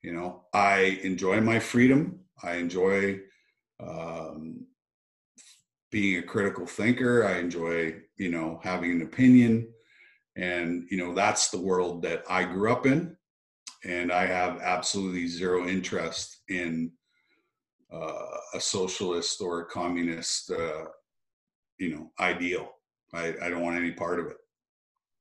You 0.02 0.14
know, 0.14 0.46
I 0.54 1.00
enjoy 1.04 1.40
my 1.42 1.60
freedom. 1.60 2.20
I 2.44 2.56
enjoy 2.56 3.20
um, 3.80 4.66
being 5.92 6.20
a 6.20 6.24
critical 6.24 6.66
thinker. 6.66 7.26
I 7.26 7.38
enjoy, 7.38 7.96
you 8.18 8.30
know, 8.30 8.60
having 8.64 8.92
an 8.92 9.02
opinion 9.02 9.68
and, 10.36 10.88
you 10.90 10.98
know, 10.98 11.14
that's 11.14 11.50
the 11.50 11.60
world 11.60 12.02
that 12.04 12.24
I 12.30 12.44
grew 12.44 12.72
up 12.72 12.86
in. 12.86 13.16
And 13.84 14.12
I 14.12 14.26
have 14.26 14.62
absolutely 14.62 15.28
zero 15.28 15.68
interest 15.68 16.42
in 16.50 16.92
uh, 17.94 18.38
a 18.54 18.60
socialist 18.60 19.42
or 19.42 19.62
a 19.62 19.66
communist, 19.66 20.52
uh, 20.52 20.86
you 21.78 21.96
know, 21.96 22.12
ideal. 22.20 22.70
I, 23.14 23.34
I 23.42 23.50
don't 23.50 23.62
want 23.62 23.78
any 23.78 23.92
part 23.92 24.20
of 24.20 24.28
it. 24.28 24.38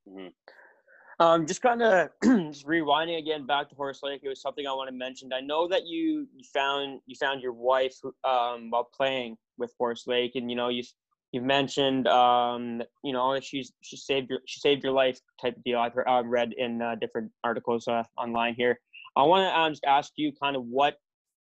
Mm-hmm. 0.09 0.29
Um, 1.21 1.47
just 1.47 1.63
kind 1.63 1.83
of 1.83 2.09
just 2.23 2.67
rewinding 2.67 3.19
again 3.19 3.47
back 3.47 3.69
to 3.69 3.75
Horse 3.77 4.01
Lake. 4.03 4.23
It 4.25 4.29
was 4.29 4.41
something 4.41 4.67
I 4.67 4.73
want 4.73 4.89
to 4.89 4.95
mention. 4.95 5.33
I 5.33 5.41
know 5.41 5.69
that 5.69 5.87
you, 5.87 6.27
you 6.35 6.45
found 6.53 7.01
you 7.07 7.15
found 7.15 7.41
your 7.41 7.53
wife 7.53 7.95
um, 8.25 8.71
while 8.71 8.89
playing 8.93 9.37
with 9.57 9.73
Horse 9.79 10.07
Lake, 10.07 10.33
and 10.35 10.51
you 10.51 10.57
know 10.57 10.69
you 10.69 10.83
you've 11.35 11.45
mentioned 11.45 12.07
um, 12.07 12.81
you 13.03 13.13
know 13.13 13.39
she's 13.41 13.73
she 13.83 13.97
saved 13.97 14.31
your 14.31 14.39
she 14.47 14.61
saved 14.61 14.85
your 14.85 14.93
life 14.93 15.19
type 15.43 15.57
of 15.57 15.65
deal. 15.65 15.81
I've 15.81 15.93
heard, 15.93 16.07
I've 16.07 16.27
read 16.27 16.53
in 16.57 16.81
uh, 16.81 16.95
different 16.95 17.33
articles 17.43 17.89
uh, 17.89 18.05
online 18.17 18.55
here. 18.55 18.79
I 19.17 19.25
want 19.25 19.51
to 19.51 19.59
um, 19.59 19.73
just 19.73 19.85
ask 19.85 20.13
you 20.17 20.33
kind 20.41 20.55
of 20.57 20.65
what 20.65 20.97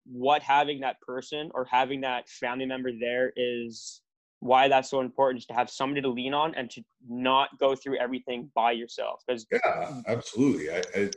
what 0.06 0.42
having 0.42 0.80
that 0.80 1.00
person 1.00 1.50
or 1.54 1.66
having 1.66 2.00
that 2.00 2.28
family 2.28 2.66
member 2.66 2.90
there 2.98 3.32
is 3.36 4.00
why 4.40 4.68
that's 4.68 4.90
so 4.90 5.00
important 5.00 5.42
is 5.42 5.46
to 5.46 5.54
have 5.54 5.70
somebody 5.70 6.02
to 6.02 6.08
lean 6.08 6.34
on 6.34 6.54
and 6.54 6.70
to 6.70 6.82
not 7.08 7.48
go 7.58 7.74
through 7.74 7.98
everything 7.98 8.50
by 8.54 8.72
yourself 8.72 9.22
because 9.26 9.46
yeah 9.52 10.00
absolutely. 10.06 10.70
I, 10.70 10.82
I 10.96 11.10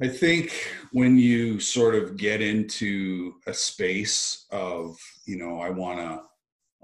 I 0.00 0.06
think 0.06 0.52
when 0.92 1.18
you 1.18 1.58
sort 1.58 1.96
of 1.96 2.16
get 2.16 2.40
into 2.40 3.34
a 3.48 3.54
space 3.54 4.46
of, 4.52 4.96
you 5.24 5.36
know, 5.36 5.58
I 5.58 5.70
want 5.70 5.98
to 5.98 6.22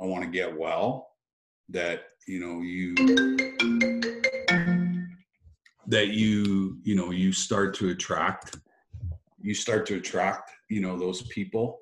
I 0.01 0.05
want 0.05 0.25
to 0.25 0.31
get 0.31 0.57
well, 0.57 1.09
that 1.69 2.05
you 2.27 2.41
know 2.41 2.61
you 2.61 2.95
that 5.87 6.09
you 6.09 6.79
you 6.83 6.95
know 6.95 7.11
you 7.11 7.33
start 7.33 7.75
to 7.75 7.91
attract 7.91 8.57
you 9.41 9.55
start 9.55 9.87
to 9.87 9.97
attract 9.97 10.51
you 10.71 10.81
know 10.81 10.99
those 10.99 11.23
people 11.23 11.79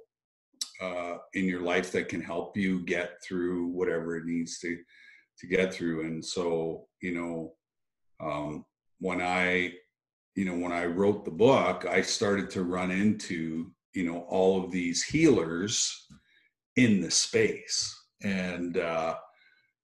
uh, 0.80 1.18
in 1.34 1.44
your 1.44 1.60
life 1.60 1.92
that 1.92 2.08
can 2.08 2.20
help 2.20 2.56
you 2.56 2.80
get 2.84 3.22
through 3.22 3.68
whatever 3.68 4.16
it 4.16 4.24
needs 4.24 4.58
to 4.58 4.78
to 5.38 5.46
get 5.46 5.72
through. 5.72 6.06
And 6.06 6.24
so 6.24 6.86
you 7.00 7.14
know 7.14 7.54
um, 8.20 8.64
when 8.98 9.20
i 9.20 9.72
you 10.36 10.44
know 10.44 10.54
when 10.54 10.72
i 10.72 10.86
wrote 10.86 11.24
the 11.24 11.30
book 11.30 11.84
i 11.90 12.00
started 12.00 12.48
to 12.48 12.62
run 12.62 12.90
into 12.90 13.70
you 13.94 14.04
know 14.04 14.20
all 14.28 14.64
of 14.64 14.70
these 14.70 15.02
healers 15.02 16.06
in 16.76 17.00
the 17.00 17.10
space 17.10 18.01
and 18.22 18.76
uh, 18.76 19.16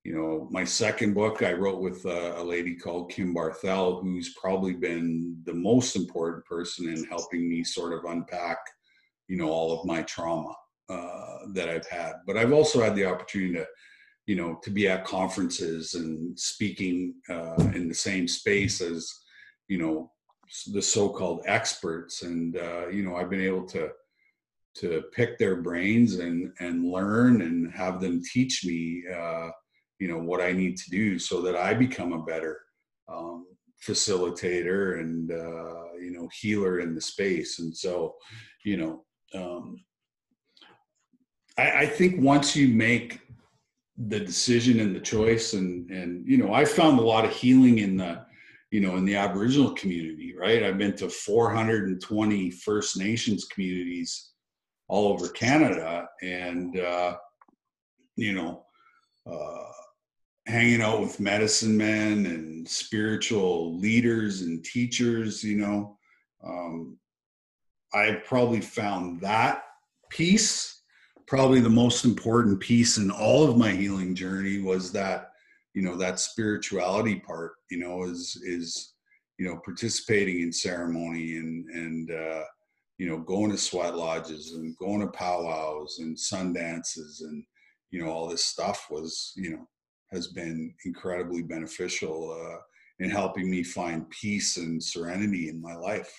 you 0.04 0.14
know, 0.14 0.48
my 0.50 0.64
second 0.64 1.14
book 1.14 1.42
I 1.42 1.52
wrote 1.52 1.80
with 1.80 2.06
uh, 2.06 2.34
a 2.36 2.42
lady 2.42 2.74
called 2.74 3.10
Kim 3.10 3.34
Barthel, 3.34 4.02
who's 4.02 4.34
probably 4.40 4.72
been 4.72 5.36
the 5.44 5.52
most 5.52 5.96
important 5.96 6.44
person 6.46 6.88
in 6.88 7.04
helping 7.04 7.48
me 7.48 7.62
sort 7.62 7.92
of 7.92 8.04
unpack, 8.04 8.58
you 9.26 9.36
know, 9.36 9.50
all 9.50 9.78
of 9.78 9.86
my 9.86 10.02
trauma 10.02 10.54
uh, 10.88 11.38
that 11.52 11.68
I've 11.68 11.86
had. 11.88 12.14
But 12.26 12.38
I've 12.38 12.52
also 12.52 12.82
had 12.82 12.94
the 12.94 13.04
opportunity 13.04 13.54
to, 13.54 13.66
you 14.26 14.36
know, 14.36 14.58
to 14.62 14.70
be 14.70 14.88
at 14.88 15.04
conferences 15.04 15.94
and 15.94 16.38
speaking 16.38 17.14
uh, 17.28 17.56
in 17.74 17.88
the 17.88 17.94
same 17.94 18.26
space 18.28 18.80
as, 18.80 19.12
you 19.68 19.78
know, 19.78 20.10
the 20.72 20.80
so-called 20.80 21.42
experts, 21.44 22.22
and 22.22 22.56
uh, 22.56 22.88
you 22.88 23.02
know, 23.02 23.16
I've 23.16 23.28
been 23.28 23.42
able 23.42 23.66
to 23.66 23.90
to 24.80 25.02
pick 25.12 25.38
their 25.38 25.56
brains 25.56 26.16
and 26.16 26.52
and 26.60 26.84
learn 26.84 27.42
and 27.42 27.72
have 27.72 28.00
them 28.00 28.22
teach 28.32 28.64
me 28.64 29.02
uh, 29.14 29.48
you 29.98 30.08
know 30.08 30.18
what 30.18 30.40
I 30.40 30.52
need 30.52 30.76
to 30.78 30.90
do 30.90 31.18
so 31.18 31.40
that 31.42 31.56
I 31.56 31.74
become 31.74 32.12
a 32.12 32.24
better 32.24 32.60
um, 33.08 33.46
facilitator 33.84 35.00
and 35.00 35.30
uh, 35.30 35.94
you 36.00 36.12
know 36.12 36.28
healer 36.40 36.80
in 36.80 36.94
the 36.94 37.00
space. 37.00 37.58
And 37.58 37.76
so, 37.76 38.14
you 38.64 38.76
know, 38.76 39.04
um, 39.34 39.76
I, 41.56 41.70
I 41.70 41.86
think 41.86 42.22
once 42.22 42.54
you 42.56 42.68
make 42.68 43.20
the 43.96 44.20
decision 44.20 44.80
and 44.80 44.94
the 44.94 45.00
choice, 45.00 45.54
and 45.54 45.90
and 45.90 46.26
you 46.26 46.36
know, 46.36 46.52
I 46.52 46.64
found 46.64 46.98
a 46.98 47.02
lot 47.02 47.24
of 47.24 47.32
healing 47.32 47.78
in 47.78 47.96
the 47.96 48.24
you 48.70 48.80
know 48.80 48.96
in 48.96 49.04
the 49.04 49.16
Aboriginal 49.16 49.72
community. 49.74 50.34
Right, 50.38 50.62
I've 50.62 50.78
been 50.78 50.96
to 50.96 51.08
420 51.08 52.50
First 52.50 52.96
Nations 52.96 53.44
communities 53.46 54.30
all 54.88 55.12
over 55.12 55.28
Canada, 55.28 56.08
and 56.22 56.78
uh, 56.78 57.16
you 58.16 58.32
know. 58.32 58.64
Uh, 59.30 59.64
hanging 60.46 60.80
out 60.80 60.98
with 61.02 61.20
medicine 61.20 61.76
men 61.76 62.24
and 62.24 62.66
spiritual 62.66 63.78
leaders 63.78 64.40
and 64.40 64.64
teachers, 64.64 65.44
you 65.44 65.58
know, 65.58 65.98
um, 66.42 66.98
I 67.92 68.12
probably 68.24 68.62
found 68.62 69.20
that 69.20 69.64
piece 70.08 70.82
probably 71.26 71.60
the 71.60 71.68
most 71.68 72.04
important 72.06 72.58
piece 72.58 72.96
in 72.96 73.10
all 73.10 73.48
of 73.48 73.58
my 73.58 73.70
healing 73.70 74.14
journey 74.14 74.60
was 74.60 74.90
that 74.92 75.32
you 75.74 75.82
know 75.82 75.96
that 75.96 76.18
spirituality 76.18 77.16
part 77.16 77.52
you 77.70 77.78
know 77.78 78.04
is 78.04 78.40
is 78.42 78.94
you 79.38 79.46
know 79.46 79.60
participating 79.64 80.40
in 80.40 80.52
ceremony 80.52 81.36
and 81.36 81.68
and 81.68 82.10
uh 82.10 82.42
you 82.98 83.08
know 83.08 83.18
going 83.18 83.50
to 83.50 83.56
sweat 83.56 83.96
lodges 83.96 84.52
and 84.52 84.76
going 84.78 85.00
to 85.00 85.06
powwows 85.06 85.98
and 86.00 86.18
sun 86.18 86.52
dances 86.52 87.22
and 87.22 87.44
you 87.90 88.04
know 88.04 88.10
all 88.10 88.28
this 88.28 88.44
stuff 88.44 88.86
was 88.90 89.32
you 89.36 89.50
know 89.50 89.66
has 90.12 90.28
been 90.28 90.74
incredibly 90.84 91.42
beneficial 91.42 92.30
uh, 92.32 92.58
in 92.98 93.10
helping 93.10 93.50
me 93.50 93.62
find 93.62 94.08
peace 94.10 94.56
and 94.56 94.82
serenity 94.82 95.48
in 95.48 95.60
my 95.60 95.74
life. 95.74 96.12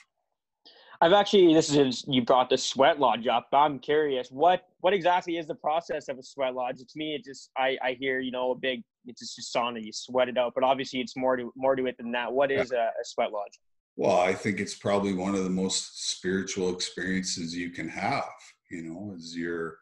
I've 1.02 1.14
actually 1.14 1.54
this 1.54 1.74
is 1.74 2.04
you 2.08 2.24
brought 2.24 2.50
the 2.50 2.58
sweat 2.58 3.00
lodge 3.00 3.26
up. 3.28 3.48
I'm 3.54 3.80
curious 3.80 4.30
what 4.30 4.68
what 4.82 4.94
exactly 4.94 5.38
is 5.38 5.48
the 5.48 5.56
process 5.56 6.10
of 6.10 6.18
a 6.18 6.24
sweat 6.24 6.56
lodge? 6.56 6.78
To 6.78 6.86
me, 6.96 7.16
it 7.16 7.24
just 7.24 7.52
I 7.58 7.78
I 7.82 7.94
hear 7.94 8.20
you 8.20 8.32
know 8.32 8.52
a 8.52 8.56
big 8.56 8.84
it's 9.06 9.22
just 9.22 9.56
a 9.56 9.58
sauna 9.58 9.84
you 9.84 9.94
sweat 9.94 10.28
it 10.28 10.38
out, 10.38 10.52
but 10.56 10.64
obviously 10.64 11.00
it's 11.00 11.16
more 11.16 11.38
to 11.38 11.54
more 11.56 11.76
to 11.76 11.86
it 11.86 11.96
than 11.98 12.12
that. 12.12 12.32
What 12.32 12.52
is 12.52 12.72
a, 12.72 12.92
a 13.02 13.06
sweat 13.06 13.32
lodge? 13.32 13.58
Well, 14.00 14.18
I 14.18 14.34
think 14.34 14.62
it's 14.62 14.76
probably 14.76 15.12
one 15.12 15.36
of 15.36 15.44
the 15.44 15.50
most 15.50 16.10
spiritual 16.10 16.74
experiences 16.74 17.54
you 17.54 17.70
can 17.70 17.90
have. 17.90 18.32
You 18.72 18.84
know, 18.84 19.14
is 19.14 19.36
you're 19.36 19.80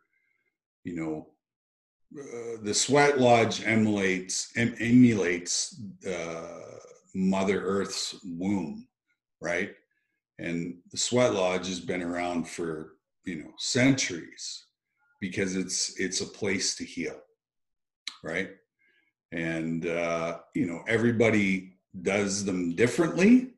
you 0.83 0.95
know 0.95 1.27
uh, 2.19 2.57
the 2.63 2.73
sweat 2.73 3.19
lodge 3.19 3.63
emulates 3.63 4.51
em, 4.55 4.73
emulates 4.79 5.79
uh, 6.09 6.79
Mother 7.13 7.61
Earth's 7.61 8.15
womb, 8.25 8.87
right? 9.39 9.75
And 10.39 10.79
the 10.91 10.97
sweat 10.97 11.35
lodge 11.35 11.67
has 11.67 11.79
been 11.79 12.01
around 12.01 12.49
for 12.49 12.93
you 13.23 13.35
know 13.43 13.51
centuries 13.59 14.65
because 15.21 15.55
it's 15.55 15.93
it's 15.99 16.21
a 16.21 16.25
place 16.25 16.75
to 16.77 16.83
heal, 16.83 17.19
right? 18.23 18.49
And 19.31 19.85
uh, 19.85 20.39
you 20.55 20.65
know 20.65 20.81
everybody 20.87 21.75
does 22.01 22.45
them 22.45 22.75
differently, 22.75 23.53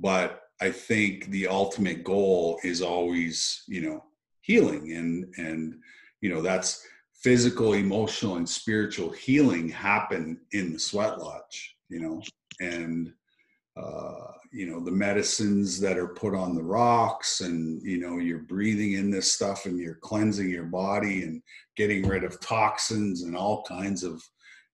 but 0.00 0.42
I 0.60 0.70
think 0.70 1.26
the 1.26 1.46
ultimate 1.46 2.02
goal 2.04 2.58
is 2.64 2.82
always 2.82 3.62
you 3.68 3.82
know 3.82 4.04
healing 4.40 4.92
and 4.92 5.32
and 5.36 5.74
you 6.20 6.30
know 6.30 6.42
that's 6.42 6.84
physical, 7.22 7.72
emotional, 7.74 8.36
and 8.36 8.48
spiritual 8.48 9.10
healing 9.10 9.68
happen 9.68 10.40
in 10.52 10.72
the 10.72 10.78
sweat 10.78 11.18
lodge, 11.18 11.76
you 11.88 12.00
know, 12.00 12.22
and 12.60 13.12
uh, 13.76 14.32
you 14.52 14.66
know 14.66 14.80
the 14.80 14.90
medicines 14.90 15.80
that 15.80 15.98
are 15.98 16.08
put 16.08 16.34
on 16.34 16.54
the 16.54 16.62
rocks, 16.62 17.40
and 17.40 17.82
you 17.82 17.98
know 17.98 18.18
you're 18.18 18.38
breathing 18.38 18.92
in 18.92 19.10
this 19.10 19.32
stuff, 19.32 19.66
and 19.66 19.78
you're 19.78 19.98
cleansing 20.02 20.48
your 20.48 20.64
body 20.64 21.22
and 21.22 21.42
getting 21.76 22.06
rid 22.06 22.24
of 22.24 22.40
toxins 22.40 23.22
and 23.22 23.36
all 23.36 23.64
kinds 23.64 24.02
of 24.04 24.22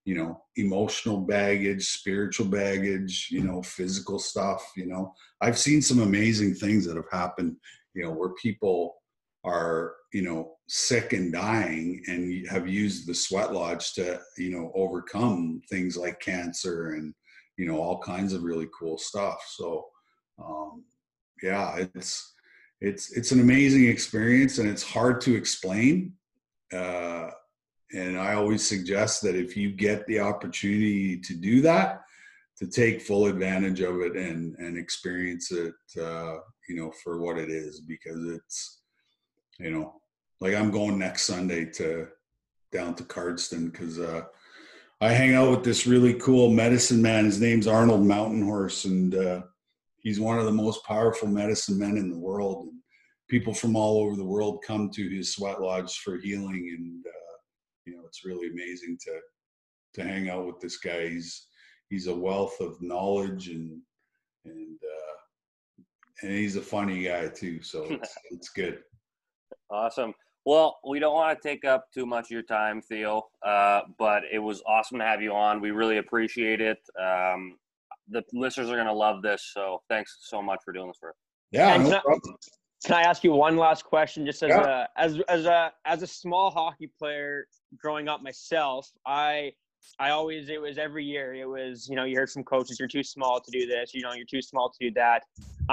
you 0.05 0.15
know 0.15 0.41
emotional 0.55 1.17
baggage 1.17 1.85
spiritual 1.87 2.45
baggage 2.45 3.27
you 3.31 3.43
know 3.43 3.61
physical 3.61 4.19
stuff 4.19 4.71
you 4.77 4.85
know. 4.85 5.13
I've 5.41 5.57
seen 5.57 5.81
some 5.81 6.01
amazing 6.01 6.53
things 6.53 6.85
that 6.85 6.95
have 6.95 7.09
happened 7.11 7.57
you 7.93 8.03
know 8.03 8.11
where 8.11 8.29
people 8.41 8.95
are 9.43 9.95
you 10.13 10.21
know 10.21 10.53
sick 10.67 11.13
and 11.13 11.33
dying 11.33 12.01
and 12.07 12.47
have 12.47 12.67
used 12.67 13.07
the 13.07 13.13
sweat 13.13 13.53
lodge 13.53 13.93
to 13.93 14.19
you 14.37 14.51
know 14.51 14.71
overcome 14.75 15.61
things 15.69 15.97
like 15.97 16.19
cancer 16.19 16.93
and 16.93 17.13
you 17.57 17.65
know 17.67 17.79
all 17.81 17.99
kinds 17.99 18.33
of 18.33 18.43
really 18.43 18.67
cool 18.77 18.97
stuff. 18.97 19.43
So 19.55 19.85
um 20.43 20.83
yeah 21.41 21.85
it's 21.95 22.33
it's 22.81 23.11
it's 23.13 23.31
an 23.31 23.39
amazing 23.39 23.87
experience 23.87 24.57
and 24.57 24.69
it's 24.69 24.83
hard 24.83 25.21
to 25.21 25.35
explain 25.35 26.13
uh 26.73 27.29
and 27.95 28.17
i 28.17 28.33
always 28.33 28.67
suggest 28.67 29.21
that 29.21 29.35
if 29.35 29.55
you 29.55 29.71
get 29.71 30.05
the 30.07 30.19
opportunity 30.19 31.17
to 31.19 31.33
do 31.33 31.61
that 31.61 32.01
to 32.57 32.67
take 32.67 33.01
full 33.01 33.25
advantage 33.25 33.81
of 33.81 33.99
it 34.01 34.15
and 34.15 34.55
and 34.57 34.77
experience 34.77 35.51
it 35.51 35.73
uh 35.99 36.35
you 36.69 36.75
know 36.75 36.91
for 37.03 37.19
what 37.19 37.37
it 37.37 37.49
is 37.49 37.81
because 37.81 38.23
it's 38.29 38.81
you 39.59 39.71
know 39.71 39.99
like 40.41 40.53
I'm 40.53 40.71
going 40.71 40.97
next 40.97 41.23
Sunday 41.23 41.65
to 41.73 42.07
down 42.71 42.95
to 42.95 43.03
Cardston 43.03 43.71
because 43.71 43.99
uh, 43.99 44.23
I 45.01 45.11
hang 45.11 45.33
out 45.33 45.51
with 45.51 45.63
this 45.63 45.87
really 45.87 46.15
cool 46.15 46.49
medicine 46.49 47.01
man. 47.01 47.25
His 47.25 47.39
name's 47.39 47.67
Arnold 47.67 48.05
Mountain 48.05 48.43
Horse, 48.43 48.85
and 48.85 49.15
uh, 49.15 49.41
he's 49.97 50.19
one 50.19 50.39
of 50.39 50.45
the 50.45 50.51
most 50.51 50.83
powerful 50.85 51.27
medicine 51.27 51.79
men 51.79 51.97
in 51.97 52.09
the 52.09 52.17
world. 52.17 52.67
And 52.67 52.79
people 53.29 53.53
from 53.53 53.75
all 53.75 53.99
over 53.99 54.15
the 54.15 54.25
world 54.25 54.63
come 54.65 54.89
to 54.91 55.09
his 55.09 55.33
sweat 55.33 55.61
lodge 55.61 55.99
for 55.99 56.17
healing, 56.17 56.75
and 56.77 57.05
uh, 57.05 57.24
you 57.85 57.95
know 57.95 58.03
it's 58.05 58.25
really 58.25 58.49
amazing 58.49 58.97
to 59.01 59.19
to 59.95 60.03
hang 60.07 60.29
out 60.29 60.45
with 60.45 60.59
this 60.59 60.77
guy. 60.77 61.09
He's 61.09 61.47
he's 61.89 62.07
a 62.07 62.15
wealth 62.15 62.59
of 62.59 62.81
knowledge 62.81 63.49
and 63.49 63.79
and 64.45 64.79
uh, 64.83 65.83
and 66.21 66.31
he's 66.31 66.55
a 66.55 66.61
funny 66.61 67.03
guy 67.03 67.27
too. 67.27 67.61
So 67.61 67.83
it's, 67.89 68.13
it's 68.31 68.49
good. 68.49 68.79
Awesome. 69.69 70.13
Well, 70.45 70.77
we 70.87 70.99
don't 70.99 71.15
want 71.15 71.41
to 71.41 71.47
take 71.47 71.65
up 71.65 71.91
too 71.91 72.05
much 72.05 72.25
of 72.25 72.31
your 72.31 72.43
time, 72.43 72.79
Theo, 72.79 73.23
uh, 73.43 73.81
but 73.97 74.21
it 74.31 74.37
was 74.37 74.61
awesome 74.67 74.99
to 74.99 75.03
have 75.03 75.19
you 75.19 75.33
on. 75.33 75.59
We 75.59 75.71
really 75.71 75.97
appreciate 75.97 76.61
it. 76.61 76.77
Um, 77.01 77.57
the 78.09 78.21
listeners 78.31 78.69
are 78.69 78.75
going 78.75 78.85
to 78.85 78.93
love 78.93 79.23
this. 79.23 79.51
So 79.53 79.81
thanks 79.89 80.17
so 80.21 80.43
much 80.43 80.59
for 80.63 80.71
doing 80.71 80.87
this 80.87 80.97
for 80.99 81.09
us. 81.09 81.15
Yeah, 81.51 81.75
no 81.77 81.89
can, 81.89 82.01
problem. 82.01 82.21
I, 82.25 82.85
can 82.85 82.95
I 82.95 83.01
ask 83.01 83.23
you 83.23 83.31
one 83.31 83.57
last 83.57 83.85
question? 83.85 84.23
Just 84.23 84.43
as 84.43 84.49
Yeah. 84.49 84.85
a 84.97 84.99
as 84.99 85.19
as 85.27 85.45
a 85.45 85.71
as 85.85 86.03
a 86.03 86.07
small 86.07 86.51
hockey 86.51 86.91
player 86.99 87.47
growing 87.77 88.07
up 88.07 88.21
myself, 88.21 88.89
I 89.05 89.53
I 89.99 90.09
always 90.09 90.49
it 90.49 90.59
was 90.59 90.77
every 90.77 91.05
year 91.05 91.33
it 91.35 91.45
was 91.47 91.87
you 91.89 91.95
know 91.95 92.03
you 92.03 92.15
heard 92.17 92.29
from 92.29 92.43
coaches 92.43 92.79
you're 92.79 92.87
too 92.87 93.03
small 93.03 93.39
to 93.39 93.51
do 93.51 93.65
this 93.65 93.93
you 93.93 94.01
know 94.01 94.11
you're 94.13 94.25
too 94.25 94.41
small 94.41 94.69
to 94.69 94.77
do 94.89 94.91
that. 94.95 95.23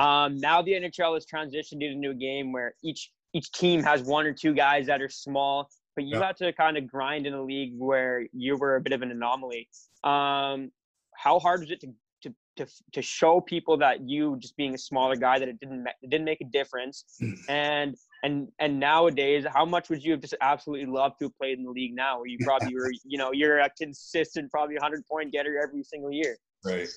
Um, 0.00 0.38
now 0.38 0.62
the 0.62 0.72
NHL 0.72 1.14
has 1.14 1.26
transitioned 1.26 1.82
into 1.82 2.10
a 2.10 2.14
game 2.14 2.52
where 2.52 2.74
each 2.82 3.10
each 3.34 3.50
team 3.52 3.82
has 3.82 4.02
one 4.02 4.26
or 4.26 4.32
two 4.34 4.54
guys 4.54 4.86
that 4.86 5.00
are 5.02 5.08
small, 5.08 5.68
but 5.96 6.04
you 6.04 6.18
Yeah. 6.18 6.26
had 6.26 6.36
to 6.36 6.52
kind 6.52 6.76
of 6.76 6.86
grind 6.86 7.26
in 7.26 7.32
a 7.34 7.42
league 7.42 7.72
where 7.78 8.26
you 8.32 8.56
were 8.56 8.76
a 8.76 8.80
bit 8.80 8.92
of 8.92 9.02
an 9.02 9.10
anomaly. 9.10 9.68
Um, 10.04 10.70
how 11.16 11.38
hard 11.38 11.60
was 11.60 11.70
it 11.70 11.80
to, 11.80 11.88
to 12.22 12.34
to 12.58 12.66
to 12.92 13.02
show 13.02 13.40
people 13.40 13.76
that 13.78 14.00
you 14.08 14.36
just 14.38 14.56
being 14.56 14.74
a 14.74 14.78
smaller 14.78 15.16
guy 15.16 15.38
that 15.38 15.48
it 15.48 15.58
didn't 15.60 15.86
it 16.02 16.10
didn't 16.10 16.24
make 16.26 16.40
a 16.40 16.44
difference 16.44 17.04
and 17.48 17.96
and 18.22 18.48
and 18.58 18.78
nowadays 18.78 19.44
how 19.52 19.64
much 19.64 19.90
would 19.90 20.02
you 20.02 20.12
have 20.12 20.20
just 20.20 20.34
absolutely 20.40 20.86
loved 20.86 21.18
to 21.18 21.26
have 21.26 21.36
played 21.36 21.58
in 21.58 21.64
the 21.64 21.70
league 21.70 21.94
now 21.94 22.18
where 22.18 22.26
you 22.26 22.38
probably 22.42 22.74
were 22.74 22.90
you 23.04 23.18
know 23.18 23.32
you're 23.32 23.58
a 23.58 23.70
consistent 23.70 24.50
probably 24.50 24.74
100 24.76 25.04
point 25.06 25.32
getter 25.32 25.60
every 25.62 25.82
single 25.82 26.12
year 26.12 26.36
Right. 26.64 26.88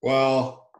Well, 0.00 0.70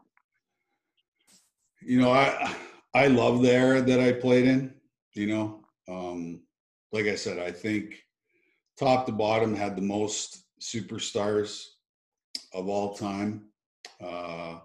you 1.81 1.99
know, 1.99 2.11
I 2.11 2.55
I 2.93 3.07
love 3.07 3.41
the 3.41 3.51
era 3.51 3.81
that 3.81 3.99
I 3.99 4.13
played 4.13 4.45
in. 4.45 4.73
You 5.13 5.27
know, 5.27 5.61
um, 5.87 6.41
like 6.91 7.05
I 7.05 7.15
said, 7.15 7.39
I 7.39 7.51
think 7.51 7.95
top 8.77 9.05
to 9.07 9.11
bottom 9.11 9.53
had 9.55 9.75
the 9.75 9.81
most 9.81 10.45
superstars 10.61 11.63
of 12.53 12.69
all 12.69 12.93
time. 12.95 13.49
Uh, 14.01 14.59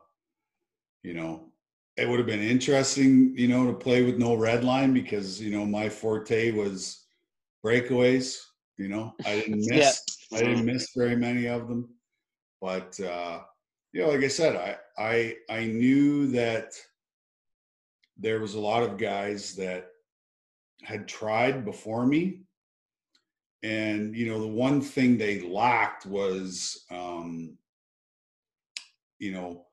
you 1.03 1.15
know, 1.15 1.53
it 1.97 2.09
would 2.09 2.19
have 2.19 2.27
been 2.27 2.43
interesting, 2.43 3.35
you 3.37 3.49
know, 3.49 3.67
to 3.67 3.73
play 3.73 4.03
with 4.03 4.19
no 4.19 4.35
red 4.35 4.65
line 4.65 4.93
because 4.93 5.41
you 5.41 5.51
know 5.51 5.65
my 5.65 5.89
forte 5.89 6.51
was 6.51 7.07
breakaways. 7.65 8.37
You 8.77 8.89
know, 8.89 9.15
I 9.25 9.35
didn't 9.37 9.65
Yeah. 9.67 9.77
miss. 9.77 10.01
I 10.33 10.39
didn't 10.43 10.65
miss 10.65 10.91
very 10.97 11.15
many 11.17 11.47
of 11.47 11.69
them, 11.69 11.89
but 12.61 12.99
uh, 13.01 13.41
you 13.93 14.03
know, 14.03 14.09
like 14.09 14.25
I 14.25 14.29
said, 14.29 14.57
I 14.57 14.77
I 14.99 15.37
I 15.49 15.67
knew 15.67 16.27
that 16.33 16.73
there 18.17 18.41
was 18.41 18.55
a 18.55 18.61
lot 18.61 18.83
of 18.83 18.99
guys 18.99 19.55
that 19.57 19.89
had 20.83 21.07
tried 21.07 21.65
before 21.65 22.05
me, 22.07 22.41
and 23.63 24.17
you 24.17 24.27
know, 24.27 24.41
the 24.41 24.49
one 24.49 24.81
thing 24.81 25.17
they 25.17 25.41
lacked 25.41 26.07
was, 26.07 26.85
um, 26.91 27.57
you 29.21 29.33
know, 29.33 29.67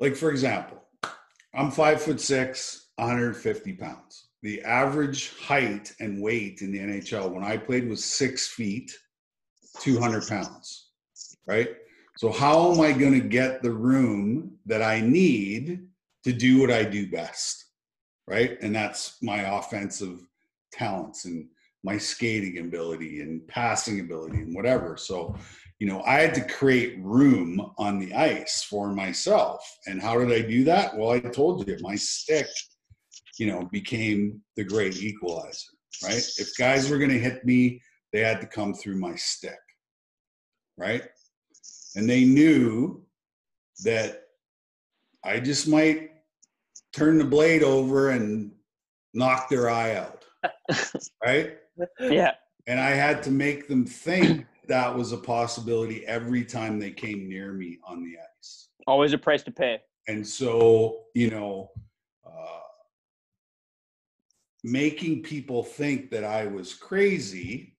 like 0.00 0.16
for 0.16 0.30
example, 0.30 0.82
I'm 1.54 1.70
five 1.70 2.02
foot 2.02 2.20
six, 2.20 2.88
150 2.96 3.74
pounds. 3.74 4.28
The 4.42 4.62
average 4.62 5.36
height 5.38 5.92
and 6.00 6.22
weight 6.22 6.62
in 6.62 6.72
the 6.72 6.78
NHL 6.78 7.30
when 7.30 7.44
I 7.44 7.58
played 7.58 7.88
was 7.88 8.04
six 8.04 8.48
feet, 8.48 8.90
200 9.80 10.26
pounds, 10.26 10.88
right? 11.46 11.68
So, 12.16 12.32
how 12.32 12.72
am 12.72 12.80
I 12.80 12.92
going 12.92 13.12
to 13.12 13.28
get 13.28 13.62
the 13.62 13.72
room 13.72 14.56
that 14.66 14.82
I 14.82 15.00
need 15.00 15.86
to 16.24 16.32
do 16.32 16.60
what 16.60 16.70
I 16.70 16.84
do 16.84 17.10
best, 17.10 17.66
right? 18.26 18.58
And 18.62 18.74
that's 18.74 19.22
my 19.22 19.58
offensive 19.58 20.20
talents 20.72 21.26
and 21.26 21.46
my 21.82 21.96
skating 21.96 22.58
ability 22.58 23.20
and 23.20 23.46
passing 23.48 24.00
ability 24.00 24.38
and 24.38 24.54
whatever. 24.54 24.96
So, 24.96 25.36
you 25.80 25.86
know, 25.86 26.02
I 26.02 26.20
had 26.20 26.34
to 26.34 26.44
create 26.44 26.98
room 27.00 27.72
on 27.78 27.98
the 27.98 28.12
ice 28.12 28.62
for 28.62 28.92
myself. 28.92 29.66
And 29.86 30.00
how 30.00 30.18
did 30.18 30.30
I 30.30 30.46
do 30.46 30.62
that? 30.64 30.96
Well, 30.96 31.10
I 31.10 31.20
told 31.20 31.66
you, 31.66 31.78
my 31.80 31.96
stick, 31.96 32.46
you 33.38 33.46
know, 33.46 33.66
became 33.72 34.42
the 34.56 34.64
great 34.64 35.02
equalizer, 35.02 35.70
right? 36.04 36.22
If 36.36 36.54
guys 36.58 36.90
were 36.90 36.98
going 36.98 37.10
to 37.10 37.18
hit 37.18 37.46
me, 37.46 37.80
they 38.12 38.20
had 38.20 38.42
to 38.42 38.46
come 38.46 38.74
through 38.74 38.96
my 38.96 39.14
stick, 39.14 39.58
right? 40.76 41.04
And 41.96 42.08
they 42.08 42.26
knew 42.26 43.02
that 43.82 44.24
I 45.24 45.40
just 45.40 45.66
might 45.66 46.10
turn 46.92 47.16
the 47.16 47.24
blade 47.24 47.62
over 47.62 48.10
and 48.10 48.52
knock 49.14 49.48
their 49.48 49.70
eye 49.70 49.94
out, 49.94 50.26
right? 51.24 51.56
yeah 51.98 52.32
And 52.66 52.78
I 52.78 52.90
had 52.90 53.22
to 53.22 53.30
make 53.30 53.66
them 53.66 53.86
think 53.86 54.46
that 54.70 54.96
was 54.96 55.10
a 55.10 55.16
possibility 55.16 56.06
every 56.06 56.44
time 56.44 56.78
they 56.78 56.92
came 56.92 57.28
near 57.28 57.52
me 57.52 57.78
on 57.84 58.04
the 58.04 58.16
ice. 58.38 58.68
always 58.86 59.12
a 59.12 59.18
price 59.18 59.42
to 59.42 59.50
pay 59.50 59.80
And 60.06 60.26
so, 60.26 61.06
you 61.12 61.28
know, 61.28 61.70
uh, 62.24 62.60
making 64.62 65.24
people 65.24 65.64
think 65.64 66.10
that 66.12 66.22
I 66.22 66.46
was 66.46 66.72
crazy, 66.72 67.76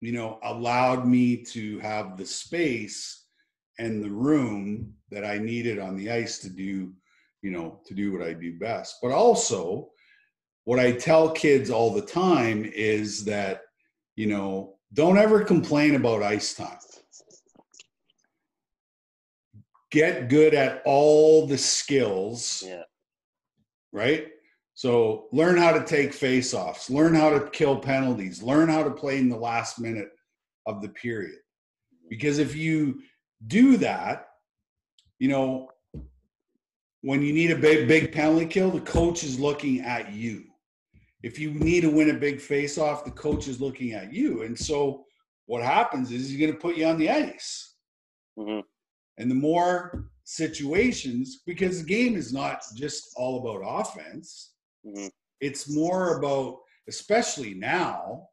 you 0.00 0.12
know, 0.12 0.38
allowed 0.42 1.06
me 1.06 1.44
to 1.44 1.78
have 1.80 2.16
the 2.16 2.26
space 2.26 3.26
and 3.78 4.02
the 4.02 4.10
room 4.10 4.94
that 5.10 5.26
I 5.26 5.36
needed 5.36 5.78
on 5.78 5.94
the 5.94 6.10
ice 6.10 6.38
to 6.38 6.48
do, 6.48 6.94
you 7.42 7.50
know, 7.50 7.80
to 7.84 7.94
do 7.94 8.12
what 8.12 8.26
I 8.26 8.32
do 8.32 8.58
best. 8.58 8.96
But 9.02 9.12
also, 9.12 9.90
what 10.64 10.78
I 10.78 10.92
tell 10.92 11.30
kids 11.30 11.68
all 11.68 11.92
the 11.92 12.02
time 12.02 12.64
is 12.64 13.26
that, 13.26 13.60
you 14.16 14.26
know, 14.26 14.77
don't 14.92 15.18
ever 15.18 15.44
complain 15.44 15.94
about 15.94 16.22
ice 16.22 16.54
time. 16.54 16.78
Get 19.90 20.28
good 20.28 20.54
at 20.54 20.82
all 20.84 21.46
the 21.46 21.58
skills 21.58 22.62
Yeah. 22.66 22.82
right? 23.92 24.28
So 24.74 25.28
learn 25.32 25.56
how 25.56 25.72
to 25.72 25.84
take 25.84 26.12
face-offs, 26.12 26.88
learn 26.90 27.14
how 27.14 27.30
to 27.30 27.50
kill 27.50 27.80
penalties, 27.80 28.42
learn 28.42 28.68
how 28.68 28.82
to 28.84 28.90
play 28.90 29.18
in 29.18 29.28
the 29.28 29.36
last 29.36 29.80
minute 29.80 30.10
of 30.66 30.82
the 30.82 30.90
period. 30.90 31.40
Because 32.08 32.38
if 32.38 32.54
you 32.54 33.00
do 33.46 33.76
that, 33.78 34.28
you 35.18 35.28
know, 35.28 35.68
when 37.00 37.22
you 37.22 37.32
need 37.32 37.50
a 37.50 37.56
big 37.56 37.88
big 37.88 38.12
penalty 38.12 38.46
kill, 38.46 38.70
the 38.70 38.80
coach 38.80 39.24
is 39.24 39.40
looking 39.40 39.80
at 39.80 40.12
you. 40.12 40.44
If 41.22 41.38
you 41.38 41.52
need 41.52 41.80
to 41.80 41.90
win 41.90 42.10
a 42.10 42.14
big 42.14 42.40
face-off, 42.40 43.04
the 43.04 43.10
coach 43.10 43.48
is 43.48 43.60
looking 43.60 43.92
at 43.92 44.12
you. 44.12 44.42
And 44.42 44.56
so 44.58 45.04
what 45.46 45.62
happens 45.62 46.12
is 46.12 46.28
he's 46.28 46.38
going 46.38 46.52
to 46.52 46.58
put 46.58 46.76
you 46.76 46.86
on 46.86 46.98
the 46.98 47.10
ice. 47.10 47.74
Mhm. 48.38 48.62
And 49.16 49.30
the 49.30 49.34
more 49.34 50.10
situations, 50.24 51.42
because 51.44 51.80
the 51.80 51.88
game 51.88 52.14
is 52.14 52.32
not 52.32 52.62
just 52.76 53.12
all 53.16 53.40
about 53.40 53.62
offense, 53.64 54.54
Mhm. 54.86 55.10
it's 55.40 55.68
more 55.68 56.18
about, 56.18 56.60
especially 56.86 57.54
now, 57.54 58.28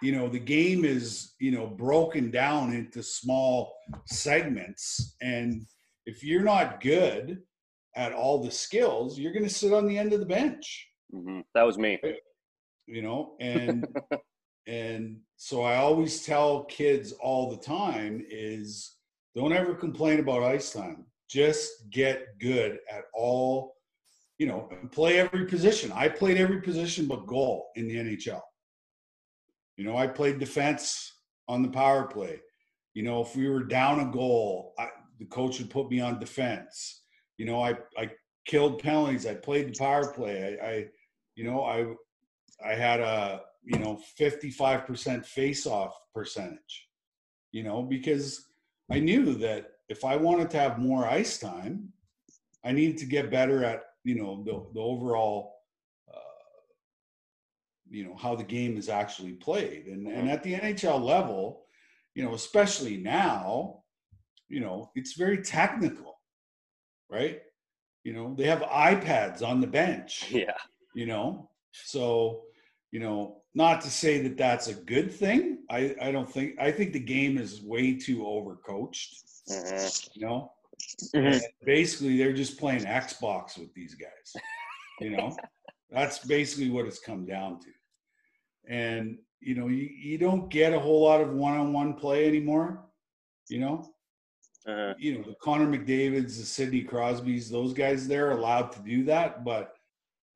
you 0.00 0.12
know, 0.12 0.28
the 0.28 0.40
game 0.40 0.84
is, 0.84 1.34
you 1.38 1.52
know, 1.52 1.66
broken 1.66 2.30
down 2.30 2.72
into 2.72 3.02
small 3.02 3.76
segments. 4.06 5.16
And 5.20 5.66
if 6.06 6.24
you're 6.24 6.42
not 6.42 6.80
good 6.80 7.42
at 7.94 8.12
all 8.12 8.42
the 8.42 8.50
skills, 8.50 9.18
you're 9.18 9.32
going 9.32 9.44
to 9.44 9.50
sit 9.50 9.72
on 9.72 9.86
the 9.86 9.98
end 9.98 10.12
of 10.12 10.20
the 10.20 10.26
bench 10.26 10.88
Mhm. 11.14 11.44
That 11.54 11.62
was 11.64 11.78
me. 11.78 11.98
you 12.86 13.02
know 13.02 13.36
and 13.40 13.86
and 14.66 15.20
so 15.36 15.62
i 15.62 15.76
always 15.76 16.24
tell 16.24 16.64
kids 16.64 17.12
all 17.12 17.50
the 17.50 17.56
time 17.56 18.24
is 18.28 18.96
don't 19.34 19.52
ever 19.52 19.74
complain 19.74 20.20
about 20.20 20.42
ice 20.42 20.72
time. 20.72 21.06
Just 21.30 21.88
get 21.90 22.38
good 22.38 22.78
at 22.90 23.04
all 23.14 23.74
you 24.38 24.46
know 24.46 24.68
and 24.70 24.90
play 24.92 25.18
every 25.18 25.46
position. 25.46 25.90
I 25.92 26.08
played 26.08 26.36
every 26.38 26.60
position 26.60 27.06
but 27.06 27.26
goal 27.26 27.68
in 27.76 27.86
the 27.88 27.96
nhl 27.96 28.40
you 29.76 29.84
know 29.84 29.96
i 29.96 30.06
played 30.06 30.38
defense 30.38 31.12
on 31.48 31.62
the 31.62 31.68
power 31.68 32.04
play. 32.06 32.40
You 32.94 33.02
know 33.04 33.22
if 33.22 33.34
we 33.36 33.48
were 33.48 33.64
down 33.64 34.00
a 34.00 34.10
goal 34.10 34.74
I, 34.78 34.88
the 35.18 35.26
coach 35.26 35.58
would 35.58 35.70
put 35.70 35.90
me 35.90 36.00
on 36.00 36.18
defense. 36.20 37.02
You 37.38 37.46
know 37.46 37.60
i 37.62 37.70
i 37.96 38.10
killed 38.44 38.82
penalties. 38.82 39.26
I 39.26 39.34
played 39.34 39.72
the 39.72 39.78
power 39.78 40.12
play. 40.12 40.58
I, 40.62 40.66
I 40.66 40.86
you 41.34 41.44
know 41.44 41.62
i 41.64 41.86
I 42.64 42.74
had 42.74 43.00
a 43.00 43.42
you 43.64 43.78
know 43.78 44.00
55% 44.18 45.24
face 45.24 45.66
off 45.66 45.96
percentage, 46.14 46.88
you 47.52 47.62
know, 47.62 47.82
because 47.82 48.48
I 48.90 48.98
knew 48.98 49.34
that 49.34 49.70
if 49.88 50.04
I 50.04 50.16
wanted 50.16 50.50
to 50.50 50.58
have 50.58 50.78
more 50.78 51.06
ice 51.06 51.38
time, 51.38 51.92
I 52.64 52.72
needed 52.72 52.98
to 52.98 53.06
get 53.06 53.30
better 53.30 53.64
at 53.64 53.82
you 54.04 54.16
know 54.16 54.42
the 54.44 54.66
the 54.74 54.80
overall, 54.80 55.54
uh, 56.12 56.62
you 57.88 58.04
know 58.04 58.16
how 58.16 58.34
the 58.34 58.44
game 58.44 58.76
is 58.76 58.88
actually 58.88 59.32
played, 59.32 59.86
and 59.86 60.06
and 60.06 60.30
at 60.30 60.42
the 60.42 60.54
NHL 60.54 61.02
level, 61.02 61.64
you 62.14 62.24
know, 62.24 62.34
especially 62.34 62.96
now, 62.96 63.82
you 64.48 64.60
know, 64.60 64.90
it's 64.94 65.14
very 65.14 65.42
technical, 65.42 66.18
right? 67.10 67.40
You 68.04 68.12
know, 68.12 68.34
they 68.36 68.44
have 68.44 68.62
iPads 68.62 69.46
on 69.46 69.60
the 69.60 69.66
bench 69.68 70.26
Yeah. 70.30 70.56
You 70.94 71.06
know 71.06 71.48
so 71.72 72.42
you 72.90 73.00
know 73.00 73.42
not 73.54 73.80
to 73.80 73.90
say 73.90 74.20
that 74.22 74.36
that's 74.36 74.68
a 74.68 74.74
good 74.74 75.10
thing 75.12 75.58
i 75.70 75.94
i 76.00 76.10
don't 76.12 76.30
think 76.30 76.54
i 76.60 76.70
think 76.70 76.92
the 76.92 76.98
game 77.00 77.38
is 77.38 77.62
way 77.62 77.94
too 77.94 78.18
overcoached 78.18 79.22
Mhm. 79.48 80.10
you 80.16 80.26
know 80.26 80.52
Mhm. 81.14 81.40
Basically 81.64 82.16
they're 82.18 82.32
just 82.32 82.58
playing 82.58 82.84
xbox 82.84 83.58
with 83.58 83.72
these 83.74 83.94
guys 83.94 84.28
you 85.00 85.10
know 85.10 85.36
that's 85.90 86.18
basically 86.26 86.70
what 86.70 86.86
it's 86.86 86.98
come 86.98 87.24
down 87.24 87.60
to 87.60 87.68
and 88.68 89.18
you 89.40 89.54
know 89.54 89.68
you, 89.68 89.88
you 90.08 90.18
don't 90.18 90.48
get 90.48 90.72
a 90.72 90.78
whole 90.78 91.02
lot 91.02 91.20
of 91.20 91.32
one-on-one 91.32 91.94
play 91.94 92.26
anymore 92.26 92.84
you 93.48 93.58
know 93.60 93.76
Uh-huh. 94.66 94.94
you 95.04 95.10
know 95.14 95.22
the 95.24 95.34
Connor 95.42 95.66
McDavid's, 95.66 96.38
the 96.38 96.46
Sidney 96.46 96.82
Crosby's, 96.82 97.50
those 97.50 97.72
guys 97.74 98.06
they're 98.06 98.30
allowed 98.38 98.70
to 98.72 98.80
do 98.94 98.98
that, 99.12 99.42
but 99.44 99.74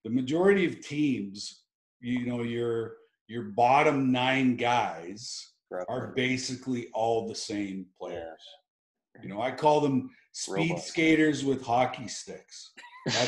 the 0.07 0.13
majority 0.13 0.65
of 0.65 0.81
teams, 0.81 1.65
you 2.01 2.27
know, 2.27 2.45
your 2.45 2.93
your 3.27 3.43
bottom 3.43 4.13
nine 4.13 4.55
guys 4.55 5.51
are 5.89 6.13
basically 6.15 6.87
all 6.95 7.27
the 7.27 7.35
same 7.35 7.87
players. 8.01 8.41
You 9.21 9.29
know, 9.29 9.43
I 9.43 9.51
call 9.51 9.81
them 9.81 10.11
speed 10.31 10.71
Robots. 10.71 10.87
skaters 10.87 11.45
with 11.45 11.61
hockey 11.61 12.07
sticks. 12.07 12.71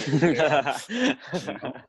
They 0.07 0.39
are. 0.39 0.77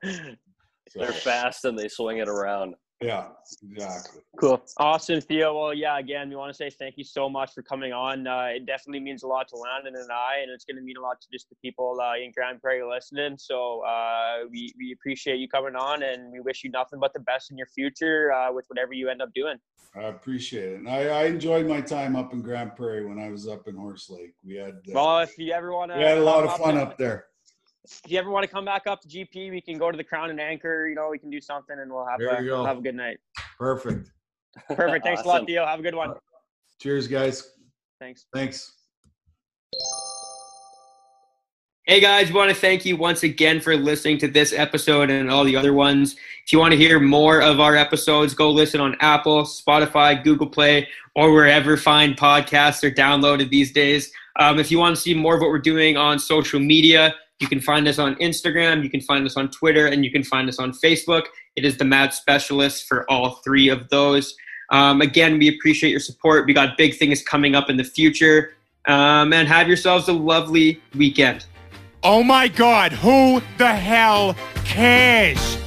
So, 0.91 1.01
They're 1.01 1.13
fast 1.13 1.65
and 1.65 1.77
they 1.77 1.87
swing 1.87 2.17
it 2.17 2.27
around. 2.27 2.73
Yeah, 3.01 3.27
exactly. 3.63 4.21
Cool. 4.37 4.61
Awesome, 4.75 5.21
Theo. 5.21 5.57
Well, 5.57 5.73
yeah, 5.73 5.97
again, 5.99 6.29
we 6.29 6.35
want 6.35 6.49
to 6.49 6.53
say 6.53 6.69
thank 6.69 6.97
you 6.97 7.05
so 7.05 7.29
much 7.29 7.53
for 7.53 7.61
coming 7.61 7.93
on. 7.93 8.27
Uh, 8.27 8.49
it 8.55 8.65
definitely 8.65 8.99
means 8.99 9.23
a 9.23 9.27
lot 9.27 9.47
to 9.49 9.55
Landon 9.55 9.95
and 9.95 10.11
I, 10.11 10.41
and 10.41 10.51
it's 10.51 10.65
going 10.65 10.75
to 10.75 10.81
mean 10.81 10.97
a 10.97 11.01
lot 11.01 11.21
to 11.21 11.27
just 11.31 11.47
the 11.49 11.55
people 11.63 11.97
uh, 12.01 12.15
in 12.21 12.33
Grande 12.35 12.61
Prairie 12.61 12.83
listening. 12.83 13.37
So 13.37 13.85
uh, 13.85 14.39
we, 14.51 14.73
we 14.77 14.91
appreciate 14.91 15.37
you 15.37 15.47
coming 15.47 15.77
on, 15.77 16.03
and 16.03 16.29
we 16.29 16.41
wish 16.41 16.65
you 16.65 16.71
nothing 16.71 16.99
but 16.99 17.13
the 17.13 17.21
best 17.21 17.51
in 17.51 17.57
your 17.57 17.67
future 17.67 18.33
uh, 18.33 18.51
with 18.51 18.65
whatever 18.67 18.91
you 18.91 19.07
end 19.07 19.21
up 19.21 19.33
doing. 19.33 19.55
I 19.95 20.03
appreciate 20.03 20.73
it. 20.73 20.79
And 20.79 20.89
I, 20.89 21.07
I 21.07 21.23
enjoyed 21.25 21.67
my 21.67 21.79
time 21.79 22.17
up 22.17 22.33
in 22.33 22.41
Grande 22.41 22.75
Prairie 22.75 23.05
when 23.05 23.17
I 23.17 23.29
was 23.29 23.47
up 23.47 23.69
in 23.69 23.75
Horse 23.77 24.09
Lake. 24.09 24.33
We 24.45 24.55
had 24.55 24.73
uh, 24.73 24.93
Well, 24.93 25.19
if 25.19 25.37
you 25.37 25.53
ever 25.53 25.71
want 25.71 25.91
to, 25.93 25.97
we 25.97 26.03
had 26.03 26.17
a 26.17 26.23
lot 26.23 26.43
of 26.43 26.57
fun 26.57 26.77
up 26.77 26.97
there. 26.97 27.28
If 28.05 28.11
you 28.11 28.19
ever 28.19 28.29
want 28.29 28.43
to 28.43 28.51
come 28.51 28.65
back 28.65 28.83
up 28.87 29.01
to 29.01 29.07
GP, 29.07 29.51
we 29.51 29.61
can 29.61 29.77
go 29.77 29.91
to 29.91 29.97
the 29.97 30.03
Crown 30.03 30.29
and 30.29 30.39
Anchor. 30.39 30.87
You 30.87 30.95
know, 30.95 31.09
we 31.09 31.17
can 31.17 31.29
do 31.29 31.41
something, 31.41 31.77
and 31.79 31.91
we'll 31.91 32.05
have 32.05 32.19
a, 32.19 32.41
you 32.41 32.49
go. 32.49 32.63
have 32.63 32.77
a 32.77 32.81
good 32.81 32.95
night. 32.95 33.17
Perfect. 33.57 34.11
Perfect. 34.69 35.03
Thanks 35.05 35.23
a 35.23 35.27
lot, 35.27 35.35
Awesome. 35.35 35.45
Theo. 35.47 35.65
Have 35.65 35.79
a 35.79 35.83
good 35.83 35.95
one. 35.95 36.13
Cheers, 36.79 37.07
guys. 37.07 37.51
Thanks. 37.99 38.25
Thanks. 38.33 38.73
Hey 41.85 41.99
guys, 41.99 42.27
we 42.27 42.35
want 42.35 42.51
to 42.51 42.55
thank 42.55 42.85
you 42.85 42.95
once 42.95 43.23
again 43.23 43.59
for 43.59 43.75
listening 43.75 44.19
to 44.19 44.27
this 44.27 44.53
episode 44.53 45.09
and 45.09 45.31
all 45.31 45.43
the 45.43 45.55
other 45.55 45.73
ones. 45.73 46.15
If 46.45 46.53
you 46.53 46.59
want 46.59 46.71
to 46.71 46.77
hear 46.77 46.99
more 46.99 47.41
of 47.41 47.59
our 47.59 47.75
episodes, 47.75 48.35
go 48.35 48.51
listen 48.51 48.79
on 48.79 48.95
Apple, 48.99 49.41
Spotify, 49.41 50.23
Google 50.23 50.45
Play, 50.45 50.87
or 51.15 51.33
wherever 51.33 51.75
fine 51.77 52.13
podcasts 52.13 52.83
are 52.83 52.91
downloaded 52.91 53.49
these 53.49 53.71
days. 53.71 54.11
Um, 54.39 54.59
if 54.59 54.69
you 54.69 54.77
want 54.77 54.97
to 54.97 55.01
see 55.01 55.15
more 55.15 55.33
of 55.33 55.41
what 55.41 55.49
we're 55.49 55.57
doing 55.57 55.97
on 55.97 56.19
social 56.19 56.59
media, 56.59 57.15
you 57.39 57.47
can 57.47 57.61
find 57.61 57.87
us 57.87 57.99
on 57.99 58.15
Instagram, 58.15 58.83
you 58.83 58.89
can 58.89 59.01
find 59.01 59.25
us 59.25 59.37
on 59.37 59.49
Twitter, 59.49 59.87
and 59.87 60.03
you 60.03 60.11
can 60.11 60.23
find 60.23 60.49
us 60.49 60.59
on 60.59 60.71
Facebook. 60.73 61.23
It 61.55 61.65
is 61.65 61.77
the 61.77 61.85
Mad 61.85 62.13
Specialist 62.13 62.87
for 62.87 63.09
all 63.09 63.35
three 63.43 63.69
of 63.69 63.89
those. 63.89 64.35
Um, 64.71 65.01
again, 65.01 65.39
we 65.39 65.47
appreciate 65.47 65.91
your 65.91 65.99
support. 65.99 66.45
We 66.45 66.53
got 66.53 66.77
big 66.77 66.95
things 66.95 67.23
coming 67.23 67.55
up 67.55 67.69
in 67.69 67.77
the 67.77 67.83
future. 67.83 68.55
Um, 68.87 69.33
and 69.33 69.47
have 69.47 69.67
yourselves 69.67 70.07
a 70.07 70.13
lovely 70.13 70.81
weekend. 70.95 71.45
Oh 72.01 72.23
my 72.23 72.47
god, 72.47 72.93
who 72.93 73.41
the 73.57 73.67
hell 73.67 74.35
cares? 74.63 75.57